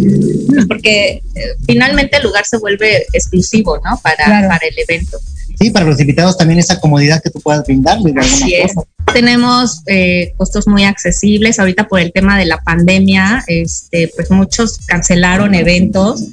pues 0.48 0.66
porque 0.66 1.22
eh, 1.34 1.40
finalmente 1.66 2.16
el 2.16 2.24
lugar 2.24 2.44
se 2.46 2.56
vuelve 2.58 3.06
exclusivo, 3.12 3.76
¿no? 3.84 3.98
Para, 4.02 4.24
Claro. 4.24 4.48
para 4.48 4.66
el 4.66 4.74
evento. 4.78 5.18
Sí, 5.60 5.70
para 5.70 5.86
los 5.86 6.00
invitados 6.00 6.36
también 6.36 6.58
esa 6.60 6.78
comodidad 6.80 7.20
que 7.22 7.30
tú 7.30 7.40
puedas 7.40 7.64
brindarles 7.64 8.14
de 8.14 8.20
alguna 8.20 8.36
Así 8.44 8.54
es. 8.54 8.74
cosa. 8.74 8.88
Tenemos 9.12 9.82
eh, 9.86 10.32
costos 10.36 10.66
muy 10.68 10.84
accesibles. 10.84 11.58
Ahorita 11.58 11.88
por 11.88 12.00
el 12.00 12.12
tema 12.12 12.38
de 12.38 12.46
la 12.46 12.58
pandemia, 12.58 13.44
este, 13.46 14.10
pues 14.14 14.30
muchos 14.30 14.78
cancelaron 14.86 15.54
eventos. 15.54 16.24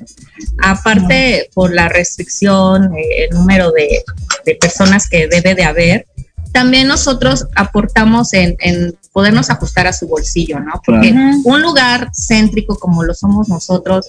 Aparte, 0.61 1.49
por 1.53 1.73
la 1.73 1.87
restricción, 1.89 2.93
eh, 2.95 3.25
el 3.29 3.37
número 3.37 3.71
de, 3.71 4.03
de 4.45 4.55
personas 4.55 5.07
que 5.09 5.27
debe 5.27 5.55
de 5.55 5.63
haber, 5.63 6.07
también 6.51 6.87
nosotros 6.87 7.47
aportamos 7.55 8.33
en, 8.33 8.55
en 8.59 8.95
podernos 9.11 9.49
ajustar 9.49 9.87
a 9.87 9.93
su 9.93 10.07
bolsillo, 10.07 10.59
¿no? 10.59 10.81
Porque 10.85 11.11
Claro. 11.11 11.37
un 11.43 11.61
lugar 11.61 12.11
céntrico 12.13 12.77
como 12.77 13.03
lo 13.03 13.13
somos 13.13 13.49
nosotros, 13.49 14.07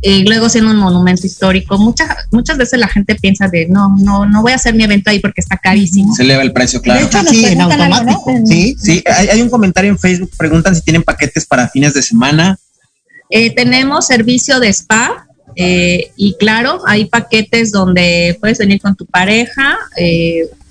y 0.00 0.24
luego 0.24 0.48
siendo 0.48 0.70
un 0.70 0.76
monumento 0.78 1.26
histórico, 1.26 1.78
muchas 1.78 2.08
muchas 2.30 2.58
veces 2.58 2.78
la 2.78 2.88
gente 2.88 3.14
piensa 3.14 3.48
de 3.48 3.66
no, 3.68 3.96
no, 3.98 4.26
no 4.26 4.42
voy 4.42 4.52
a 4.52 4.56
hacer 4.56 4.74
mi 4.74 4.84
evento 4.84 5.10
ahí 5.10 5.18
porque 5.20 5.40
está 5.40 5.56
carísimo. 5.56 6.14
Se 6.14 6.22
eleva 6.22 6.42
el 6.42 6.52
precio, 6.52 6.80
claro. 6.82 7.00
De 7.00 7.06
hecho, 7.06 7.18
algo, 7.98 8.12
¿no? 8.26 8.38
En- 8.38 8.46
Sí, 8.46 8.76
sí, 8.78 9.02
hay, 9.06 9.28
hay 9.28 9.42
un 9.42 9.48
comentario 9.50 9.90
en 9.90 9.98
Facebook, 9.98 10.30
preguntan 10.36 10.74
si 10.76 10.82
tienen 10.82 11.02
paquetes 11.02 11.46
para 11.46 11.68
fines 11.68 11.94
de 11.94 12.02
semana. 12.02 12.58
Eh, 13.30 13.54
tenemos 13.54 14.06
servicio 14.06 14.60
de 14.60 14.68
spa 14.68 15.26
eh, 15.56 16.10
y 16.16 16.36
claro, 16.38 16.82
hay 16.86 17.06
paquetes 17.06 17.72
donde 17.72 18.36
puedes 18.40 18.58
venir 18.58 18.80
con 18.80 18.94
tu 18.96 19.06
pareja. 19.06 19.76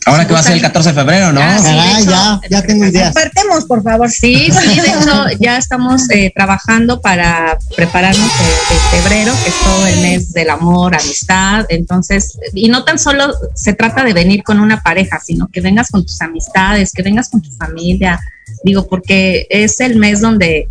Eh, 0.05 0.09
Ahora 0.09 0.27
que 0.27 0.33
va 0.33 0.39
a 0.39 0.43
ser 0.43 0.53
el 0.53 0.59
gustan- 0.59 0.69
14 0.71 0.89
de 0.89 0.95
febrero, 0.95 1.31
¿no? 1.33 1.41
Ah, 1.41 1.57
sí, 1.59 1.63
de 1.65 1.79
Ah, 1.79 1.99
hecho, 1.99 2.09
ya, 2.09 2.41
ya 2.49 2.61
tengo 2.67 2.85
ideas. 2.85 3.09
Apartemos, 3.11 3.65
por 3.65 3.83
favor. 3.83 4.09
Sí, 4.11 4.49
sí, 4.51 4.79
de 4.81 4.87
hecho 4.87 5.25
ya 5.39 5.57
estamos 5.57 6.09
eh, 6.09 6.31
trabajando 6.35 7.01
para 7.01 7.57
prepararnos 7.75 8.29
de, 8.39 8.45
de 8.75 8.81
febrero, 9.01 9.33
que 9.43 9.49
es 9.49 9.55
todo 9.63 9.87
el 9.87 10.01
mes 10.01 10.33
del 10.33 10.49
amor, 10.49 10.95
amistad. 10.95 11.65
Entonces, 11.69 12.37
y 12.53 12.69
no 12.69 12.83
tan 12.83 12.99
solo 12.99 13.33
se 13.55 13.73
trata 13.73 14.03
de 14.03 14.13
venir 14.13 14.43
con 14.43 14.59
una 14.59 14.81
pareja, 14.81 15.19
sino 15.23 15.47
que 15.47 15.61
vengas 15.61 15.89
con 15.89 16.05
tus 16.05 16.19
amistades, 16.21 16.91
que 16.91 17.01
vengas 17.03 17.29
con 17.29 17.41
tu 17.41 17.51
familia. 17.51 18.19
Digo, 18.63 18.87
porque 18.87 19.47
es 19.49 19.79
el 19.79 19.95
mes 19.97 20.21
donde, 20.21 20.67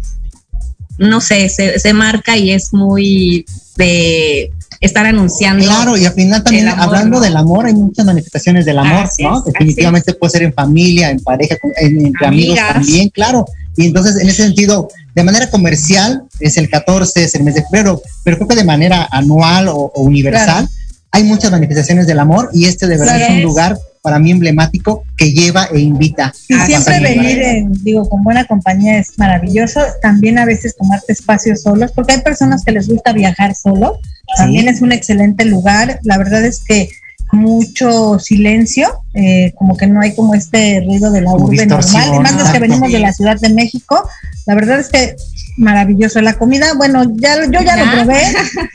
no 0.98 1.20
sé, 1.20 1.48
se, 1.48 1.78
se 1.78 1.92
marca 1.94 2.36
y 2.36 2.50
es 2.52 2.72
muy 2.72 3.44
de 3.76 4.52
estar 4.82 5.06
anunciando. 5.06 5.64
Claro, 5.64 5.96
y 5.96 6.04
al 6.04 6.12
final 6.12 6.42
también 6.42 6.68
amor, 6.68 6.84
hablando 6.84 7.16
¿no? 7.16 7.20
del 7.22 7.36
amor, 7.36 7.66
hay 7.66 7.72
muchas 7.74 8.04
manifestaciones 8.04 8.66
del 8.66 8.78
amor, 8.78 9.04
Así 9.04 9.22
¿no? 9.22 9.38
es, 9.38 9.44
Definitivamente 9.44 10.12
puede 10.12 10.32
ser 10.32 10.42
en 10.42 10.52
familia, 10.52 11.08
en 11.10 11.20
pareja, 11.20 11.56
en- 11.76 12.06
entre 12.06 12.26
amigos 12.26 12.58
también, 12.58 13.08
claro. 13.08 13.46
Y 13.76 13.86
entonces, 13.86 14.16
en 14.20 14.28
ese 14.28 14.42
sentido, 14.42 14.88
de 15.14 15.22
manera 15.22 15.48
comercial, 15.48 16.24
es 16.40 16.58
el 16.58 16.68
14, 16.68 17.24
es 17.24 17.34
el 17.36 17.42
mes 17.44 17.54
de 17.54 17.62
febrero, 17.62 18.02
pero 18.24 18.36
creo 18.36 18.48
que 18.48 18.56
de 18.56 18.64
manera 18.64 19.08
anual 19.10 19.68
o, 19.68 19.74
o 19.94 20.02
universal, 20.02 20.68
hay 21.10 21.22
muchas 21.24 21.50
manifestaciones 21.50 22.06
del 22.06 22.18
amor 22.18 22.50
y 22.52 22.64
este 22.66 22.86
de 22.86 22.98
verdad 22.98 23.20
es 23.22 23.30
un 23.30 23.42
lugar 23.42 23.78
para 24.02 24.18
mí 24.18 24.32
emblemático 24.32 25.04
que 25.16 25.32
lleva 25.32 25.68
e 25.72 25.78
invita. 25.78 26.34
Y 26.48 26.54
siempre 26.56 27.00
venir, 27.00 27.40
en, 27.40 27.72
digo, 27.84 28.08
con 28.08 28.22
buena 28.22 28.44
compañía 28.44 28.98
es 28.98 29.16
maravilloso. 29.16 29.80
También 30.02 30.38
a 30.38 30.44
veces 30.44 30.76
tomarte 30.76 31.12
espacios 31.12 31.62
solos, 31.62 31.92
porque 31.92 32.14
hay 32.14 32.20
personas 32.20 32.64
que 32.64 32.72
les 32.72 32.88
gusta 32.88 33.12
viajar 33.12 33.54
solo. 33.54 34.00
También 34.36 34.68
es 34.68 34.82
un 34.82 34.90
excelente 34.92 35.44
lugar. 35.44 36.00
La 36.02 36.18
verdad 36.18 36.44
es 36.44 36.64
que 36.64 36.88
mucho 37.30 38.18
silencio, 38.18 38.88
eh, 39.14 39.52
como 39.56 39.76
que 39.76 39.86
no 39.86 40.00
hay 40.00 40.14
como 40.14 40.34
este 40.34 40.82
ruido 40.84 41.10
de 41.12 41.22
la 41.22 41.30
Como 41.30 41.46
urbe 41.46 41.64
normal. 41.64 42.14
Y 42.14 42.18
más 42.18 42.50
que 42.50 42.58
venimos 42.58 42.92
de 42.92 42.98
la 42.98 43.12
Ciudad 43.12 43.38
de 43.40 43.50
México, 43.50 44.06
la 44.46 44.54
verdad 44.56 44.80
es 44.80 44.88
que 44.88 45.14
maravilloso. 45.56 46.20
La 46.20 46.34
comida, 46.34 46.74
bueno, 46.74 47.04
ya 47.16 47.36
yo 47.44 47.60
ya 47.62 47.76
lo 47.76 47.90
probé. 47.92 48.22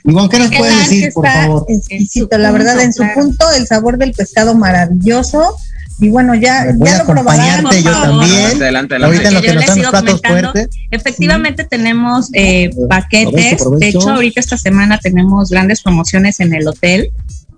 Ivonne, 0.05 0.29
¿qué 0.29 0.39
nos 0.39 0.55
puedes 0.55 0.77
decir, 0.79 1.13
por 1.13 1.27
favor? 1.27 1.65
exquisito, 1.69 2.37
la 2.37 2.51
verdad, 2.51 2.73
punto, 2.73 2.85
en 2.85 2.93
su 2.93 3.03
claro. 3.03 3.19
punto, 3.21 3.51
el 3.51 3.67
sabor 3.67 3.97
del 3.97 4.13
pescado 4.13 4.55
maravilloso. 4.55 5.55
Y 5.99 6.09
bueno, 6.09 6.35
ya, 6.35 6.67
Voy 6.75 6.87
ya 6.89 6.97
a 6.97 6.99
lo 6.99 7.05
probarán. 7.07 7.63
yo 7.81 7.91
también. 7.91 8.61
Adelante, 8.61 8.93
adelante. 8.93 8.95
Ahorita 9.03 9.27
en 9.29 9.33
lo 9.33 9.41
Que 9.41 9.53
nos 9.53 9.67
los 9.67 9.77
platos 9.89 10.21
comentando. 10.21 10.51
fuertes. 10.51 10.69
Efectivamente 10.91 11.63
tenemos 11.63 12.29
eh, 12.33 12.69
paquetes. 12.87 13.31
Provecho, 13.31 13.63
provecho. 13.63 13.79
De 13.79 13.87
hecho, 13.89 14.09
ahorita 14.11 14.39
esta 14.39 14.57
semana 14.57 14.99
tenemos 14.99 15.49
grandes 15.49 15.81
promociones 15.81 16.39
en 16.39 16.53
el 16.53 16.67
hotel. 16.67 17.11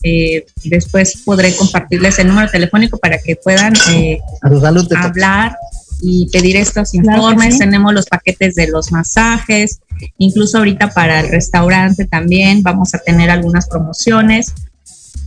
Eh, 0.04 0.46
después 0.64 1.18
podré 1.26 1.54
compartirles 1.54 2.18
el 2.20 2.30
número 2.30 2.50
telefónico 2.50 2.98
para 2.98 3.18
que 3.18 3.36
puedan 3.36 3.74
eh, 3.92 4.20
A 4.42 4.48
salud. 4.62 4.88
hablar 4.94 5.58
y 6.02 6.30
pedir 6.32 6.56
estos 6.58 6.92
Claro 6.92 7.08
que 7.10 7.16
informes. 7.18 7.54
sí. 7.54 7.60
Tenemos 7.60 7.94
los 7.94 8.06
paquetes 8.06 8.56
de 8.56 8.68
los 8.68 8.92
masajes, 8.92 9.80
incluso 10.18 10.58
ahorita 10.60 10.94
para 10.94 11.20
el 11.20 11.30
restaurante 11.30 12.06
también 12.06 12.64
vamos 12.64 12.94
a 12.96 13.00
tener 13.00 13.30
algunas 13.30 13.68
promociones. 13.68 14.54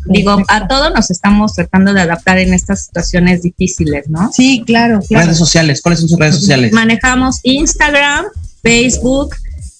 Digo, 0.06 0.42
a 0.48 0.66
todos 0.66 0.92
nos 0.92 1.10
estamos 1.12 1.52
tratando 1.54 1.94
de 1.94 2.00
adaptar 2.00 2.38
en 2.38 2.52
estas 2.54 2.86
situaciones 2.86 3.42
difíciles, 3.42 4.08
¿no? 4.08 4.30
Sí, 4.32 4.64
claro, 4.66 5.00
claro. 5.06 5.26
Redes 5.26 5.38
sociales, 5.38 5.80
¿cuáles 5.80 6.00
son 6.00 6.08
sus 6.08 6.18
redes 6.18 6.36
sociales? 6.36 6.72
Manejamos 6.72 7.38
Instagram, 7.44 8.24
Facebook, 8.64 9.36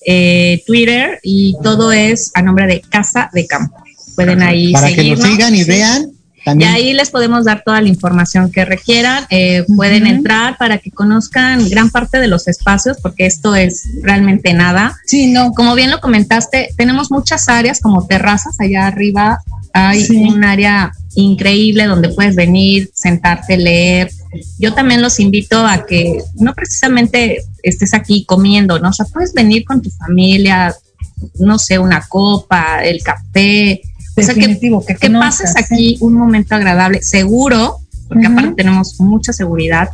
eh, 0.06 0.62
Twitter 0.64 1.18
y 1.24 1.56
todo 1.62 1.90
es 1.90 2.30
a 2.34 2.42
nombre 2.42 2.66
de 2.68 2.82
Casa 2.82 3.30
de 3.32 3.46
Campo. 3.48 3.76
Pueden 4.14 4.42
ahí 4.42 4.72
Para 4.72 4.88
que 4.88 4.94
seguirnos. 4.96 5.20
nos 5.26 5.28
sigan 5.36 5.54
y 5.56 5.64
Sí. 5.64 5.70
vean. 5.70 6.11
Y 6.44 6.64
ahí 6.64 6.92
les 6.92 7.10
podemos 7.10 7.44
dar 7.44 7.62
toda 7.64 7.80
la 7.80 7.88
información 7.88 8.50
que 8.50 8.64
requieran. 8.64 9.24
Eh, 9.30 9.64
Pueden 9.76 10.06
entrar 10.06 10.56
para 10.58 10.78
que 10.78 10.90
conozcan 10.90 11.68
gran 11.68 11.90
parte 11.90 12.18
de 12.18 12.28
los 12.28 12.48
espacios, 12.48 12.96
porque 13.02 13.26
esto 13.26 13.54
es 13.54 13.88
realmente 14.02 14.52
nada. 14.52 14.96
Sí, 15.06 15.32
no. 15.32 15.52
Como 15.52 15.74
bien 15.74 15.90
lo 15.90 16.00
comentaste, 16.00 16.70
tenemos 16.76 17.10
muchas 17.10 17.48
áreas 17.48 17.80
como 17.80 18.06
terrazas 18.06 18.56
allá 18.60 18.86
arriba. 18.86 19.38
Hay 19.72 20.04
Sí. 20.04 20.16
un 20.16 20.44
área 20.44 20.92
increíble 21.14 21.84
donde 21.84 22.08
puedes 22.10 22.34
venir, 22.36 22.90
sentarte, 22.94 23.56
leer. 23.56 24.10
Yo 24.58 24.72
también 24.74 25.02
los 25.02 25.20
invito 25.20 25.64
a 25.66 25.84
que 25.86 26.18
no 26.34 26.54
precisamente 26.54 27.44
estés 27.62 27.94
aquí 27.94 28.24
comiendo, 28.24 28.78
¿no? 28.78 28.88
O 28.88 28.92
sea, 28.92 29.06
puedes 29.06 29.32
venir 29.32 29.64
con 29.64 29.80
tu 29.82 29.90
familia, 29.90 30.74
no 31.38 31.58
sé, 31.58 31.78
una 31.78 32.02
copa, 32.08 32.82
el 32.82 33.02
café. 33.02 33.80
O 34.16 34.22
sea, 34.22 34.34
que 34.34 35.10
pases 35.10 35.52
sí. 35.52 35.58
aquí 35.58 35.96
un 36.00 36.14
momento 36.14 36.54
agradable, 36.54 37.02
seguro, 37.02 37.78
porque 38.08 38.26
aparte 38.26 38.54
tenemos 38.56 39.00
mucha 39.00 39.32
seguridad, 39.32 39.88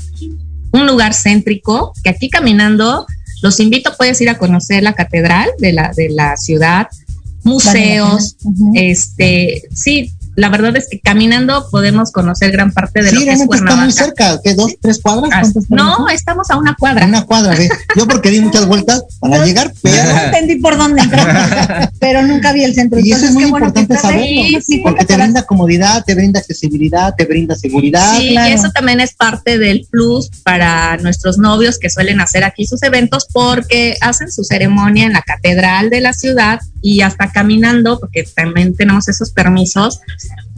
un 0.73 0.87
lugar 0.87 1.15
céntrico, 1.15 1.93
que 2.03 2.11
aquí 2.11 2.29
caminando, 2.29 3.07
los 3.43 3.61
invito, 3.61 3.93
puedes 3.97 4.21
ir 4.21 4.29
a 4.29 4.39
conocer 4.39 4.83
la 4.83 4.95
catedral 4.95 5.49
de 5.59 5.73
la, 5.73 5.93
de 5.97 6.11
la 6.11 6.37
ciudad, 6.37 6.89
museos, 7.45 8.37
este, 8.75 9.63
sí, 9.73 10.13
la 10.39 10.49
verdad 10.51 10.77
es 10.77 10.87
que 10.89 11.01
caminando 11.01 11.67
podemos 11.71 12.13
conocer 12.13 12.53
gran 12.53 12.71
parte 12.73 13.03
de 13.03 13.11
sí, 13.11 13.15
lo 13.17 13.21
que 13.23 13.31
es 13.33 13.39
realmente 13.39 13.57
está 13.57 13.65
muy 13.77 13.93
Cuernavaca. 13.93 14.05
cerca. 14.05 14.41
¿Qué? 14.43 14.55
¿Dos, 14.55 14.75
tres 14.81 15.01
cuadras? 15.03 15.31
Ah, 15.33 15.41
¿Cuántas 15.43 15.71
No, 15.71 16.09
estamos 16.09 16.49
a 16.51 16.57
una 16.57 16.77
cuadra. 16.79 17.07
Una 17.07 17.25
cuadra, 17.25 17.55
¿ves? 17.57 17.71
Yo 17.97 18.07
porque 18.07 18.31
di 18.31 18.41
muchas 18.41 18.67
vueltas 18.67 19.03
para 19.21 19.39
No, 19.39 19.45
llegar, 19.45 19.73
pero 19.83 20.03
no 20.05 20.21
entendí 20.27 20.57
por 20.57 20.77
dónde 20.79 21.03
entrar, 21.03 21.91
pero 22.01 22.23
nunca 22.23 22.53
vi 22.53 22.63
el 22.65 22.75
centro. 22.75 23.01
Y 23.01 23.11
eso 23.13 23.25
es 23.25 23.31
Entonces, 23.31 23.35
muy 23.35 23.51
bueno 23.51 23.67
importante 23.67 23.95
ahí. 23.95 24.01
saberlo, 24.01 24.61
Sí, 24.61 24.75
sí. 24.75 24.81
porque 24.83 25.05
te 25.05 25.17
brinda 25.17 25.43
comodidad, 25.43 26.05
te 26.05 26.15
brinda 26.15 26.39
accesibilidad, 26.41 27.15
te 27.17 27.25
brinda 27.25 27.57
seguridad. 27.57 28.17
Sí, 28.19 28.31
claro. 28.31 28.49
y 28.51 28.53
eso 28.53 28.71
también 28.71 29.01
es 29.01 29.15
parte 29.15 29.59
del 29.59 29.87
plus 29.91 30.31
para 30.45 30.97
nuestros 30.99 31.39
novios 31.39 31.79
que 31.79 31.91
suelen 31.91 32.21
hacer 32.21 32.45
aquí 32.45 32.65
sus 32.65 32.83
eventos 32.85 33.27
porque 33.33 33.97
hacen 34.01 34.31
su 34.31 34.45
ceremonia 34.45 35.07
en 35.07 35.13
la 35.15 35.23
catedral 35.23 35.91
de 35.91 36.01
la 36.01 36.13
ciudad 36.13 36.61
y 36.81 37.01
hasta 37.01 37.31
caminando, 37.33 37.99
porque 37.99 38.23
también 38.35 38.75
tenemos 38.77 39.09
esos 39.09 39.31
permisos, 39.31 40.01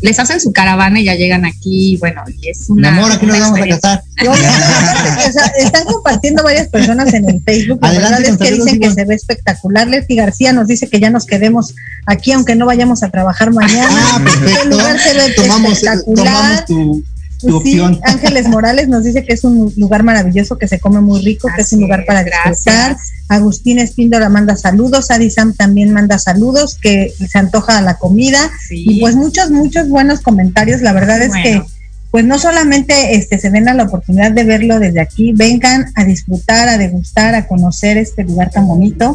les 0.01 0.19
hacen 0.19 0.41
su 0.41 0.53
caravana 0.53 1.01
y 1.01 1.05
ya 1.05 1.15
llegan 1.15 1.45
aquí, 1.45 1.97
bueno, 1.99 2.23
y 2.41 2.49
es 2.49 2.71
Mi 2.71 2.79
una... 2.79 2.89
amor, 2.89 3.13
aquí 3.13 3.27
nos 3.27 3.39
vamos 3.39 3.61
a 3.61 3.67
casar. 3.69 4.03
Oye, 4.21 4.29
o 4.31 5.33
sea, 5.33 5.47
están 5.59 5.85
compartiendo 5.85 6.43
varias 6.43 6.69
personas 6.69 7.13
en 7.15 7.29
el 7.29 7.43
Facebook. 7.43 7.79
La 7.83 7.89
Adelante, 7.89 8.23
verdad 8.23 8.43
es 8.43 8.49
que 8.49 8.55
dicen 8.55 8.81
que 8.81 8.91
se 8.91 9.05
ve 9.05 9.15
espectacular. 9.15 9.89
Leti 9.89 10.17
García 10.17 10.53
nos 10.53 10.67
dice 10.69 10.89
que 10.89 11.01
ya 11.01 11.11
nos 11.11 11.27
quedemos 11.27 11.75
aquí, 12.07 12.33
aunque 12.33 12.55
no 12.55 12.67
vayamos 12.67 13.03
a 13.03 13.11
trabajar 13.11 13.53
mañana. 13.53 13.89
Ah, 13.91 14.21
perfecto. 14.25 14.63
El 14.63 14.71
lugar 14.71 14.99
se 14.99 15.15
ve 15.15 15.33
Tomamos, 15.35 15.73
espectacular. 15.73 16.65
tomamos 16.65 16.65
tu, 16.67 17.05
tu 17.41 17.49
Sí, 17.49 17.79
opción. 17.81 18.01
Ángeles 18.05 18.49
Morales 18.49 18.89
nos 18.89 19.05
dice 19.05 19.25
que 19.25 19.33
es 19.33 19.45
un 19.45 19.73
lugar 19.77 20.03
maravilloso, 20.03 20.59
que 20.59 20.69
se 20.69 20.79
come 20.81 21.01
muy 21.01 21.21
rico, 21.23 21.49
que 21.55 21.63
es 21.63 21.73
un 21.73 21.81
lugar 21.83 22.05
para 22.07 22.23
disfrutar. 22.25 22.97
Agustín 23.29 23.79
Espíndola 23.79 24.29
manda 24.29 24.57
saludos, 24.57 25.11
Adi 25.11 25.31
Sam 25.31 25.55
también 25.55 25.93
manda 25.93 26.19
saludos, 26.19 26.77
que 26.81 27.13
se 27.31 27.39
antoja 27.39 27.81
la 27.81 27.97
comida. 27.99 28.51
Sí. 28.69 28.85
Y 28.87 29.01
pues 29.01 29.15
muchos, 29.17 29.51
muchos 29.51 29.89
buenos 29.89 30.21
comentarios. 30.21 30.81
La 30.83 30.93
verdad 30.93 31.23
es 31.23 31.29
Bueno. 31.29 31.43
que 31.45 31.80
pues 32.11 32.25
no 32.25 32.39
solamente 32.39 33.15
este 33.15 33.39
se 33.39 33.51
den 33.51 33.69
a 33.69 33.75
la 33.75 33.85
oportunidad 33.85 34.33
de 34.33 34.45
verlo 34.45 34.79
desde 34.81 35.01
aquí, 35.01 35.33
vengan 35.33 35.87
a 35.95 36.05
disfrutar, 36.05 36.69
a 36.69 36.77
degustar, 36.77 37.35
a 37.35 37.47
conocer 37.47 37.99
este 37.99 38.25
lugar 38.25 38.51
tan 38.51 38.67
bonito. 38.67 39.15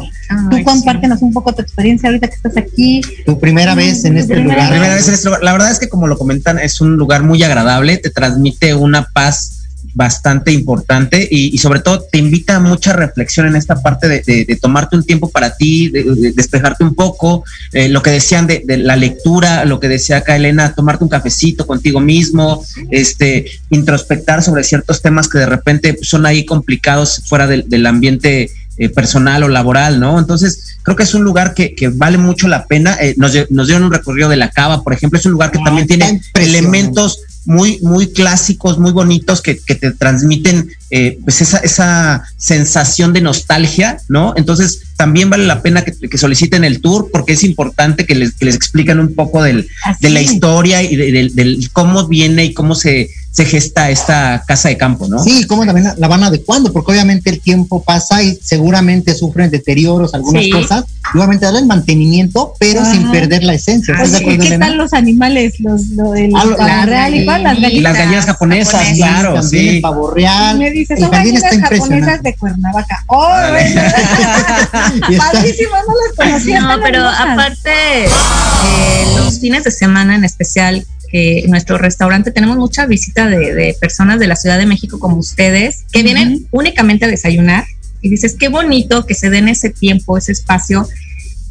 Tú 0.50 0.56
Ay, 0.56 0.64
compártenos 0.64 1.20
un 1.22 1.32
poco 1.32 1.54
tu 1.54 1.62
experiencia 1.62 2.08
ahorita 2.08 2.28
que 2.28 2.34
estás 2.34 2.56
aquí. 2.56 3.02
Tu 3.24 3.38
primera 3.38 3.74
vez 3.74 4.04
en 4.04 4.16
este 4.16 4.34
Primera 4.34 4.54
lugar. 4.54 4.70
Primera 4.70 4.94
vez 4.94 5.08
en 5.08 5.14
este 5.14 5.26
lugar. 5.26 5.42
La 5.42 5.52
verdad 5.52 5.70
es 5.70 5.78
que 5.78 5.88
como 5.88 6.06
lo 6.06 6.16
comentan, 6.16 6.58
es 6.58 6.80
un 6.80 6.96
lugar 6.96 7.22
muy 7.22 7.42
agradable, 7.42 7.98
te 7.98 8.10
transmite 8.10 8.74
una 8.74 9.04
paz 9.12 9.55
bastante 9.96 10.52
importante 10.52 11.26
y, 11.30 11.54
y 11.54 11.58
sobre 11.58 11.80
todo 11.80 12.02
te 12.12 12.18
invita 12.18 12.56
a 12.56 12.60
mucha 12.60 12.92
reflexión 12.92 13.46
en 13.46 13.56
esta 13.56 13.80
parte 13.82 14.08
de, 14.08 14.20
de- 14.26 14.44
de 14.44 14.56
tomarte 14.56 14.94
un 14.94 15.04
tiempo 15.04 15.30
para 15.30 15.56
ti, 15.56 15.88
de, 15.88 16.04
de 16.04 16.32
despejarte 16.32 16.84
un 16.84 16.94
poco, 16.94 17.44
eh, 17.72 17.88
lo 17.88 18.02
que 18.02 18.10
decían 18.10 18.46
de, 18.46 18.62
de 18.66 18.76
la 18.76 18.94
lectura, 18.96 19.64
lo 19.64 19.80
que 19.80 19.88
decía 19.88 20.18
acá 20.18 20.36
Elena, 20.36 20.74
tomarte 20.74 21.02
un 21.02 21.08
cafecito 21.10 21.66
contigo 21.66 21.98
mismo, 22.00 22.62
este, 22.90 23.46
introspectar 23.70 24.42
sobre 24.42 24.64
ciertos 24.64 25.00
temas 25.00 25.28
que 25.28 25.38
de 25.38 25.46
repente 25.46 25.96
son 26.02 26.26
ahí 26.26 26.44
complicados 26.44 27.22
fuera 27.26 27.46
del, 27.46 27.86
ambiente 27.86 28.50
eh, 28.78 28.88
personal 28.90 29.42
o 29.44 29.48
laboral, 29.48 29.98
¿no? 29.98 30.18
Entonces, 30.18 30.76
creo 30.82 30.94
que 30.96 31.04
es 31.04 31.14
un 31.14 31.24
lugar 31.24 31.54
que, 31.54 31.74
que 31.74 31.88
vale 31.88 32.18
mucho 32.18 32.46
la 32.48 32.66
pena. 32.66 32.98
Eh, 33.00 33.14
nos, 33.16 33.32
nos 33.50 33.66
dieron 33.66 33.84
un 33.84 33.92
recorrido 33.92 34.28
de 34.28 34.36
la 34.36 34.50
cava, 34.50 34.82
por 34.84 34.92
ejemplo, 34.92 35.18
es 35.18 35.24
un 35.24 35.32
lugar 35.32 35.50
que 35.50 35.58
Ah, 35.60 35.64
también 35.64 35.86
tiene 35.86 36.20
elementos 36.34 37.20
muy, 37.46 37.78
muy 37.80 38.12
clásicos, 38.12 38.78
muy 38.78 38.92
bonitos 38.92 39.40
que, 39.40 39.58
que 39.58 39.74
te 39.76 39.92
transmiten 39.92 40.68
eh, 40.90 41.18
pues 41.24 41.40
esa, 41.40 41.58
esa 41.58 42.22
sensación 42.36 43.12
de 43.12 43.20
nostalgia, 43.20 43.98
¿no? 44.08 44.34
Entonces 44.36 44.82
también 44.96 45.30
vale 45.30 45.46
la 45.46 45.62
pena 45.62 45.82
que, 45.84 45.92
que 45.92 46.18
soliciten 46.18 46.64
el 46.64 46.80
tour 46.80 47.08
porque 47.12 47.32
es 47.34 47.44
importante 47.44 48.04
que 48.06 48.14
les, 48.14 48.34
que 48.34 48.44
les 48.46 48.54
expliquen 48.54 48.98
un 49.00 49.14
poco 49.14 49.42
del, 49.42 49.68
de 50.00 50.10
la 50.10 50.20
historia 50.20 50.82
y 50.82 50.96
de- 50.96 51.12
del- 51.12 51.34
del 51.34 51.70
cómo 51.72 52.06
viene 52.08 52.44
y 52.46 52.52
cómo 52.54 52.74
se, 52.74 53.10
se 53.36 53.44
gesta 53.44 53.90
esta 53.90 54.42
casa 54.46 54.70
de 54.70 54.78
campo, 54.78 55.08
¿no? 55.08 55.18
Sí, 55.22 55.44
cómo 55.46 55.66
también 55.66 55.92
la 55.98 56.08
van 56.08 56.24
adecuando, 56.24 56.72
porque 56.72 56.92
obviamente 56.92 57.28
el 57.28 57.38
tiempo 57.40 57.82
pasa 57.82 58.22
y 58.22 58.38
seguramente 58.42 59.14
sufren 59.14 59.50
deterioros, 59.50 60.14
algunas 60.14 60.44
Sí. 60.44 60.50
cosas. 60.50 60.84
Y 61.12 61.18
obviamente 61.18 61.44
darle 61.44 61.60
el 61.60 61.66
mantenimiento, 61.66 62.54
pero 62.58 62.80
Ajá. 62.80 62.92
sin 62.92 63.10
perder 63.10 63.44
la 63.44 63.52
esencia. 63.52 63.92
¿Estás 63.92 64.10
de 64.12 64.16
Oye, 64.16 64.24
acuerdo, 64.24 64.40
¿Qué 64.40 64.46
Elena? 64.48 64.66
tal 64.68 64.76
los 64.78 64.92
animales? 64.94 65.60
Los, 65.60 65.82
lo 65.88 66.12
del 66.12 66.32
Ah, 66.34 66.42
pavo 66.44 66.56
las 66.66 66.86
real 66.86 67.14
y 67.14 67.24
cuál, 67.26 67.42
las 67.42 67.54
gallinas. 67.60 67.72
Y 67.74 67.80
las 67.80 67.94
gallinas. 67.98 68.24
japonesas, 68.24 68.72
japonesas. 68.72 68.96
claro, 68.96 69.34
También 69.34 69.62
sí. 69.64 69.68
el 69.76 69.80
pavo 69.82 70.10
real. 70.12 70.58
Me 70.58 70.70
dice, 70.70 70.94
el 70.94 71.00
son 71.00 71.10
gallinas 71.10 71.42
japonesas 71.60 72.22
de 72.22 72.34
Cuernavaca. 72.36 73.04
¡Oh! 73.08 73.28
Y 75.10 75.16
Padrísimo, 75.16 75.70
no 75.86 75.94
las 76.06 76.16
conocía. 76.16 76.60
No, 76.60 76.80
pero 76.82 76.98
hermosas. 77.00 77.20
aparte, 77.20 78.04
eh, 78.06 79.04
los 79.16 79.38
fines 79.40 79.64
de 79.64 79.70
semana 79.70 80.14
en 80.16 80.24
especial, 80.24 80.84
que 81.06 81.40
en 81.40 81.50
nuestro 81.50 81.78
restaurante 81.78 82.30
tenemos 82.30 82.56
mucha 82.56 82.86
visita 82.86 83.28
de, 83.28 83.54
de 83.54 83.76
personas 83.80 84.18
de 84.18 84.26
la 84.26 84.36
Ciudad 84.36 84.58
de 84.58 84.66
México 84.66 84.98
como 84.98 85.16
ustedes, 85.16 85.84
que 85.92 86.02
vienen 86.02 86.46
únicamente 86.50 87.04
a 87.04 87.08
desayunar 87.08 87.64
y 88.00 88.08
dices, 88.08 88.36
qué 88.38 88.48
bonito 88.48 89.06
que 89.06 89.14
se 89.14 89.30
den 89.30 89.48
ese 89.48 89.70
tiempo, 89.70 90.16
ese 90.16 90.32
espacio. 90.32 90.88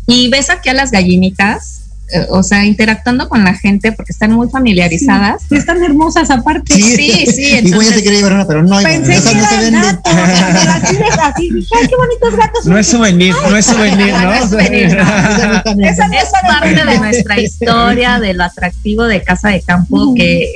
Y 0.07 0.29
ves 0.29 0.49
aquí 0.49 0.69
a 0.69 0.73
las 0.73 0.91
gallinitas, 0.91 1.84
eh, 2.13 2.27
o 2.29 2.43
sea, 2.43 2.63
interactuando 2.65 3.27
con 3.27 3.43
la 3.43 3.55
gente 3.55 3.91
porque 3.91 4.11
están 4.11 4.31
muy 4.31 4.47
familiarizadas. 4.49 5.41
Sí, 5.49 5.55
están 5.55 5.83
hermosas 5.83 6.29
aparte. 6.29 6.73
Sí, 6.75 6.81
sí, 6.83 7.03
Y 7.11 7.25
güey, 7.25 7.51
ya 7.51 7.57
entonces- 7.59 7.95
se 7.95 8.03
quería 8.03 8.17
llevar 8.19 8.33
una, 8.33 8.47
pero 8.47 8.63
no 8.63 8.77
hay. 8.77 8.85
Pensé 8.85 9.13
esas 9.15 9.31
que 9.31 9.37
no 9.37 9.49
se 9.49 9.57
venden. 9.57 9.81
vi 9.81 11.07
así, 11.19 11.49
dije, 11.51 11.67
ay, 11.81 11.87
qué 11.87 11.95
bonitos 11.95 12.35
gatos. 12.35 12.65
No 12.65 12.77
es 12.77 12.87
souvenir, 12.87 13.33
no 13.49 13.57
es 13.57 13.65
souvenir, 13.65 14.13
No 14.13 14.33
es 14.33 14.49
souvenir, 14.49 14.95
¿no? 14.95 15.03
Esa 15.87 16.07
no 16.07 16.13
no 16.13 16.19
es 16.19 16.29
parte 16.47 16.85
de 16.85 16.99
nuestra 16.99 17.39
historia, 17.39 18.19
de 18.19 18.33
lo 18.33 18.43
atractivo 18.43 19.03
de 19.05 19.23
Casa 19.23 19.49
de 19.49 19.61
Campo, 19.61 20.13
que 20.15 20.47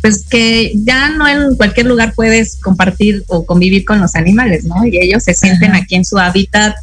pues 0.00 0.24
que 0.28 0.72
ya 0.76 1.10
no 1.10 1.28
en 1.28 1.56
cualquier 1.56 1.86
lugar 1.86 2.14
puedes 2.14 2.56
compartir 2.56 3.22
o 3.28 3.44
convivir 3.44 3.84
con 3.84 4.00
los 4.00 4.14
animales, 4.14 4.64
¿no? 4.64 4.84
Y 4.86 4.98
ellos 4.98 5.22
se 5.24 5.34
sienten 5.34 5.74
aquí 5.74 5.94
en 5.94 6.04
su 6.04 6.18
hábitat 6.18 6.74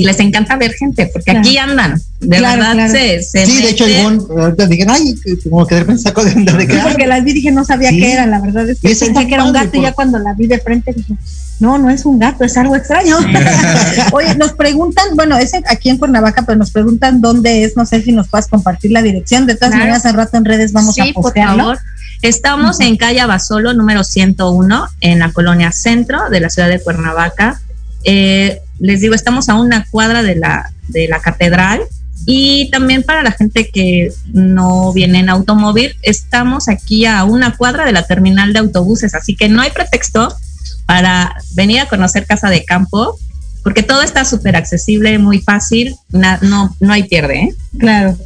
y 0.00 0.04
les 0.04 0.18
encanta 0.20 0.56
ver 0.56 0.72
gente, 0.72 1.08
porque 1.12 1.30
aquí 1.32 1.58
andan, 1.58 2.00
de 2.20 2.36
Claro, 2.38 2.58
verdad 2.60 2.72
claro. 2.74 2.92
se, 2.92 3.22
se 3.22 3.46
Sí, 3.46 3.62
de 3.62 3.70
hecho. 3.70 3.88
Ivonne, 3.88 4.20
ahorita 4.30 4.66
dije, 4.66 4.86
ay, 4.88 5.14
como 5.44 5.66
que 5.66 5.74
de 5.76 5.80
repente 5.82 6.02
sacó 6.02 6.24
de 6.24 6.32
onda 6.32 6.52
de 6.54 6.66
que. 6.66 6.74
Sí, 6.74 6.78
porque 6.82 7.06
las 7.06 7.24
vi 7.24 7.32
dije 7.32 7.50
no 7.50 7.64
sabía 7.64 7.90
Sí. 7.90 7.98
qué 8.00 8.12
era, 8.12 8.26
la 8.26 8.40
verdad 8.40 8.68
es 8.68 8.78
que 8.80 8.88
pensé 8.88 9.26
que 9.26 9.34
era 9.34 9.44
un 9.44 9.52
gato 9.52 9.76
y 9.76 9.82
ya 9.82 9.88
por- 9.88 9.94
cuando 9.96 10.18
la 10.18 10.34
vi 10.34 10.46
de 10.46 10.58
frente 10.58 10.92
dije, 10.92 11.14
no, 11.60 11.76
no 11.78 11.90
es 11.90 12.04
un 12.04 12.18
gato, 12.18 12.44
es 12.44 12.56
algo 12.56 12.76
extraño. 12.76 13.16
Oye, 14.12 14.34
nos 14.36 14.52
preguntan, 14.52 15.04
bueno, 15.14 15.36
es 15.38 15.52
aquí 15.68 15.90
en 15.90 15.98
Cuernavaca, 15.98 16.42
pero 16.46 16.58
nos 16.58 16.70
preguntan 16.70 17.20
dónde 17.20 17.64
es, 17.64 17.76
no 17.76 17.84
sé 17.86 18.00
si 18.02 18.12
nos 18.12 18.28
puedas 18.28 18.46
compartir 18.48 18.92
la 18.92 19.02
dirección, 19.02 19.46
de 19.46 19.54
todas 19.54 19.70
Claro. 19.70 19.84
maneras 19.84 20.06
al 20.06 20.14
rato 20.14 20.36
en 20.36 20.44
redes 20.44 20.72
vamos 20.72 20.94
sí, 20.94 21.00
a 21.00 21.12
por 21.12 21.24
postearlo. 21.24 21.56
favor. 21.64 21.78
Estamos 22.22 22.80
en 22.80 22.96
calle 22.96 23.20
Abasolo, 23.20 23.74
número 23.74 24.02
101, 24.04 24.88
en 25.00 25.18
la 25.20 25.32
colonia 25.32 25.70
centro 25.72 26.30
de 26.30 26.40
la 26.40 26.50
ciudad 26.50 26.68
de 26.68 26.80
Cuernavaca. 26.80 27.60
Eh, 28.04 28.60
les 28.80 29.00
digo, 29.00 29.14
estamos 29.14 29.48
a 29.48 29.54
una 29.54 29.86
cuadra 29.90 30.22
de 30.22 30.36
la, 30.36 30.72
de 30.88 31.08
la 31.08 31.20
catedral. 31.20 31.80
Y 32.26 32.68
también 32.70 33.04
para 33.04 33.22
la 33.22 33.32
gente 33.32 33.70
que 33.70 34.12
no 34.32 34.92
viene 34.92 35.20
en 35.20 35.30
automóvil, 35.30 35.94
estamos 36.02 36.68
aquí 36.68 37.06
a 37.06 37.24
una 37.24 37.56
cuadra 37.56 37.86
de 37.86 37.92
la 37.92 38.02
terminal 38.06 38.52
de 38.52 38.58
autobuses, 38.58 39.14
así 39.14 39.34
que 39.34 39.48
no 39.48 39.62
hay 39.62 39.70
pretexto 39.70 40.36
para 40.84 41.34
venir 41.54 41.80
a 41.80 41.86
conocer 41.86 42.26
Casa 42.26 42.50
de 42.50 42.64
Campo, 42.64 43.18
porque 43.62 43.82
todo 43.82 44.02
está 44.02 44.24
súper 44.24 44.56
accesible, 44.56 45.18
muy 45.18 45.40
fácil, 45.40 45.96
na- 46.10 46.38
no, 46.42 46.76
no 46.80 46.92
hay 46.92 47.04
pierde, 47.04 47.38
¿eh? 47.38 47.54
Claro. 47.78 48.18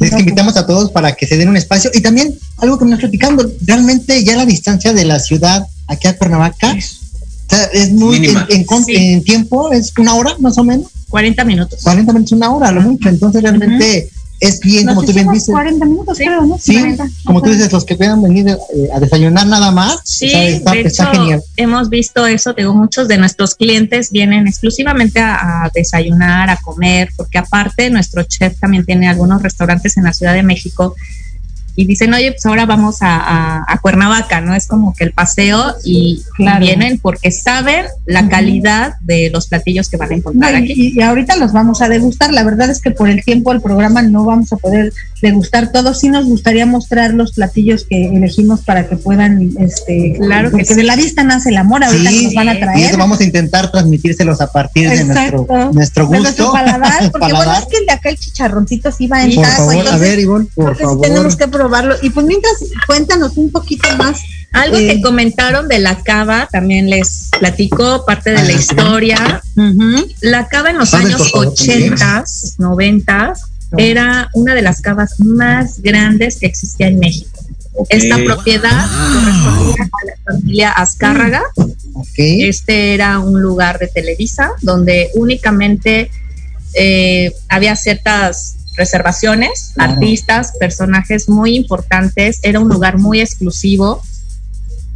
Es 0.00 0.10
que 0.10 0.20
invitamos 0.20 0.56
a 0.56 0.66
todos 0.66 0.90
para 0.90 1.12
que 1.12 1.26
se 1.26 1.36
den 1.36 1.48
un 1.48 1.56
espacio. 1.56 1.90
Y 1.92 2.00
también 2.00 2.34
algo 2.58 2.78
que 2.78 2.84
me 2.84 2.92
estás 2.92 3.00
platicando, 3.10 3.50
realmente 3.66 4.22
ya 4.24 4.36
la 4.36 4.46
distancia 4.46 4.92
de 4.92 5.04
la 5.04 5.18
ciudad 5.18 5.66
aquí 5.88 6.06
a 6.08 6.16
Cuernavaca 6.16 6.74
sea, 7.54 7.64
es 7.72 7.90
muy 7.92 8.16
en, 8.16 8.22
Mínima. 8.22 8.46
en 8.48 8.64
con- 8.64 8.84
Sí. 8.84 8.94
en 8.96 9.22
tiempo, 9.24 9.72
es 9.72 9.92
una 9.98 10.14
hora 10.14 10.34
más 10.38 10.56
o 10.58 10.64
menos, 10.64 10.86
40 11.08 11.44
minutos. 11.44 11.80
40 11.82 12.12
minutos, 12.12 12.32
una 12.32 12.50
hora, 12.54 12.68
a 12.68 12.72
lo 12.72 12.80
mucho. 12.80 13.08
Entonces 13.08 13.42
realmente 13.42 14.10
es 14.40 14.58
bien, 14.60 14.86
Nos 14.86 14.96
como 14.96 15.06
tú 15.06 15.12
bien 15.12 15.28
dices. 15.30 15.50
40 15.52 15.84
minutos, 15.86 16.18
Sí. 16.18 16.24
creo, 16.24 16.44
¿no? 16.46 16.58
Sí, 16.58 16.72
40. 16.74 17.06
como 17.24 17.42
tú 17.42 17.50
dices, 17.50 17.70
los 17.72 17.84
que 17.84 17.94
puedan 17.94 18.20
venir 18.22 18.48
eh, 18.48 18.56
a 18.92 18.98
desayunar 18.98 19.46
nada 19.46 19.70
más, 19.70 20.00
Sí, 20.04 20.26
o 20.26 20.30
sea, 20.30 20.48
está, 20.48 20.72
de 20.72 20.80
está 20.80 21.02
hecho, 21.10 21.20
genial. 21.20 21.42
hemos 21.56 21.88
visto 21.90 22.26
eso, 22.26 22.52
digo, 22.52 22.74
muchos 22.74 23.06
de 23.06 23.18
nuestros 23.18 23.54
clientes 23.54 24.10
vienen 24.10 24.48
exclusivamente 24.48 25.20
a, 25.20 25.64
a 25.64 25.70
desayunar, 25.72 26.50
a 26.50 26.56
comer, 26.56 27.10
porque 27.16 27.38
aparte 27.38 27.88
nuestro 27.90 28.24
chef 28.24 28.58
también 28.58 28.84
tiene 28.84 29.06
algunos 29.08 29.42
restaurantes 29.42 29.96
en 29.96 30.04
la 30.04 30.12
Ciudad 30.12 30.34
de 30.34 30.42
México 30.42 30.96
y 31.74 31.86
dicen, 31.86 32.12
oye, 32.14 32.32
pues 32.32 32.44
ahora 32.46 32.66
vamos 32.66 33.02
a, 33.02 33.16
a- 33.16 33.64
a 33.66 33.78
Cuernavaca, 33.78 34.40
¿no? 34.40 34.54
Es 34.54 34.66
como 34.66 34.94
que 34.94 35.04
el 35.04 35.12
paseo 35.12 35.74
y, 35.84 36.22
vienen 36.60 36.98
porque 36.98 37.30
saben 37.30 37.86
la 38.06 38.28
calidad 38.28 38.94
de 39.00 39.30
los 39.32 39.48
platillos 39.48 39.88
que 39.88 39.96
van 39.96 40.08
a 40.08 40.10
No, 40.12 40.16
encontrar 40.18 40.52
y, 40.54 40.56
aquí. 40.72 40.92
y 40.96 41.00
ahorita 41.02 41.36
los 41.36 41.52
vamos 41.52 41.80
a 41.82 41.88
degustar. 41.88 42.32
La 42.32 42.44
verdad 42.44 42.70
es 42.70 42.80
que 42.80 42.90
por 42.90 43.08
el 43.08 43.24
tiempo 43.24 43.52
del 43.52 43.60
programa 43.62 44.02
no 44.02 44.24
vamos 44.24 44.52
a 44.52 44.56
poder 44.56 44.92
degustar 45.22 45.72
todos. 45.72 46.00
Sí 46.00 46.08
nos 46.08 46.26
gustaría 46.26 46.66
mostrar 46.66 47.14
los 47.14 47.32
platillos 47.32 47.86
que 47.88 48.06
elegimos 48.08 48.60
para 48.62 48.88
que 48.88 48.96
puedan, 48.96 49.50
este, 49.58 50.16
Claro 50.20 50.48
que 50.50 50.58
porque 50.58 50.64
sí. 50.66 50.74
de 50.74 50.82
la 50.84 50.96
vista 50.96 51.22
nace 51.24 51.50
el 51.50 51.56
amor. 51.56 51.84
Ahorita 51.84 52.10
Sí, 52.10 52.18
que 52.18 52.24
nos 52.24 52.34
van 52.34 52.48
a 52.48 52.52
sí. 52.52 52.58
Y 52.58 52.60
traer. 52.60 52.88
eso 52.90 52.98
vamos 52.98 53.20
a 53.20 53.24
intentar 53.24 53.70
transmitírselos 53.70 54.40
a 54.40 54.46
partir 54.52 54.88
de 54.90 55.04
nuestro, 55.04 55.46
nuestro 55.72 56.02
de 56.04 56.08
gusto. 56.08 56.22
nuestro 56.22 56.52
paladar, 56.52 57.10
porque 57.12 57.32
bueno, 57.32 57.52
es 57.54 57.66
que 57.66 57.76
el 57.78 57.86
de 57.86 57.92
acá 57.92 58.08
el 58.10 58.18
chicharroncito 58.18 58.90
sí 58.92 59.06
va 59.06 59.22
en 59.24 59.34
Por 59.34 59.44
taco, 59.44 59.56
favor, 59.56 59.74
a 59.74 59.78
entonces 59.78 60.00
ver, 60.00 60.18
Ivonne, 60.20 60.46
por 60.54 60.72
que 60.72 60.78
sí 60.78 60.84
favor. 60.84 61.00
tenemos 61.00 61.36
que 61.36 61.46
probarlo. 61.62 61.94
Y 62.02 62.10
pues 62.10 62.26
mientras, 62.26 62.54
cuéntanos 62.86 63.36
un 63.36 63.50
poquito 63.50 63.88
más. 63.96 64.20
Algo 64.52 64.76
Eh, 64.76 64.86
que 64.86 65.00
comentaron 65.00 65.66
de 65.66 65.78
la 65.78 66.02
cava, 66.02 66.46
también 66.52 66.90
les 66.90 67.30
platico 67.38 68.04
parte 68.04 68.30
de 68.32 68.36
Ah, 68.38 68.42
la 68.44 68.52
sí. 68.52 68.58
historia. 68.58 69.42
La 70.20 70.46
cava 70.48 70.70
en 70.70 70.78
los 70.78 70.92
años 70.92 71.18
por 71.22 71.30
favor, 71.30 71.46
80, 71.48 72.24
90 72.58 73.32
era 73.78 74.28
una 74.34 74.54
de 74.54 74.60
las 74.60 74.82
cavas 74.82 75.18
más 75.20 75.80
grandes 75.80 76.38
que 76.38 76.46
existía 76.46 76.88
en 76.88 76.98
México. 76.98 77.30
Esta 77.88 78.18
propiedad 78.18 78.84
correspondía 79.14 79.84
a 79.84 80.06
la 80.06 80.32
familia 80.32 80.72
Azcárraga. 80.72 81.42
Este 82.18 82.92
era 82.92 83.18
un 83.20 83.40
lugar 83.40 83.78
de 83.78 83.86
Televisa 83.86 84.50
donde 84.60 85.08
únicamente 85.14 86.10
eh, 86.74 87.32
había 87.48 87.74
ciertas 87.76 88.56
reservaciones, 88.76 89.72
Claro. 89.74 89.92
artistas, 89.94 90.52
personajes 90.58 91.28
muy 91.28 91.56
importantes. 91.56 92.38
Era 92.42 92.60
un 92.60 92.68
lugar 92.68 92.98
muy 92.98 93.20
exclusivo, 93.20 94.02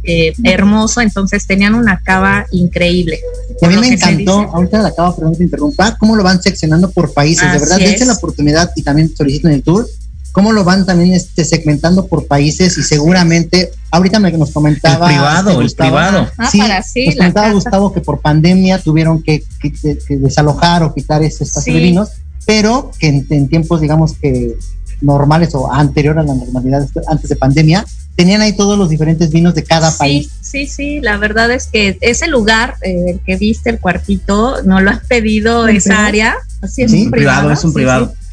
eh, 0.03 0.33
hermoso. 0.43 1.01
Entonces 1.01 1.45
tenían 1.47 1.75
una 1.75 1.99
cava 2.03 2.45
increíble. 2.51 3.19
Y 3.61 3.65
a 3.65 3.69
mí 3.69 3.77
me 3.77 3.87
encantó, 3.89 4.39
ahorita 4.53 4.81
la 4.81 4.89
acabo, 4.89 5.15
perdón 5.15 5.33
que 5.33 5.37
te 5.39 5.43
interrumpa, 5.45 5.97
cómo 5.97 6.15
lo 6.15 6.23
van 6.23 6.41
seccionando 6.41 6.89
por 6.91 7.13
países. 7.13 7.43
de 7.43 7.49
Así 7.57 7.59
verdad, 7.59 7.77
dense 7.77 8.05
la 8.05 8.13
oportunidad 8.13 8.71
y 8.75 8.83
también 8.83 9.13
soliciten 9.15 9.51
el 9.51 9.63
tour. 9.63 9.87
Cómo 10.31 10.51
lo 10.53 10.63
van 10.63 10.85
también 10.85 11.13
este, 11.13 11.43
segmentando 11.43 12.05
por 12.05 12.27
países 12.27 12.77
y 12.77 12.83
seguramente, 12.83 13.71
ahorita 13.89 14.19
me 14.19 14.31
nos 14.33 14.49
El 14.49 14.53
comentaba. 14.53 15.07
privado, 15.07 15.49
este, 15.49 15.51
el 15.61 15.63
Gustavo, 15.63 15.89
privado. 15.89 16.31
Ah, 16.37 16.49
Sí, 16.51 16.59
para 16.59 16.83
sí, 16.83 17.05
nos 17.07 17.15
comentaba 17.15 17.45
casa. 17.47 17.53
Gustavo 17.55 17.93
que 17.93 18.01
por 18.01 18.19
pandemia 18.21 18.77
tuvieron 18.79 19.23
que, 19.23 19.43
que- 19.59 19.71
que 19.97 20.17
desalojar 20.17 20.83
o 20.83 20.93
quitar 20.93 21.23
ese 21.23 21.43
espacio 21.43 21.73
Sí. 21.73 21.79
de 21.79 21.85
vinos, 21.85 22.09
pero 22.47 22.91
que 22.97 23.09
en, 23.09 23.27
en 23.29 23.47
tiempos, 23.49 23.81
digamos 23.81 24.13
que 24.13 24.55
normales 25.01 25.53
o 25.53 25.71
anterior 25.71 26.17
a 26.17 26.23
la 26.23 26.33
normalidad, 26.33 26.87
antes 27.07 27.29
de 27.29 27.35
pandemia, 27.35 27.85
tenían 28.15 28.41
ahí 28.41 28.53
todos 28.53 28.79
los 28.79 28.89
diferentes 28.89 29.29
vinos 29.29 29.53
de 29.53 29.63
cada 29.63 29.91
sí, 29.91 29.97
país. 29.99 30.31
Sí, 30.41 30.65
sí, 30.65 30.99
la 31.01 31.17
verdad 31.17 31.51
es 31.51 31.67
que 31.67 31.97
ese 32.01 32.27
lugar, 32.27 32.75
eh, 32.81 33.11
el 33.11 33.19
que 33.19 33.35
viste, 33.35 33.69
el 33.69 33.79
cuartito, 33.79 34.63
no 34.63 34.79
lo 34.81 34.89
han 34.89 35.01
pedido 35.07 35.67
¿En 35.67 35.75
esa 35.75 36.05
área. 36.05 36.35
Así 36.61 36.81
es, 36.81 36.91
Sí, 36.91 37.03
un 37.03 37.11
privado, 37.11 37.51
es 37.51 37.63
un 37.63 37.71
sí, 37.71 37.75
privado. 37.75 38.13
sí. 38.19 38.26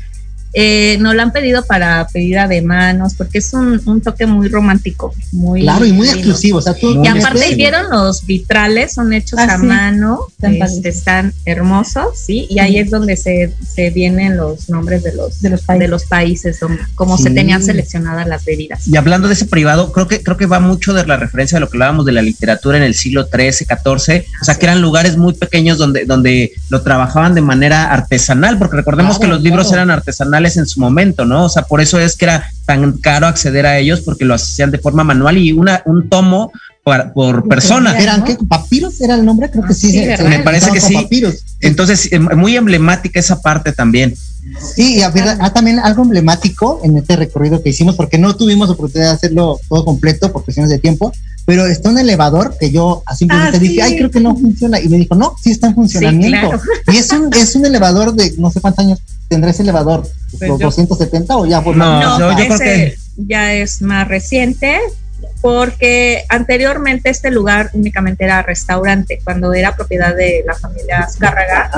Eh, 0.55 0.97
no 1.01 1.15
lo 1.15 1.23
han 1.23 1.33
pedido 1.33 1.65
para 1.65 2.07
pedida 2.13 2.47
de 2.47 2.63
manos, 2.63 3.15
porque 3.15 3.39
es 3.39 3.53
un, 3.53 3.81
un 3.87 4.01
toque 4.01 4.27
muy 4.27 4.49
romántico, 4.49 5.13
muy 5.33 5.63
Claro, 5.63 5.85
y 5.85 5.93
muy 5.93 6.07
lindo. 6.07 6.21
exclusivo. 6.21 6.59
O 6.59 6.63
sea, 6.63 6.75
tú 6.75 7.03
Y 7.05 7.09
aparte 7.09 7.55
vieron 7.57 7.91
los 7.91 8.25
vitrales, 8.25 8.95
son 8.95 9.13
hechos 9.13 9.39
Ah, 9.41 9.55
a 9.55 9.59
sí. 9.59 9.67
mano, 9.67 10.21
Están 10.31 10.55
este, 10.63 10.89
están 10.91 11.33
hermosos, 11.45 12.19
sí, 12.25 12.47
y 12.49 12.59
ahí 12.61 12.79
es 12.79 12.91
donde 12.91 13.17
se, 13.17 13.53
se 13.75 13.91
vienen 13.91 14.37
los 14.37 14.69
nombres 14.69 15.03
de 15.03 15.13
los 15.15 15.41
De 15.41 15.51
los 15.51 15.63
países. 15.63 15.81
de 15.81 15.89
los 15.89 16.05
países, 16.05 16.61
donde- 16.61 16.83
como 16.95 17.17
Sí. 17.17 17.25
se 17.25 17.31
tenían 17.31 17.63
seleccionadas 17.63 18.27
las 18.29 18.45
bebidas. 18.45 18.87
Y 18.87 18.97
hablando 18.97 19.27
de 19.29 19.35
ese 19.35 19.47
privado, 19.47 19.91
creo 19.93 20.07
que 20.09 20.23
creo 20.23 20.37
que 20.37 20.47
va 20.47 20.61
mucho 20.61 20.93
de 20.95 21.05
la 21.07 21.17
referencia 21.17 21.57
de 21.57 21.61
lo 21.61 21.69
que 21.71 21.77
hablábamos 21.77 22.07
de 22.07 22.13
la 22.13 22.23
literatura 22.23 22.77
en 22.77 22.85
el 22.85 22.95
siglo 22.95 23.27
XIII, 23.33 23.67
XIV, 23.67 24.25
o 24.41 24.45
sea, 24.45 24.55
que 24.57 24.67
eran 24.67 24.81
lugares 24.81 25.17
muy 25.17 25.35
pequeños 25.35 25.79
donde, 25.79 26.05
donde 26.05 26.53
lo 26.69 26.83
trabajaban 26.83 27.35
de 27.35 27.41
manera 27.41 27.93
artesanal, 27.93 28.59
porque 28.59 28.77
recordemos 28.77 29.19
Claro, 29.19 29.31
que 29.33 29.35
los 29.35 29.43
libros 29.43 29.67
claro. 29.69 29.83
eran 29.83 29.91
artesanales 29.91 30.44
manuales 30.45 30.57
en 30.57 30.67
su 30.67 30.81
momento, 30.81 31.25
¿no? 31.25 31.45
O 31.45 31.49
sea, 31.49 31.63
por 31.63 31.81
eso 31.81 31.99
es 31.99 32.17
que 32.17 32.27
era 32.27 32.45
tan 32.67 32.93
caro 32.99 33.27
acceder 33.27 33.67
a 33.67 33.79
ellos 33.79 34.01
porque 34.01 34.25
lo 34.25 34.35
hacían 34.35 34.71
de 34.71 34.79
forma 34.79 35.05
manual 35.05 35.39
y 35.39 35.53
una, 35.53 35.83
un 35.87 36.09
tomo 36.09 36.53
por, 36.83 37.13
por 37.13 37.49
persona. 37.49 37.99
¿Eran 37.99 38.25
qué? 38.25 38.37
¿Papiros 38.49 39.01
era 39.01 39.15
el 39.15 39.25
nombre? 39.25 39.51
Creo 39.51 39.65
que 39.65 39.75
sí. 39.75 39.91
Sí, 39.91 39.99
se- 40.01 40.07
¿verdad? 40.07 40.25
se- 40.25 40.39
Me 40.39 40.45
parece 40.45 40.71
que 40.71 40.81
con 40.81 40.89
sí. 40.89 40.95
Papiros. 40.95 41.35
Entonces, 41.61 42.09
eh, 42.13 42.19
muy 42.19 42.57
emblemática 42.57 43.19
esa 43.21 43.41
parte 43.41 43.73
también. 43.73 44.15
Sí, 44.75 44.97
y 44.97 45.03
a 45.03 45.11
ver, 45.11 45.25
ah, 45.41 45.53
también 45.53 45.79
algo 45.79 46.03
emblemático 46.03 46.81
en 46.85 46.97
este 46.99 47.17
recorrido 47.17 47.63
que 47.63 47.71
hicimos, 47.71 47.97
porque 47.97 48.19
no 48.19 48.37
tuvimos 48.37 48.69
oportunidad 48.71 49.11
de 49.11 49.15
hacerlo 49.17 49.59
todo 49.69 49.85
completo 49.85 50.31
por 50.33 50.45
cuestiones 50.45 50.71
de 50.71 50.79
tiempo, 50.79 51.13
pero 51.47 51.67
está 51.67 51.91
un 51.91 51.99
elevador 51.99 52.57
que 52.59 52.71
yo 52.71 53.03
simplemente 53.17 53.57
Ah, 53.57 53.61
dije, 53.61 53.75
sí. 53.75 53.81
ay, 53.81 53.97
creo 53.97 54.11
que 54.11 54.21
no 54.21 54.35
funciona. 54.37 54.81
Y 54.81 54.89
me 54.89 54.97
dijo, 54.99 55.15
no, 55.15 55.35
sí 55.43 55.51
está 55.51 55.69
en 55.69 55.75
funcionamiento. 55.75 56.49
claro. 56.51 56.63
Y 56.93 56.97
es 56.97 57.11
un, 57.11 57.33
es 57.35 57.55
un 57.55 57.67
elevador 57.67 58.15
de 58.15 58.33
no 58.39 58.51
sé 58.51 58.61
cuántos 58.61 58.85
años 58.85 58.99
tendrá 59.29 59.51
ese 59.51 59.63
elevador, 59.63 60.07
Pues 60.39 60.49
los 60.49 60.59
yo- 60.61 60.67
270 60.67 61.37
o 61.37 61.47
ya 61.47 61.63
por 61.63 61.77
No, 61.77 62.01
No, 62.01 62.19
yo- 62.19 62.31
yo 62.39 62.47
creo 62.47 62.59
que- 62.59 62.97
ya 63.17 63.53
es 63.55 63.81
más 63.83 64.09
reciente 64.09 64.79
porque 65.41 66.25
anteriormente 66.29 67.11
este 67.11 67.31
lugar 67.31 67.71
únicamente 67.75 68.25
era 68.25 68.43
restaurante 68.43 69.21
cuando 69.25 69.53
era 69.53 69.75
propiedad 69.77 70.15
de 70.17 70.43
la 70.47 70.55
familia 70.55 71.01
Azcárraga 71.01 71.71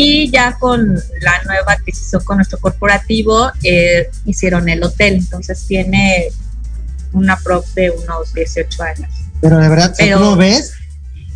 y 0.00 0.30
ya 0.30 0.56
con 0.60 0.94
la 0.94 1.42
nueva 1.44 1.72
adquisición 1.72 2.22
con 2.24 2.36
nuestro 2.36 2.58
corporativo 2.58 3.50
eh, 3.64 4.08
hicieron 4.26 4.68
el 4.68 4.82
hotel 4.84 5.14
entonces 5.14 5.64
tiene 5.66 6.28
una 7.12 7.36
prop 7.38 7.64
de 7.74 7.90
unos 7.90 8.32
18 8.32 8.82
años 8.84 9.10
Pero 9.40 9.58
de 9.58 9.68
verdad, 9.68 9.92
si 9.96 10.04
Pero- 10.04 10.18
tú 10.18 10.24
lo 10.24 10.36
ves, 10.36 10.72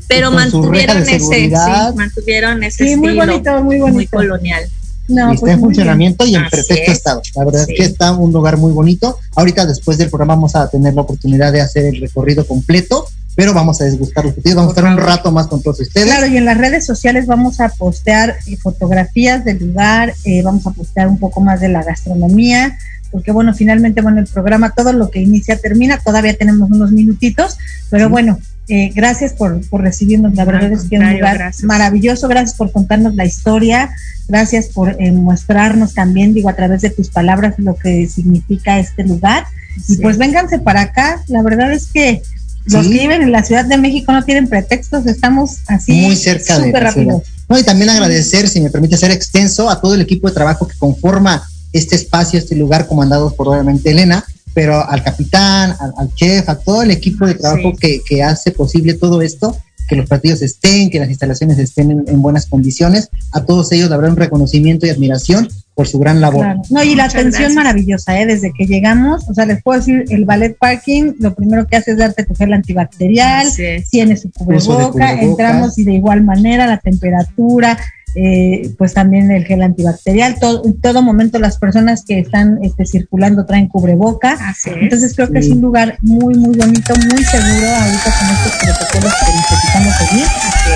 pero 0.08 0.30
mantuvieron 0.30 0.98
ese 0.98 1.18
seguridad. 1.18 1.90
sí, 1.90 1.96
mantuvieron 1.96 2.62
ese 2.62 2.84
Sí, 2.86 2.96
muy 2.96 3.08
estilo 3.08 3.26
bonito, 3.26 3.62
muy 3.64 3.78
muy 3.80 3.90
bonito. 3.92 4.16
colonial 4.16 4.64
No, 5.08 5.30
y 5.30 5.34
está 5.34 5.40
pues 5.40 5.52
en 5.54 5.58
muy 5.60 5.66
funcionamiento 5.68 6.24
y 6.26 6.34
en 6.36 6.42
Así 6.42 6.50
perfecto 6.56 6.92
es. 6.92 6.98
estado. 6.98 7.22
La 7.34 7.44
verdad 7.44 7.64
Sí. 7.66 7.72
es 7.72 7.78
que 7.78 7.84
está 7.86 8.12
un 8.12 8.32
lugar 8.32 8.56
muy 8.58 8.72
bonito. 8.72 9.18
Ahorita 9.34 9.66
después 9.66 9.98
del 9.98 10.08
programa 10.10 10.34
vamos 10.36 10.54
a 10.54 10.68
tener 10.68 10.94
la 10.94 11.00
oportunidad 11.02 11.52
de 11.52 11.60
hacer 11.62 11.86
el 11.86 12.00
recorrido 12.00 12.46
completo, 12.46 13.08
pero 13.34 13.54
vamos 13.54 13.80
a 13.80 13.84
desgustar 13.84 14.24
los 14.24 14.36
ustedes, 14.36 14.54
vamos 14.56 14.70
a 14.70 14.78
estar 14.78 14.92
un 14.92 14.98
rato 14.98 15.32
más 15.32 15.46
con 15.46 15.62
todos 15.62 15.80
ustedes. 15.80 16.06
Claro, 16.06 16.26
y 16.26 16.36
en 16.36 16.44
las 16.44 16.58
redes 16.58 16.84
sociales 16.84 17.26
vamos 17.26 17.60
a 17.60 17.68
postear 17.70 18.36
eh, 18.46 18.56
fotografías 18.58 19.44
del 19.44 19.58
lugar, 19.66 20.14
eh, 20.24 20.42
vamos 20.42 20.66
a 20.66 20.70
postear 20.70 21.08
un 21.08 21.18
poco 21.18 21.40
más 21.40 21.60
de 21.60 21.68
la 21.68 21.82
gastronomía, 21.82 22.76
porque 23.10 23.32
bueno, 23.32 23.54
finalmente, 23.54 24.00
bueno, 24.00 24.20
el 24.20 24.26
programa, 24.26 24.70
todo 24.70 24.92
lo 24.92 25.10
que 25.10 25.20
inicia 25.20 25.56
termina, 25.56 25.98
todavía 25.98 26.34
tenemos 26.36 26.70
unos 26.70 26.92
minutitos, 26.92 27.56
pero 27.90 28.08
bueno, 28.08 28.38
eh, 28.68 28.90
gracias 28.94 29.32
por, 29.32 29.60
por 29.68 29.82
recibirnos, 29.82 30.34
la 30.34 30.44
verdad 30.44 30.66
Al 30.66 30.72
es 30.72 30.84
que 30.84 30.96
es 30.96 31.02
un 31.02 31.12
lugar 31.14 31.36
gracias. 31.38 31.64
maravilloso, 31.64 32.28
gracias 32.28 32.54
por 32.56 32.70
contarnos 32.72 33.14
la 33.14 33.24
historia, 33.24 33.90
gracias 34.28 34.68
por 34.68 34.96
eh, 35.00 35.12
mostrarnos 35.12 35.94
también, 35.94 36.32
digo, 36.32 36.48
a 36.48 36.54
través 36.56 36.80
de 36.80 36.90
tus 36.90 37.10
palabras 37.10 37.54
lo 37.58 37.74
que 37.76 38.06
significa 38.08 38.78
este 38.78 39.04
lugar, 39.04 39.44
y 39.88 39.94
Sí. 39.94 40.02
pues 40.02 40.16
vénganse 40.16 40.58
para 40.58 40.82
acá, 40.82 41.22
la 41.28 41.42
verdad 41.42 41.72
es 41.72 41.86
que... 41.92 42.22
Los 42.66 42.86
Sí. 42.86 42.92
que 42.92 42.98
viven 43.00 43.22
en 43.22 43.32
la 43.32 43.42
Ciudad 43.42 43.64
de 43.64 43.76
México 43.76 44.12
no 44.12 44.22
tienen 44.24 44.48
pretextos, 44.48 45.06
estamos 45.06 45.56
así 45.66 45.92
muy 45.92 46.16
cerca 46.16 46.58
de 46.58 46.72
rápido. 46.72 47.22
No, 47.48 47.58
y 47.58 47.62
también 47.64 47.90
agradecer, 47.90 48.48
si 48.48 48.60
me 48.60 48.70
permite 48.70 48.96
ser 48.96 49.10
extenso, 49.10 49.68
a 49.68 49.80
todo 49.80 49.94
el 49.94 50.00
equipo 50.00 50.28
de 50.28 50.34
trabajo 50.34 50.66
que 50.68 50.76
conforma 50.78 51.42
este 51.72 51.96
espacio, 51.96 52.38
este 52.38 52.54
lugar, 52.54 52.86
comandados 52.86 53.34
por 53.34 53.48
obviamente 53.48 53.90
Elena, 53.90 54.24
pero 54.54 54.86
al 54.88 55.02
capitán, 55.02 55.74
al, 55.80 55.92
al 55.98 56.14
chef, 56.14 56.48
a 56.48 56.56
todo 56.58 56.82
el 56.82 56.90
equipo 56.90 57.26
de 57.26 57.34
trabajo 57.34 57.70
Sí. 57.72 57.76
que, 57.80 58.00
que 58.06 58.22
hace 58.22 58.52
posible 58.52 58.94
todo 58.94 59.22
esto, 59.22 59.56
que 59.88 59.96
los 59.96 60.06
platillos 60.08 60.40
estén, 60.42 60.88
que 60.90 61.00
las 61.00 61.08
instalaciones 61.08 61.58
estén 61.58 61.90
en, 61.90 62.04
en 62.06 62.22
buenas 62.22 62.46
condiciones. 62.46 63.08
A 63.32 63.44
todos 63.44 63.72
ellos, 63.72 63.88
verdad, 63.90 64.10
un 64.10 64.16
reconocimiento 64.16 64.86
y 64.86 64.90
admiración 64.90 65.48
por 65.74 65.88
su 65.88 65.98
gran 65.98 66.20
labor. 66.20 66.44
Claro. 66.44 66.62
No, 66.70 66.82
y 66.82 66.94
la 66.94 67.04
Muchas 67.04 67.14
atención 67.14 67.42
gracias. 67.42 67.54
maravillosa, 67.54 68.20
¿eh? 68.20 68.26
Desde 68.26 68.52
que 68.52 68.66
llegamos, 68.66 69.28
o 69.28 69.34
sea, 69.34 69.46
les 69.46 69.62
puedo 69.62 69.78
decir, 69.78 70.04
el 70.10 70.24
ballet 70.24 70.56
parking, 70.58 71.14
lo 71.18 71.34
primero 71.34 71.66
que 71.66 71.76
hace 71.76 71.92
es 71.92 71.98
darte 71.98 72.24
tu 72.24 72.34
gel 72.34 72.52
antibacterial, 72.52 73.48
tiene 73.90 74.16
su 74.16 74.30
cubreboca, 74.30 74.90
cubrebocas. 74.92 75.22
entramos 75.22 75.78
y 75.78 75.84
de 75.84 75.94
igual 75.94 76.22
manera 76.24 76.66
la 76.66 76.78
temperatura, 76.78 77.78
eh, 78.14 78.74
pues 78.76 78.94
también 78.94 79.30
el 79.30 79.44
gel 79.44 79.62
antibacterial, 79.62 80.38
todo, 80.38 80.62
en 80.64 80.80
todo 80.80 81.02
momento 81.02 81.38
las 81.38 81.58
personas 81.58 82.04
que 82.04 82.18
están 82.18 82.58
este, 82.62 82.86
circulando 82.86 83.46
traen 83.46 83.68
cubreboca, 83.68 84.32
Así 84.32 84.70
es. 84.70 84.76
entonces 84.80 85.14
creo 85.14 85.30
que 85.30 85.38
es 85.38 85.48
un 85.48 85.60
lugar 85.60 85.98
muy, 86.02 86.34
muy 86.34 86.56
bonito, 86.56 86.94
muy 86.94 87.24
seguro 87.24 87.68
ahorita 87.68 88.14
con 88.18 88.28
estos 88.28 88.52
protocolos 88.62 89.14
que 89.24 89.32
necesitamos 89.32 89.94
seguir. 89.96 90.26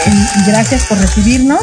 Y, 0.07 0.41
y 0.41 0.51
gracias 0.51 0.87
por 0.87 0.99
recibirnos. 0.99 1.61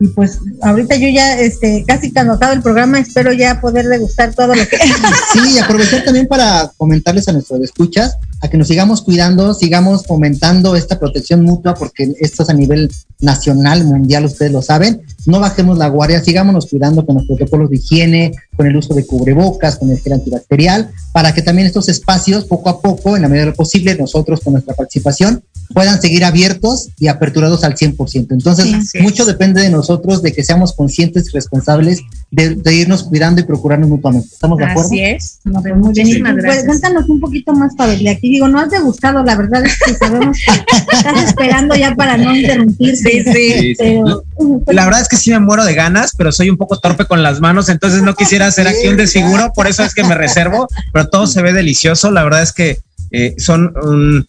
Y 0.00 0.08
pues 0.08 0.40
ahorita 0.60 0.96
yo 0.96 1.08
ya, 1.08 1.38
este, 1.38 1.84
casi 1.86 2.12
cuando 2.12 2.32
acabe 2.32 2.54
el 2.54 2.62
programa, 2.62 2.98
espero 2.98 3.32
ya 3.32 3.60
poder 3.60 3.86
degustar 3.86 4.34
todo 4.34 4.48
lo 4.48 4.66
que... 4.66 4.76
Sí, 5.32 5.54
y 5.54 5.58
aprovechar 5.58 6.04
también 6.04 6.26
para 6.26 6.72
comentarles 6.76 7.28
a 7.28 7.32
nuestros 7.32 7.60
escuchas 7.60 8.16
a 8.40 8.48
que 8.48 8.58
nos 8.58 8.68
sigamos 8.68 9.02
cuidando, 9.02 9.54
sigamos 9.54 10.04
fomentando 10.04 10.76
esta 10.76 10.98
protección 10.98 11.42
mutua, 11.42 11.74
porque 11.74 12.12
esto 12.20 12.42
es 12.42 12.50
a 12.50 12.54
nivel 12.54 12.90
nacional, 13.24 13.84
mundial, 13.84 14.26
ustedes 14.26 14.52
lo 14.52 14.62
saben. 14.62 15.02
No 15.26 15.40
bajemos 15.40 15.78
la 15.78 15.88
guardia, 15.88 16.22
sigámonos 16.22 16.66
cuidando 16.66 17.04
con 17.04 17.16
los 17.16 17.26
protocolos 17.26 17.70
de 17.70 17.76
higiene, 17.76 18.32
con 18.56 18.66
el 18.66 18.76
uso 18.76 18.94
de 18.94 19.06
cubrebocas, 19.06 19.76
con 19.76 19.90
el 19.90 19.98
gel 20.00 20.14
antibacterial, 20.14 20.90
para 21.12 21.32
que 21.34 21.42
también 21.42 21.66
estos 21.66 21.88
espacios, 21.88 22.44
poco 22.44 22.68
a 22.70 22.80
poco, 22.80 23.16
en 23.16 23.22
la 23.22 23.28
medida 23.28 23.44
de 23.46 23.50
lo 23.50 23.56
posible, 23.56 23.94
nosotros 23.96 24.40
con 24.40 24.52
nuestra 24.54 24.74
participación, 24.74 25.42
puedan 25.72 26.00
seguir 26.00 26.24
abiertos 26.24 26.88
y 26.98 27.08
aperturados 27.08 27.64
al 27.64 27.74
100%. 27.74 28.26
Entonces, 28.30 28.66
Sí, 28.90 28.98
mucho 29.00 29.24
depende 29.24 29.60
de 29.62 29.70
nosotros, 29.70 30.22
de 30.22 30.32
que 30.32 30.44
seamos 30.44 30.72
conscientes 30.74 31.28
y 31.28 31.32
responsables 31.32 32.00
de, 32.30 32.54
de 32.54 32.74
irnos 32.74 33.04
cuidando 33.04 33.40
y 33.40 33.44
procurarnos 33.44 33.88
mutuamente. 33.88 34.28
¿Estamos 34.32 34.58
de 34.58 34.64
acuerdo? 34.64 34.88
Así 34.88 35.00
es. 35.00 35.38
No, 35.44 35.62
pues 35.62 35.74
muy 35.76 35.92
bien. 35.92 36.06
Y 36.06 36.10
Muchísimas 36.10 36.30
tú, 36.30 36.34
pues, 36.34 36.44
gracias. 36.44 36.66
cuéntanos 36.66 37.08
un 37.08 37.20
poquito 37.20 37.52
más, 37.52 37.74
Pavel. 37.76 38.02
Y 38.02 38.08
aquí 38.08 38.28
digo, 38.30 38.48
no 38.48 38.60
has 38.60 38.70
degustado, 38.70 39.22
la 39.24 39.36
verdad 39.36 39.64
es 39.64 39.78
que 39.78 39.94
sabemos 39.94 40.36
que 40.44 40.96
estás 40.96 41.24
esperando 41.24 41.74
ya 41.74 41.94
para 41.94 42.16
no 42.16 42.34
interrumpirte. 42.34 42.96
Sí, 42.96 43.22
sí. 43.22 43.32
Sí, 43.32 43.74
sí. 43.74 43.74
Pero, 43.78 44.24
La 44.66 44.84
verdad 44.84 45.00
es 45.00 45.08
que 45.08 45.16
sí 45.16 45.30
me 45.30 45.38
muero 45.40 45.64
de 45.64 45.74
ganas, 45.74 46.12
pero 46.16 46.32
soy 46.32 46.50
un 46.50 46.56
poco 46.56 46.78
torpe 46.78 47.06
con 47.06 47.22
las 47.22 47.40
manos, 47.40 47.68
entonces 47.68 48.02
no 48.02 48.14
quisiera 48.14 48.43
hacer 48.48 48.66
aquí 48.68 48.88
un 48.88 48.96
desfiguro, 48.96 49.52
por 49.54 49.66
eso 49.66 49.82
es 49.84 49.94
que 49.94 50.04
me 50.04 50.14
reservo, 50.14 50.68
pero 50.92 51.08
todo 51.08 51.26
se 51.26 51.42
ve 51.42 51.52
delicioso. 51.52 52.10
La 52.10 52.24
verdad 52.24 52.42
es 52.42 52.52
que 52.52 52.78
eh, 53.10 53.34
son 53.38 53.72
un- 53.82 54.26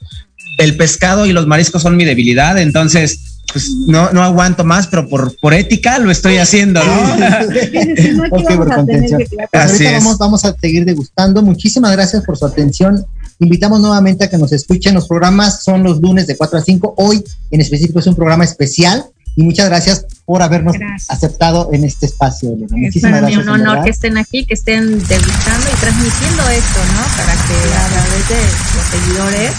el 0.57 0.78
pescado 0.78 1.26
y 1.26 1.34
los 1.34 1.47
mariscos 1.47 1.82
son 1.82 1.97
mi 1.97 2.05
debilidad, 2.05 2.57
entonces 2.57 3.20
pues 3.51 3.70
no, 3.88 4.11
no 4.11 4.22
aguanto 4.24 4.63
más, 4.66 4.88
pero 4.88 5.07
por, 5.07 5.34
por 5.39 5.53
ética 5.53 5.97
lo 5.99 6.11
estoy 6.11 6.38
haciendo, 6.38 6.84
¿no? 6.84 6.91
a 6.91 7.39
tener 7.47 9.16
que 9.18 9.38
Así 9.53 9.86
es. 9.86 9.93
vamos, 9.93 10.18
vamos 10.18 10.45
a 10.45 10.53
seguir 10.59 10.86
degustando. 10.86 11.41
Muchísimas 11.41 11.91
gracias 11.93 12.24
por 12.24 12.38
su 12.38 12.45
atención. 12.45 13.05
Invitamos 13.39 13.80
nuevamente 13.82 14.26
a 14.26 14.30
que 14.30 14.38
nos 14.38 14.51
escuchen. 14.51 14.93
Los 14.93 15.07
programas 15.07 15.63
son 15.63 15.84
los 15.84 15.99
lunes 16.01 16.28
de 16.28 16.36
4 16.38 16.57
a 16.57 16.61
5. 16.61 16.95
Hoy 16.97 17.24
en 17.51 17.61
específico 17.61 17.99
es 17.99 18.07
un 18.07 18.16
programa 18.16 18.43
especial. 18.43 19.05
Y 19.36 19.44
muchas 19.44 19.68
gracias 19.68 20.06
por 20.26 20.42
habernos 20.42 20.78
Gracias. 20.78 21.10
aceptado 21.10 21.70
en 21.74 21.84
este 21.84 22.06
espacio, 22.06 22.50
Elena. 22.54 22.66
Es 22.68 22.72
Muchísimas 22.72 23.12
para 23.20 23.28
mí 23.28 23.34
gracias. 23.34 23.48
un 23.48 23.56
en 23.56 23.62
honor 23.62 23.70
verdad. 23.74 23.84
que 23.86 23.92
estén 23.92 24.18
aquí, 24.18 24.46
que 24.46 24.54
estén 24.54 24.84
degustando 25.08 25.68
y 25.74 25.80
transmitiendo 25.82 26.50
esto, 26.50 26.80
¿no? 26.94 27.04
Para 27.18 27.34
que 27.34 27.58
a 27.76 27.88
través 27.90 28.30
de 28.30 28.42
los 28.76 28.86
seguidores 28.92 29.52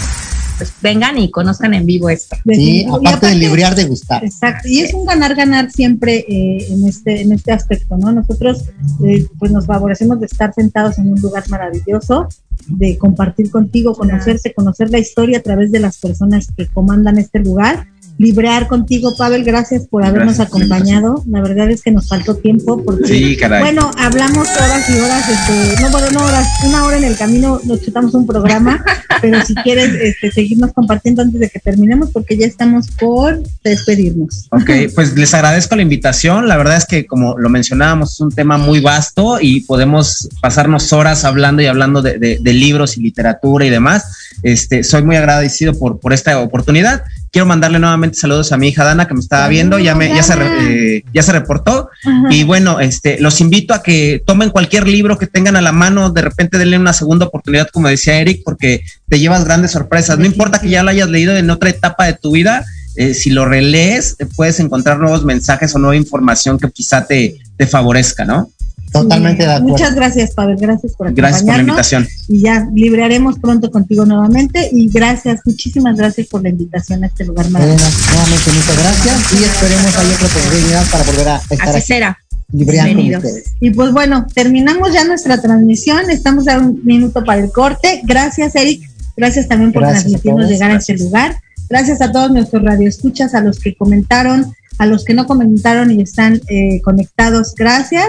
pues 0.56 0.72
vengan 0.80 1.18
y 1.18 1.30
conozcan 1.30 1.74
en 1.74 1.84
vivo 1.84 2.08
esto. 2.08 2.34
Sí. 2.46 2.86
Y 2.86 2.86
aparte 2.86 3.26
de 3.26 3.34
librear, 3.34 3.74
de 3.74 3.84
gustar. 3.84 4.24
Exacto, 4.24 4.68
y 4.68 4.80
es 4.80 4.94
un 4.94 5.04
ganar-ganar 5.04 5.70
siempre 5.70 6.24
eh, 6.26 6.66
en, 6.70 6.88
este, 6.88 7.20
en 7.20 7.32
este 7.32 7.52
aspecto, 7.52 7.98
¿no? 7.98 8.10
Nosotros 8.12 8.64
eh, 9.04 9.26
pues 9.38 9.52
nos 9.52 9.66
favorecemos 9.66 10.18
de 10.20 10.24
estar 10.26 10.54
sentados 10.54 10.96
en 10.96 11.12
un 11.12 11.20
lugar 11.20 11.44
maravilloso, 11.50 12.28
de 12.68 12.96
compartir 12.96 13.50
contigo, 13.50 13.94
conocerte, 13.94 14.54
conocer 14.54 14.90
la 14.90 14.98
historia 14.98 15.38
a 15.38 15.42
través 15.42 15.70
de 15.72 15.80
las 15.80 15.98
personas 15.98 16.48
que 16.56 16.66
comandan 16.66 17.18
este 17.18 17.40
lugar. 17.40 17.88
Librear 18.18 18.66
contigo, 18.66 19.14
Pavel, 19.16 19.44
gracias 19.44 19.86
por 19.88 20.02
habernos 20.04 20.36
Gracias. 20.38 20.48
acompañado. 20.48 21.22
La 21.28 21.42
verdad 21.42 21.70
es 21.70 21.82
que 21.82 21.90
nos 21.90 22.08
faltó 22.08 22.34
tiempo 22.36 22.82
porque, 22.82 23.06
Sí, 23.08 23.36
caray. 23.36 23.60
bueno, 23.60 23.90
hablamos 23.98 24.48
horas 24.48 24.88
y 24.88 24.98
horas, 24.98 25.28
este, 25.28 25.82
no, 25.82 25.90
bueno, 25.90 26.06
no 26.12 26.24
horas, 26.24 26.46
una 26.66 26.84
hora 26.84 26.96
en 26.96 27.04
el 27.04 27.16
camino, 27.16 27.60
nos 27.64 27.82
chutamos 27.82 28.14
un 28.14 28.26
programa, 28.26 28.82
pero 29.20 29.44
si 29.44 29.54
quieres 29.56 29.92
este, 30.00 30.30
seguirnos 30.32 30.72
compartiendo 30.72 31.20
antes 31.22 31.40
de 31.40 31.50
que 31.50 31.58
terminemos, 31.58 32.10
porque 32.10 32.36
ya 32.38 32.46
estamos 32.46 32.88
por 32.98 33.42
despedirnos. 33.62 34.48
Ok, 34.50 34.70
pues 34.94 35.14
les 35.16 35.34
agradezco 35.34 35.76
la 35.76 35.82
invitación. 35.82 36.48
La 36.48 36.56
verdad 36.56 36.76
es 36.78 36.86
que, 36.86 37.06
como 37.06 37.36
lo 37.38 37.48
mencionábamos, 37.50 38.12
es 38.14 38.20
un 38.20 38.30
tema 38.32 38.56
muy 38.56 38.80
vasto 38.80 39.38
y 39.40 39.60
podemos 39.60 40.28
pasarnos 40.40 40.92
horas 40.92 41.24
hablando 41.24 41.60
y 41.62 41.66
hablando 41.66 42.00
de, 42.02 42.18
de- 42.18 42.38
de 42.40 42.52
libros 42.52 42.96
y 42.96 43.02
literatura 43.02 43.64
y 43.66 43.70
demás. 43.70 44.04
Este, 44.42 44.84
soy 44.84 45.02
muy 45.02 45.16
agradecido 45.16 45.74
por, 45.74 45.98
por 46.00 46.12
esta 46.12 46.38
oportunidad. 46.40 47.02
Quiero 47.30 47.46
mandarle 47.46 47.78
nuevamente 47.78 48.16
saludos 48.16 48.52
a 48.52 48.56
mi 48.56 48.68
hija 48.68 48.84
Dana 48.84 49.06
que 49.06 49.14
me 49.14 49.20
estaba 49.20 49.46
viendo, 49.48 49.78
ya 49.78 49.94
me, 49.94 50.08
ya 50.08 50.22
se, 50.22 50.34
eh, 50.34 51.04
ya 51.12 51.22
se 51.22 51.32
reportó. 51.32 51.90
Y 52.30 52.44
bueno, 52.44 52.80
este, 52.80 53.18
los 53.20 53.40
invito 53.40 53.74
a 53.74 53.82
que 53.82 54.22
tomen 54.24 54.50
cualquier 54.50 54.86
libro 54.88 55.18
que 55.18 55.26
tengan 55.26 55.56
a 55.56 55.60
la 55.60 55.72
mano, 55.72 56.10
de 56.10 56.22
repente 56.22 56.58
denle 56.58 56.78
una 56.78 56.92
segunda 56.92 57.26
oportunidad, 57.26 57.68
como 57.72 57.88
decía 57.88 58.18
Eric, 58.18 58.42
porque 58.44 58.84
te 59.08 59.18
llevas 59.18 59.44
grandes 59.44 59.72
sorpresas. 59.72 60.18
No 60.18 60.24
importa 60.24 60.60
que 60.60 60.70
ya 60.70 60.82
lo 60.82 60.90
hayas 60.90 61.08
leído 61.08 61.36
en 61.36 61.50
otra 61.50 61.68
etapa 61.68 62.06
de 62.06 62.14
tu 62.14 62.32
vida, 62.32 62.64
eh, 62.96 63.12
si 63.12 63.30
lo 63.30 63.44
relees, 63.44 64.16
eh, 64.18 64.26
puedes 64.36 64.58
encontrar 64.58 64.98
nuevos 64.98 65.24
mensajes 65.24 65.74
o 65.74 65.78
nueva 65.78 65.96
información 65.96 66.58
que 66.58 66.70
quizá 66.70 67.06
te, 67.06 67.36
te 67.56 67.66
favorezca, 67.66 68.24
¿no? 68.24 68.50
Totalmente 68.92 69.42
de 69.44 69.50
acuerdo. 69.52 69.68
Muchas 69.68 69.94
gracias, 69.94 70.32
Pavel. 70.32 70.56
Gracias 70.56 70.94
por 70.94 71.12
Gracias 71.12 71.42
por 71.42 71.54
la 71.54 71.60
invitación. 71.60 72.06
Y 72.28 72.40
ya 72.40 72.68
libraremos 72.74 73.38
pronto 73.38 73.70
contigo 73.70 74.06
nuevamente. 74.06 74.68
Y 74.72 74.88
gracias, 74.88 75.40
muchísimas 75.44 75.96
gracias 75.96 76.26
por 76.28 76.42
la 76.42 76.48
invitación 76.50 77.04
a 77.04 77.08
este 77.08 77.24
lugar 77.24 77.46
Elena, 77.46 77.58
maravilloso. 77.60 77.98
nuevamente 78.12 78.50
muchas 78.52 78.76
gracias 78.78 79.32
y 79.32 79.44
esperemos 79.44 79.96
hay 79.98 80.06
otra 80.14 80.26
oportunidad 80.26 80.90
para 80.90 81.04
volver 81.04 81.28
a 81.28 81.36
estar 81.36 81.68
Así 81.68 81.76
aquí 81.78 81.86
será. 81.86 82.18
libreando 82.52 82.92
con 82.92 82.96
Bienvenidos. 83.02 83.24
ustedes. 83.24 83.54
Y 83.60 83.70
pues 83.70 83.92
bueno, 83.92 84.26
terminamos 84.34 84.92
ya 84.92 85.04
nuestra 85.04 85.40
transmisión. 85.42 86.10
Estamos 86.10 86.48
a 86.48 86.58
un 86.58 86.80
minuto 86.84 87.24
para 87.24 87.40
el 87.42 87.50
corte. 87.50 88.00
Gracias, 88.04 88.54
Eric. 88.56 88.88
Gracias 89.16 89.48
también 89.48 89.72
por 89.72 89.82
Gracias 89.82 90.00
a 90.00 90.02
transmitirnos 90.08 90.40
todos. 90.46 90.50
llegar 90.52 90.70
a 90.70 90.76
este 90.76 90.96
lugar. 90.96 91.36
Gracias 91.68 92.00
a 92.00 92.12
todos 92.12 92.30
nuestros 92.30 92.62
radioescuchas, 92.62 93.34
a 93.34 93.40
los 93.40 93.58
que 93.58 93.74
comentaron, 93.74 94.54
a 94.78 94.86
los 94.86 95.04
que 95.04 95.14
no 95.14 95.26
comentaron 95.26 95.90
y 95.90 96.00
están 96.02 96.40
eh, 96.48 96.80
conectados. 96.82 97.54
Gracias. 97.56 98.06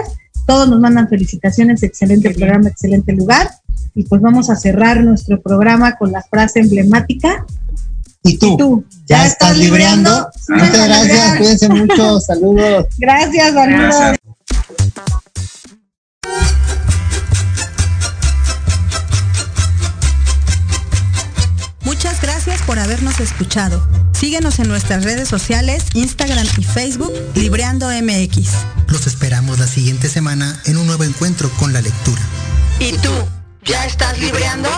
Todos 0.48 0.66
nos 0.66 0.80
mandan 0.80 1.10
felicitaciones. 1.10 1.82
Excelente 1.82 2.30
programa, 2.30 2.70
excelente 2.70 3.12
lugar. 3.12 3.50
Y 3.94 4.04
pues 4.04 4.22
vamos 4.22 4.48
a 4.48 4.56
cerrar 4.56 5.04
nuestro 5.04 5.42
programa 5.42 5.98
con 5.98 6.10
la 6.10 6.22
frase 6.22 6.60
emblemática. 6.60 7.44
Y 8.22 8.38
tú, 8.38 8.56
Tú, 8.56 8.84
ya 9.04 9.26
estás 9.26 9.58
libreando. 9.58 10.26
Muchas 10.48 10.72
Venga, 10.72 10.86
gracias, 10.86 11.36
cuídense 11.36 11.68
mucho, 11.68 12.20
saludos. 12.26 12.86
Gracias, 12.96 13.52
saludos. 13.52 13.90
Gracias. 13.90 14.18
Muchas 21.84 22.22
gracias 22.22 22.62
por 22.62 22.78
habernos 22.78 23.20
escuchado. 23.20 23.86
Síguenos 24.18 24.58
en 24.58 24.66
nuestras 24.66 25.04
redes 25.04 25.28
sociales, 25.28 25.84
Instagram 25.94 26.44
y 26.58 26.64
Facebook, 26.64 27.12
Libreando 27.36 27.86
MX. 27.88 28.48
Los 28.88 29.06
esperamos 29.06 29.60
la 29.60 29.68
siguiente 29.68 30.08
semana 30.08 30.60
en 30.64 30.76
un 30.76 30.88
nuevo 30.88 31.04
encuentro 31.04 31.48
con 31.50 31.72
la 31.72 31.80
lectura. 31.80 32.20
¿Y 32.80 32.92
tú? 32.98 33.12
¿Ya 33.64 33.86
estás 33.86 34.18
libreando? 34.18 34.68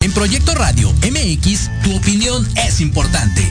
En 0.00 0.12
Proyecto 0.12 0.54
Radio 0.54 0.92
MX, 0.92 1.70
tu 1.82 1.96
opinión 1.96 2.46
es 2.56 2.82
importante. 2.82 3.50